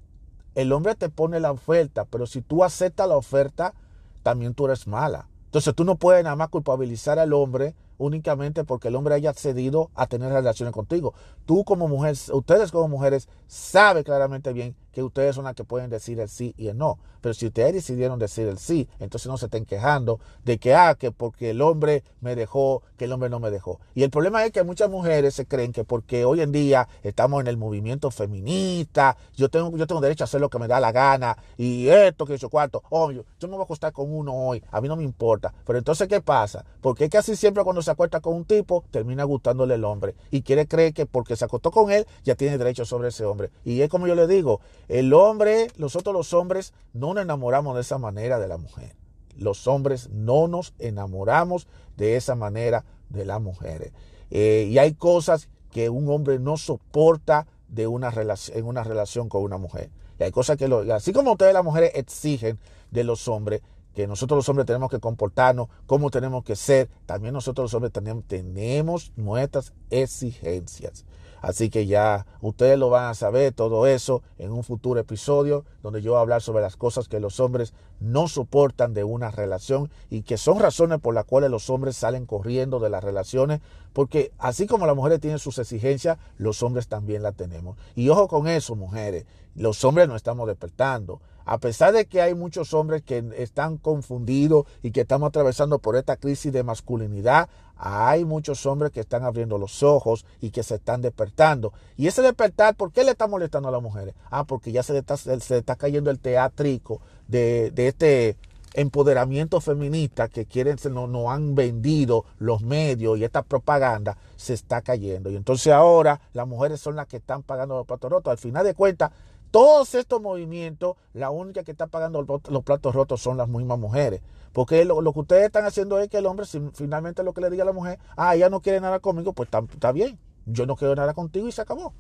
el 0.55 0.73
hombre 0.73 0.95
te 0.95 1.09
pone 1.09 1.41
la 1.41 1.53
oferta, 1.53 2.05
pero 2.05 2.27
si 2.27 2.43
tú 2.43 2.65
aceptas 2.65 3.09
la 3.09 3.17
oferta, 3.17 3.75
también 4.23 4.55
tú 4.55 4.67
eres 4.67 4.87
mala. 4.87 5.29
Entonces 5.47 5.75
tú 5.75 5.85
no 5.85 5.97
puedes 5.97 6.25
nada 6.25 6.37
más 6.37 6.49
culpabilizar 6.49 7.19
al 7.19 7.33
hombre 7.33 7.75
únicamente 7.99 8.65
porque 8.65 8.89
el 8.89 8.97
hombre 8.97 9.15
haya 9.15 9.31
accedido 9.31 9.91
a 9.95 10.07
tener 10.07 10.33
relaciones 10.33 10.73
contigo. 10.73 11.15
Tú 11.47 11.65
como 11.65 11.89
mujer, 11.89 12.17
ustedes 12.33 12.71
como 12.71 12.89
mujeres, 12.89 13.29
saben 13.47 14.03
claramente 14.03 14.53
bien 14.53 14.75
que 14.95 15.03
ustedes 15.03 15.35
son 15.35 15.45
las 15.45 15.55
que 15.55 15.65
pueden 15.65 15.91
decir 15.91 16.21
el 16.21 16.29
sí 16.29 16.55
y 16.57 16.69
el 16.69 16.79
no. 16.79 16.99
Pero 17.21 17.35
si 17.35 17.47
ustedes 17.47 17.73
decidieron 17.73 18.19
decir 18.19 18.47
el 18.47 18.59
sí, 18.59 18.89
entonces 19.01 19.27
no 19.29 19.37
se 19.37 19.47
estén 19.47 19.65
quejando 19.65 20.21
de 20.45 20.59
que, 20.59 20.75
ah, 20.75 20.95
que 20.95 21.11
porque 21.11 21.51
el 21.51 21.63
hombre 21.63 22.05
me 22.21 22.37
dejó, 22.37 22.83
que 22.97 23.07
el 23.07 23.13
hombre 23.13 23.29
no 23.29 23.41
me 23.41 23.51
dejó. 23.51 23.81
Y 23.95 24.03
el 24.03 24.11
problema 24.11 24.45
es 24.45 24.53
que 24.53 24.63
muchas 24.63 24.89
mujeres 24.91 25.35
se 25.35 25.47
creen 25.47 25.73
que 25.73 25.85
porque 25.85 26.25
hoy 26.25 26.43
en 26.43 26.53
día 26.53 26.87
estamos 27.03 27.41
en 27.41 27.49
el 27.49 27.57
movimiento 27.57 28.11
feminista, 28.11 29.17
yo 29.35 29.49
tengo, 29.49 29.77
yo 29.77 29.87
tengo 29.87 30.01
derecho 30.01 30.25
a 30.25 30.27
hacer 30.27 30.41
lo 30.41 30.49
que 30.49 30.59
me 30.59 30.69
da 30.69 30.81
la 30.81 30.93
gana, 30.93 31.37
y 31.57 31.89
esto, 31.89 32.27
que 32.27 32.37
yo 32.37 32.49
cuarto, 32.49 32.83
oh, 32.91 33.11
yo, 33.11 33.25
me 33.43 33.49
voy 33.49 33.61
a 33.61 33.65
acostar 33.65 33.93
con 33.93 34.15
uno 34.15 34.33
hoy, 34.35 34.63
a 34.71 34.81
mí 34.81 34.89
no 34.89 34.97
me 34.97 35.03
importa. 35.03 35.53
Pero 35.67 35.79
entonces, 35.79 36.07
¿qué 36.09 36.21
pasa? 36.21 36.65
Porque 36.81 37.09
casi 37.09 37.37
siempre 37.37 37.65
cuando 37.65 37.83
se 37.85 37.93
acuesta 37.93 38.21
con 38.21 38.35
un 38.35 38.45
tipo, 38.45 38.85
termina 38.91 39.23
gustándole 39.25 39.75
el 39.75 39.85
hombre. 39.85 40.15
Y 40.31 40.43
quiere 40.43 40.67
creer 40.67 40.93
que 40.93 41.07
porque 41.07 41.37
se 41.37 41.45
acostó 41.45 41.71
con 41.71 41.93
él, 41.93 42.07
ya 42.25 42.35
tiene 42.35 42.59
derecho 42.59 42.85
sobre 42.85 43.09
ese 43.09 43.25
hombre. 43.25 43.51
Y 43.65 43.81
es 43.81 43.89
como 43.89 44.07
yo 44.07 44.15
le 44.15 44.27
digo, 44.27 44.61
el 44.89 45.13
hombre, 45.13 45.69
nosotros 45.77 46.13
los 46.15 46.33
hombres, 46.33 46.73
no 46.93 47.15
nos 47.15 47.23
enamoramos 47.23 47.77
de 47.77 47.83
esa 47.83 47.99
manera 47.99 48.39
de 48.39 48.49
la 48.49 48.57
mujer. 48.57 48.97
Los 49.37 49.67
hombres 49.67 50.11
no 50.11 50.49
nos 50.49 50.75
enamoramos 50.79 51.69
de 51.97 52.17
esa 52.17 52.35
manera 52.35 52.85
de 53.09 53.25
las 53.25 53.41
mujeres. 53.41 53.93
Eh, 54.31 54.69
y 54.71 54.79
hay 54.79 54.95
cosas 54.95 55.49
que 55.71 55.91
un 55.91 56.09
hombre 56.09 56.39
no 56.39 56.57
soporta 56.57 57.47
de 57.69 57.87
una 57.87 58.13
en 58.53 58.65
una 58.65 58.85
relación 58.85 59.29
con 59.29 59.43
una 59.43 59.59
mujer. 59.59 59.91
Y 60.19 60.23
hay 60.23 60.31
cosas 60.31 60.57
que, 60.57 60.69
lo, 60.69 60.81
así 60.95 61.13
como 61.13 61.33
ustedes 61.33 61.53
las 61.53 61.65
mujeres 61.65 61.93
exigen 61.95 62.59
de 62.91 63.05
los 63.05 63.27
hombres, 63.29 63.63
que 63.95 64.07
nosotros 64.07 64.37
los 64.39 64.49
hombres 64.49 64.67
tenemos 64.67 64.91
que 64.91 65.01
comportarnos, 65.01 65.69
cómo 65.87 66.11
tenemos 66.11 66.45
que 66.45 66.57
ser, 66.57 66.89
también 67.07 67.33
nosotros 67.33 67.65
los 67.65 67.75
hombres 67.75 67.93
tenemos, 67.93 68.25
tenemos 68.27 69.13
nuestras 69.17 69.73
exigencias. 69.91 71.05
Así 71.41 71.69
que 71.69 71.87
ya 71.87 72.27
ustedes 72.41 72.79
lo 72.79 72.89
van 72.91 73.11
a 73.11 73.15
saber 73.15 73.53
todo 73.53 73.87
eso 73.87 74.23
en 74.39 74.51
un 74.51 74.65
futuro 74.65 74.99
episodio 74.99 75.65
donde 75.85 76.01
yo 76.01 76.13
voy 76.13 76.19
a 76.19 76.23
hablar 76.23 76.41
sobre 76.41 76.63
las 76.63 76.79
cosas 76.79 77.09
que 77.09 77.21
los 77.21 77.41
hombres 77.41 77.75
no 78.01 78.27
soportan 78.27 78.95
de 78.95 79.05
una 79.05 79.31
relación 79.31 79.91
y 80.09 80.23
que 80.23 80.39
son 80.39 80.59
razones 80.59 80.99
por 80.99 81.15
las 81.15 81.27
cuales 81.27 81.51
los 81.51 81.69
hombres 81.69 81.95
salen 81.95 82.25
corriendo 82.25 82.81
de 82.81 82.89
las 82.89 83.05
relaciones, 83.05 83.61
porque 83.93 84.33
así 84.39 84.67
como 84.67 84.87
las 84.87 84.97
mujeres 84.97 85.21
tienen 85.21 85.39
sus 85.39 85.59
exigencias, 85.59 86.17
los 86.39 86.63
hombres 86.63 86.89
también 86.89 87.23
las 87.23 87.35
tenemos. 87.37 87.77
Y 87.95 88.09
ojo 88.09 88.29
con 88.29 88.49
eso, 88.49 88.75
mujeres, 88.77 89.27
los 89.55 89.85
hombres 89.85 90.09
no 90.09 90.17
estamos 90.17 90.49
despertando. 90.49 91.21
A 91.45 91.59
pesar 91.59 91.93
de 91.93 92.07
que 92.07 92.23
hay 92.23 92.35
muchos 92.35 92.73
hombres 92.73 93.03
que 93.03 93.23
están 93.37 93.77
confundidos 93.77 94.65
y 94.83 94.93
que 94.93 95.03
estamos 95.03 95.29
atravesando 95.29 95.79
por 95.79 95.97
esta 95.97 96.17
crisis 96.17 96.51
de 96.51 96.63
masculinidad, 96.63 97.51
hay 97.77 98.25
muchos 98.25 98.65
hombres 98.67 98.93
que 98.93 99.01
están 99.01 99.25
abriendo 99.25 99.59
los 99.59 99.83
ojos 99.83 100.25
y 100.41 100.51
que 100.51 100.63
se 100.63 100.77
están 100.77 101.03
despertando. 101.03 101.73
Y 101.97 102.07
ese 102.07 102.23
despertar, 102.23 102.77
¿por 102.77 102.93
qué 102.93 103.05
le 103.05 103.11
está 103.11 103.27
molestando 103.27 103.69
a 103.69 103.73
las 103.73 103.83
mujeres? 103.83 104.15
Ah, 104.31 104.45
porque 104.45 104.73
ya 104.73 104.83
se 104.83 104.93
le 104.95 105.03
se 105.41 105.59
está 105.59 105.74
cayendo 105.77 106.11
el 106.11 106.19
teatrico 106.19 107.01
de, 107.29 107.73
este 107.77 108.37
empoderamiento 108.75 109.61
feminista 109.61 110.29
que 110.29 110.47
quieren, 110.47 110.77
nos 110.91 111.09
no 111.09 111.31
han 111.31 111.55
vendido 111.55 112.25
los 112.39 112.63
medios 112.63 113.19
y 113.19 113.25
esta 113.25 113.43
propaganda 113.43 114.17
se 114.37 114.55
está 114.55 114.83
cayendo. 114.83 115.31
Y 115.31 115.37
entonces 115.37 115.73
ahora 115.73 116.21
las 116.33 116.47
mujeres 116.47 116.81
son 116.81 116.97
las 116.97 117.07
que 117.07 117.19
están 117.19 117.43
pagando 117.43 117.77
los 117.77 117.87
platos 117.87 118.11
rotos. 118.11 118.31
Al 118.33 118.39
final 118.39 118.65
de 118.65 118.75
cuentas, 118.75 119.13
todos 119.51 119.95
estos 119.95 120.21
movimientos, 120.21 120.97
la 121.13 121.31
única 121.31 121.63
que 121.63 121.71
está 121.71 121.87
pagando 121.87 122.41
los 122.49 122.65
platos 122.65 122.95
rotos 122.95 123.21
son 123.21 123.37
las 123.37 123.49
mismas 123.49 123.79
mujeres. 123.79 124.21
Porque 124.55 124.85
lo, 124.85 125.13
que 125.13 125.19
ustedes 125.19 125.47
están 125.47 125.65
haciendo 125.65 125.99
es 125.99 126.09
que 126.09 126.19
el 126.19 126.27
hombre, 126.27 126.47
si 126.47 126.61
finalmente 126.75 127.25
lo 127.25 127.35
que 127.35 127.41
le 127.41 127.51
diga 127.51 127.65
a 127.65 127.67
la 127.67 127.73
mujer, 127.73 127.99
ah, 128.17 128.37
ella 128.37 128.49
no 128.49 128.63
quiere 128.63 128.81
nada 128.81 129.01
conmigo, 129.01 129.33
pues 129.33 129.49
está, 129.49 129.91
bien. 129.91 130.17
Yo 130.47 130.65
no 130.65 130.77
quiero 130.77 130.95
nada 130.95 131.13
contigo 131.13 131.49
y 131.49 131.53
se 131.53 131.61
acabó. 131.61 131.93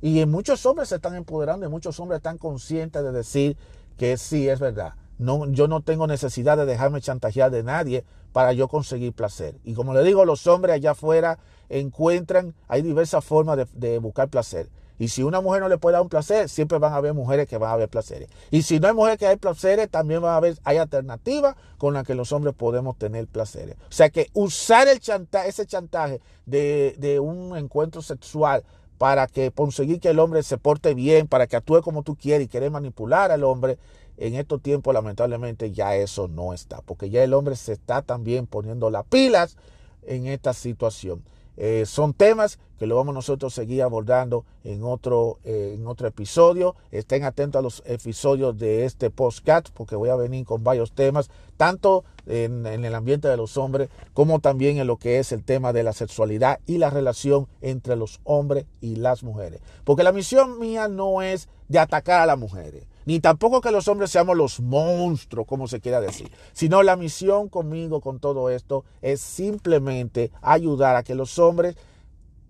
Y 0.00 0.24
muchos 0.26 0.64
hombres 0.66 0.88
se 0.88 0.96
están 0.96 1.14
empoderando 1.14 1.66
y 1.66 1.68
muchos 1.68 1.98
hombres 2.00 2.18
están 2.18 2.38
conscientes 2.38 3.02
de 3.02 3.12
decir 3.12 3.56
que 3.96 4.16
sí, 4.16 4.48
es 4.48 4.60
verdad. 4.60 4.94
No, 5.18 5.46
yo 5.50 5.68
no 5.68 5.80
tengo 5.80 6.06
necesidad 6.06 6.56
de 6.56 6.66
dejarme 6.66 7.00
chantajear 7.00 7.50
de 7.50 7.62
nadie 7.62 8.04
para 8.32 8.52
yo 8.52 8.68
conseguir 8.68 9.12
placer. 9.12 9.54
Y 9.64 9.74
como 9.74 9.94
le 9.94 10.02
digo, 10.02 10.24
los 10.24 10.46
hombres 10.46 10.74
allá 10.74 10.90
afuera 10.90 11.38
encuentran, 11.68 12.54
hay 12.68 12.82
diversas 12.82 13.24
formas 13.24 13.66
de 13.72 13.98
buscar 13.98 14.28
placer. 14.28 14.68
Y 14.98 15.08
si 15.08 15.22
una 15.22 15.40
mujer 15.40 15.60
no 15.60 15.68
le 15.68 15.78
puede 15.78 15.94
dar 15.94 16.02
un 16.02 16.08
placer, 16.08 16.48
siempre 16.48 16.78
van 16.78 16.92
a 16.92 16.96
haber 16.96 17.14
mujeres 17.14 17.48
que 17.48 17.58
van 17.58 17.70
a 17.70 17.72
haber 17.74 17.88
placeres. 17.88 18.28
Y 18.50 18.62
si 18.62 18.78
no 18.78 18.86
hay 18.86 18.94
mujeres 18.94 19.18
que 19.18 19.26
hay 19.26 19.36
placeres, 19.36 19.90
también 19.90 20.22
va 20.22 20.34
a 20.34 20.36
haber, 20.36 20.56
hay 20.62 20.76
alternativas 20.76 21.56
con 21.78 21.94
las 21.94 22.06
que 22.06 22.14
los 22.14 22.30
hombres 22.32 22.54
podemos 22.54 22.96
tener 22.96 23.26
placeres. 23.26 23.76
O 23.88 23.92
sea 23.92 24.10
que 24.10 24.30
usar 24.34 24.86
el 24.86 25.00
chantaje, 25.00 25.48
ese 25.48 25.66
chantaje 25.66 26.20
de, 26.46 26.94
de 26.98 27.18
un 27.18 27.56
encuentro 27.56 28.02
sexual 28.02 28.62
para 28.98 29.26
que 29.26 29.50
conseguir 29.50 30.00
que 30.00 30.10
el 30.10 30.18
hombre 30.18 30.42
se 30.42 30.58
porte 30.58 30.94
bien, 30.94 31.26
para 31.26 31.46
que 31.46 31.56
actúe 31.56 31.82
como 31.82 32.02
tú 32.02 32.16
quieres 32.16 32.46
y 32.46 32.48
querer 32.48 32.70
manipular 32.70 33.30
al 33.30 33.44
hombre, 33.44 33.78
en 34.16 34.34
estos 34.34 34.62
tiempos 34.62 34.94
lamentablemente 34.94 35.72
ya 35.72 35.96
eso 35.96 36.28
no 36.28 36.52
está, 36.52 36.80
porque 36.82 37.10
ya 37.10 37.24
el 37.24 37.34
hombre 37.34 37.56
se 37.56 37.72
está 37.72 38.02
también 38.02 38.46
poniendo 38.46 38.90
las 38.90 39.04
pilas 39.04 39.56
en 40.02 40.26
esta 40.26 40.52
situación. 40.52 41.22
Eh, 41.56 41.84
son 41.86 42.14
temas 42.14 42.58
que 42.78 42.86
lo 42.86 42.96
vamos 42.96 43.14
nosotros 43.14 43.52
a 43.52 43.56
seguir 43.56 43.82
abordando 43.82 44.44
en 44.64 44.82
otro, 44.82 45.38
eh, 45.44 45.74
en 45.76 45.86
otro 45.86 46.08
episodio. 46.08 46.74
Estén 46.90 47.24
atentos 47.24 47.58
a 47.58 47.62
los 47.62 47.82
episodios 47.86 48.58
de 48.58 48.84
este 48.84 49.10
podcast 49.10 49.68
porque 49.72 49.96
voy 49.96 50.08
a 50.08 50.16
venir 50.16 50.44
con 50.44 50.64
varios 50.64 50.92
temas, 50.92 51.30
tanto 51.56 52.04
en, 52.26 52.66
en, 52.66 52.84
el 52.84 52.94
ambiente 52.94 53.28
de 53.28 53.36
los 53.36 53.56
hombres 53.56 53.88
como 54.12 54.40
también 54.40 54.78
en 54.78 54.86
lo 54.86 54.96
que 54.96 55.18
es 55.18 55.30
el 55.32 55.44
tema 55.44 55.72
de 55.72 55.84
la 55.84 55.92
sexualidad 55.92 56.58
y 56.66 56.78
la 56.78 56.90
relación 56.90 57.46
entre 57.60 57.96
los 57.96 58.20
hombres 58.24 58.66
y 58.80 58.96
las 58.96 59.22
mujeres. 59.22 59.60
Porque 59.84 60.02
la 60.02 60.12
misión 60.12 60.58
mía 60.58 60.88
no 60.88 61.22
es 61.22 61.48
de 61.68 61.78
atacar 61.78 62.20
a 62.20 62.26
las 62.26 62.38
mujeres 62.38 62.84
ni 63.04 63.20
tampoco 63.20 63.60
que 63.60 63.70
los 63.70 63.88
hombres 63.88 64.10
seamos 64.10 64.36
los 64.36 64.60
monstruos, 64.60 65.46
como 65.46 65.68
se 65.68 65.80
quiera 65.80 66.00
decir, 66.00 66.30
sino 66.52 66.82
la 66.82 66.96
misión 66.96 67.48
conmigo 67.48 68.00
con 68.00 68.20
todo 68.20 68.50
esto 68.50 68.84
es 69.02 69.20
simplemente 69.20 70.30
ayudar 70.42 70.96
a 70.96 71.02
que 71.02 71.14
los 71.14 71.38
hombres 71.38 71.76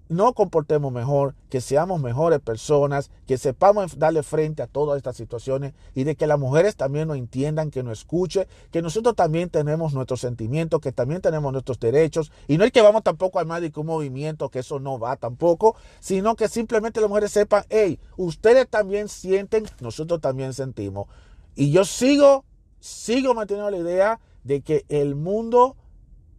no 0.09 0.35
comportemos 0.35 0.93
mejor, 0.93 1.35
que 1.49 1.61
seamos 1.61 2.01
mejores 2.01 2.41
personas, 2.41 3.11
que 3.27 3.39
sepamos 3.39 3.99
darle 3.99 4.23
frente 4.23 4.63
a 4.63 4.67
todas 4.67 4.99
estas 4.99 5.17
situaciones 5.17 5.73
y 5.95 6.05
de 6.05 6.15
que 6.15 6.27
las 6.27 6.39
mujeres 6.39 6.77
también 6.77 7.09
nos 7.09 7.17
entiendan, 7.17 7.71
que 7.71 7.83
nos 7.83 8.01
escuchen, 8.01 8.47
que 8.71 8.83
nosotros 8.83 9.17
también 9.17 9.49
tenemos 9.49 9.95
nuestros 9.95 10.21
sentimientos, 10.21 10.81
que 10.81 10.93
también 10.93 11.23
tenemos 11.23 11.53
nuestros 11.53 11.81
derechos 11.81 12.31
y 12.49 12.59
no 12.59 12.65
es 12.65 12.73
que 12.73 12.83
vamos 12.83 13.03
tampoco 13.03 13.41
a 13.41 13.45
de 13.61 13.73
un 13.77 13.87
movimiento, 13.87 14.49
que 14.49 14.61
eso 14.61 14.81
no 14.81 14.99
va 14.99 15.17
tampoco, 15.17 15.77
sino 16.01 16.35
que 16.35 16.49
simplemente 16.49 17.01
las 17.01 17.09
mujeres 17.09 17.31
sepan, 17.31 17.65
hey, 17.69 17.99
ustedes 18.17 18.69
también 18.69 19.09
sienten, 19.09 19.65
nosotros 19.81 20.21
también 20.21 20.53
sentimos. 20.53 21.09
Y 21.55 21.71
yo 21.71 21.85
sigo, 21.85 22.45
sigo 22.81 23.35
manteniendo 23.35 23.71
la 23.71 23.79
idea 23.79 24.21
de 24.43 24.63
que 24.63 24.85
el 24.89 25.15
mundo 25.15 25.77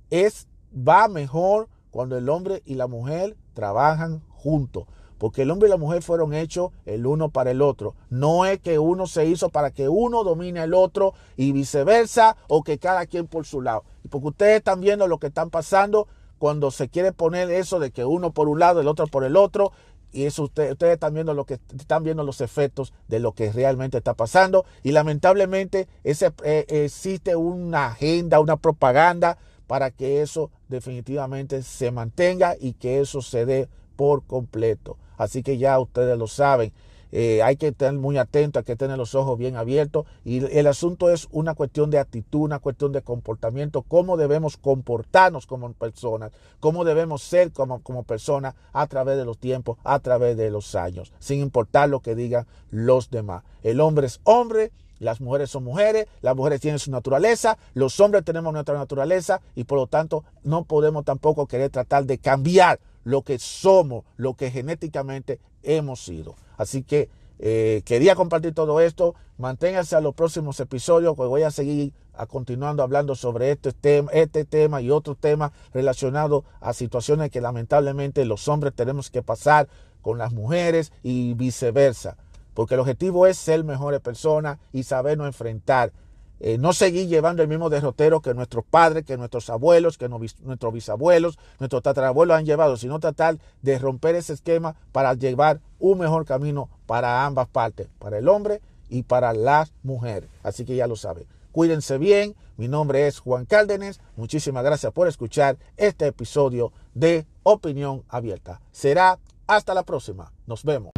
es, 0.09 0.47
va 0.75 1.07
mejor 1.07 1.69
cuando 1.89 2.17
el 2.17 2.27
hombre 2.29 2.61
y 2.65 2.75
la 2.75 2.87
mujer 2.87 3.37
trabajan 3.55 4.21
juntos. 4.29 4.85
Porque 5.17 5.43
el 5.43 5.51
hombre 5.51 5.67
y 5.67 5.71
la 5.71 5.77
mujer 5.77 6.03
fueron 6.03 6.33
hechos 6.33 6.71
el 6.85 7.05
uno 7.05 7.29
para 7.29 7.51
el 7.51 7.61
otro. 7.61 7.95
No 8.09 8.45
es 8.45 8.59
que 8.59 8.79
uno 8.79 9.07
se 9.07 9.25
hizo 9.25 9.49
para 9.49 9.71
que 9.71 9.87
uno 9.87 10.23
domine 10.23 10.59
al 10.59 10.73
otro 10.73 11.13
y 11.37 11.51
viceversa 11.51 12.35
o 12.47 12.63
que 12.63 12.77
cada 12.77 13.05
quien 13.05 13.27
por 13.27 13.45
su 13.45 13.61
lado. 13.61 13.83
Y 14.03 14.09
porque 14.09 14.27
ustedes 14.27 14.57
están 14.57 14.81
viendo 14.81 15.07
lo 15.07 15.17
que 15.17 15.27
están 15.27 15.49
pasando 15.49 16.07
cuando 16.37 16.69
se 16.69 16.89
quiere 16.89 17.13
poner 17.13 17.49
eso 17.49 17.79
de 17.79 17.91
que 17.91 18.03
uno 18.03 18.31
por 18.31 18.49
un 18.49 18.59
lado, 18.59 18.81
el 18.81 18.87
otro 18.87 19.07
por 19.07 19.23
el 19.23 19.37
otro. 19.37 19.71
Y 20.11 20.25
eso 20.25 20.43
ustedes, 20.43 20.73
ustedes 20.73 20.93
están 20.93 21.13
viendo 21.13 21.33
lo 21.33 21.45
que 21.45 21.59
están 21.77 22.03
viendo 22.03 22.23
los 22.23 22.41
efectos 22.41 22.93
de 23.07 23.19
lo 23.19 23.31
que 23.31 23.51
realmente 23.51 23.97
está 23.97 24.15
pasando. 24.15 24.65
Y 24.83 24.91
lamentablemente 24.91 25.87
ese, 26.03 26.33
eh, 26.43 26.65
existe 26.67 27.35
una 27.37 27.87
agenda, 27.87 28.39
una 28.41 28.57
propaganda 28.57 29.37
para 29.67 29.91
que 29.91 30.21
eso 30.21 30.51
definitivamente 30.67 31.61
se 31.63 31.91
mantenga 31.91 32.55
y 32.59 32.73
que 32.73 32.99
eso 32.99 33.21
se 33.21 33.45
dé 33.45 33.67
por 33.95 34.23
completo. 34.23 34.97
Así 35.17 35.43
que 35.43 35.57
ya 35.57 35.79
ustedes 35.79 36.17
lo 36.17 36.27
saben. 36.27 36.73
Eh, 37.11 37.41
hay 37.43 37.55
que 37.55 37.67
estar 37.69 37.93
muy 37.93 38.17
atentos, 38.17 38.59
hay 38.59 38.65
que 38.65 38.75
tener 38.75 38.97
los 38.97 39.15
ojos 39.15 39.37
bien 39.37 39.55
abiertos 39.55 40.05
y 40.25 40.43
el 40.57 40.67
asunto 40.67 41.09
es 41.09 41.29
una 41.31 41.53
cuestión 41.53 41.89
de 41.89 41.97
actitud, 41.97 42.41
una 42.41 42.59
cuestión 42.59 42.91
de 42.91 43.03
comportamiento, 43.03 43.83
cómo 43.83 44.17
debemos 44.17 44.57
comportarnos 44.57 45.45
como 45.45 45.71
personas, 45.71 46.33
cómo 46.59 46.83
debemos 46.83 47.21
ser 47.21 47.53
como, 47.53 47.81
como 47.83 48.03
personas 48.03 48.55
a 48.73 48.87
través 48.87 49.17
de 49.17 49.23
los 49.23 49.37
tiempos, 49.37 49.77
a 49.85 49.99
través 49.99 50.35
de 50.35 50.51
los 50.51 50.75
años, 50.75 51.13
sin 51.19 51.39
importar 51.39 51.87
lo 51.87 52.01
que 52.01 52.15
digan 52.15 52.47
los 52.69 53.09
demás. 53.09 53.43
El 53.63 53.79
hombre 53.79 54.07
es 54.07 54.19
hombre 54.25 54.73
las 54.99 55.21
mujeres 55.21 55.49
son 55.49 55.63
mujeres, 55.63 56.07
las 56.21 56.35
mujeres 56.35 56.61
tienen 56.61 56.79
su 56.79 56.91
naturaleza, 56.91 57.57
los 57.73 57.99
hombres 57.99 58.23
tenemos 58.23 58.53
nuestra 58.53 58.77
naturaleza 58.77 59.41
y 59.55 59.63
por 59.65 59.77
lo 59.77 59.87
tanto 59.87 60.23
no 60.43 60.63
podemos 60.63 61.05
tampoco 61.05 61.47
querer 61.47 61.69
tratar 61.69 62.05
de 62.05 62.17
cambiar 62.17 62.79
lo 63.03 63.21
que 63.21 63.37
somos, 63.39 64.03
lo 64.17 64.33
que 64.33 64.51
genéticamente 64.51 65.39
hemos 65.63 66.03
sido. 66.03 66.35
Así 66.57 66.83
que 66.83 67.09
Eh, 67.37 67.81
quería 67.83 68.15
compartir 68.15 68.53
todo 68.53 68.79
esto. 68.79 69.13
Manténganse 69.37 69.97
a 69.97 69.99
los 69.99 70.15
próximos 70.15 70.57
episodios, 70.61 71.17
voy 71.17 71.43
a 71.43 71.51
seguir 71.51 71.91
a 72.13 72.25
continuando 72.27 72.81
hablando 72.81 73.13
sobre 73.13 73.51
este 73.51 73.73
tema, 73.73 74.09
este 74.13 74.45
tema 74.45 74.79
y 74.79 74.89
otros 74.89 75.17
temas 75.17 75.51
relacionados 75.73 76.45
a 76.61 76.71
situaciones 76.71 77.31
que 77.31 77.41
lamentablemente 77.41 78.23
los 78.23 78.47
hombres 78.47 78.73
tenemos 78.73 79.09
que 79.09 79.21
pasar 79.21 79.67
con 80.01 80.17
las 80.17 80.31
mujeres 80.31 80.93
y 81.03 81.33
viceversa. 81.33 82.15
Porque 82.55 82.73
el 82.73 82.79
objetivo 82.79 83.27
es 83.27 83.37
ser 83.37 83.63
mejores 83.63 83.99
personas 83.99 84.57
y 84.73 84.81
sabernos 84.81 85.27
enfrentar 85.27 85.91
eh, 86.39 86.57
no 86.57 86.73
seguir 86.73 87.07
llevando 87.07 87.41
el 87.41 87.47
mismo 87.47 87.69
derrotero 87.69 88.21
que 88.21 88.33
nuestros 88.33 88.65
padres, 88.65 89.05
que 89.05 89.17
nuestros 89.17 89.49
abuelos, 89.49 89.97
que 89.97 90.09
nuestros 90.09 90.73
bisabuelos, 90.73 91.39
nuestros 91.59 91.81
tatarabuelos 91.81 92.37
han 92.37 92.45
llevado, 92.45 92.75
sino 92.77 92.99
tratar 92.99 93.37
de 93.61 93.79
romper 93.79 94.15
ese 94.15 94.33
esquema 94.33 94.75
para 94.91 95.13
llevar 95.13 95.61
un 95.79 95.99
mejor 95.99 96.25
camino 96.25 96.69
para 96.85 97.25
ambas 97.25 97.47
partes, 97.47 97.87
para 97.99 98.17
el 98.17 98.27
hombre 98.27 98.61
y 98.89 99.03
para 99.03 99.33
las 99.33 99.73
mujeres. 99.83 100.29
Así 100.43 100.65
que 100.65 100.75
ya 100.75 100.87
lo 100.87 100.95
saben. 100.95 101.25
Cuídense 101.51 101.97
bien. 101.97 102.35
Mi 102.57 102.67
nombre 102.67 103.07
es 103.07 103.19
Juan 103.19 103.45
Cárdenas. 103.45 104.01
Muchísimas 104.17 104.63
gracias 104.63 104.91
por 104.91 105.07
escuchar 105.07 105.57
este 105.77 106.07
episodio 106.07 106.73
de 106.93 107.25
Opinión 107.43 108.03
Abierta. 108.09 108.59
Será 108.71 109.19
hasta 109.47 109.73
la 109.73 109.83
próxima. 109.83 110.33
Nos 110.47 110.65
vemos. 110.65 110.91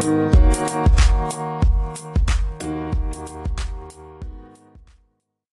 Thank 0.00 1.38
you. 1.38 1.53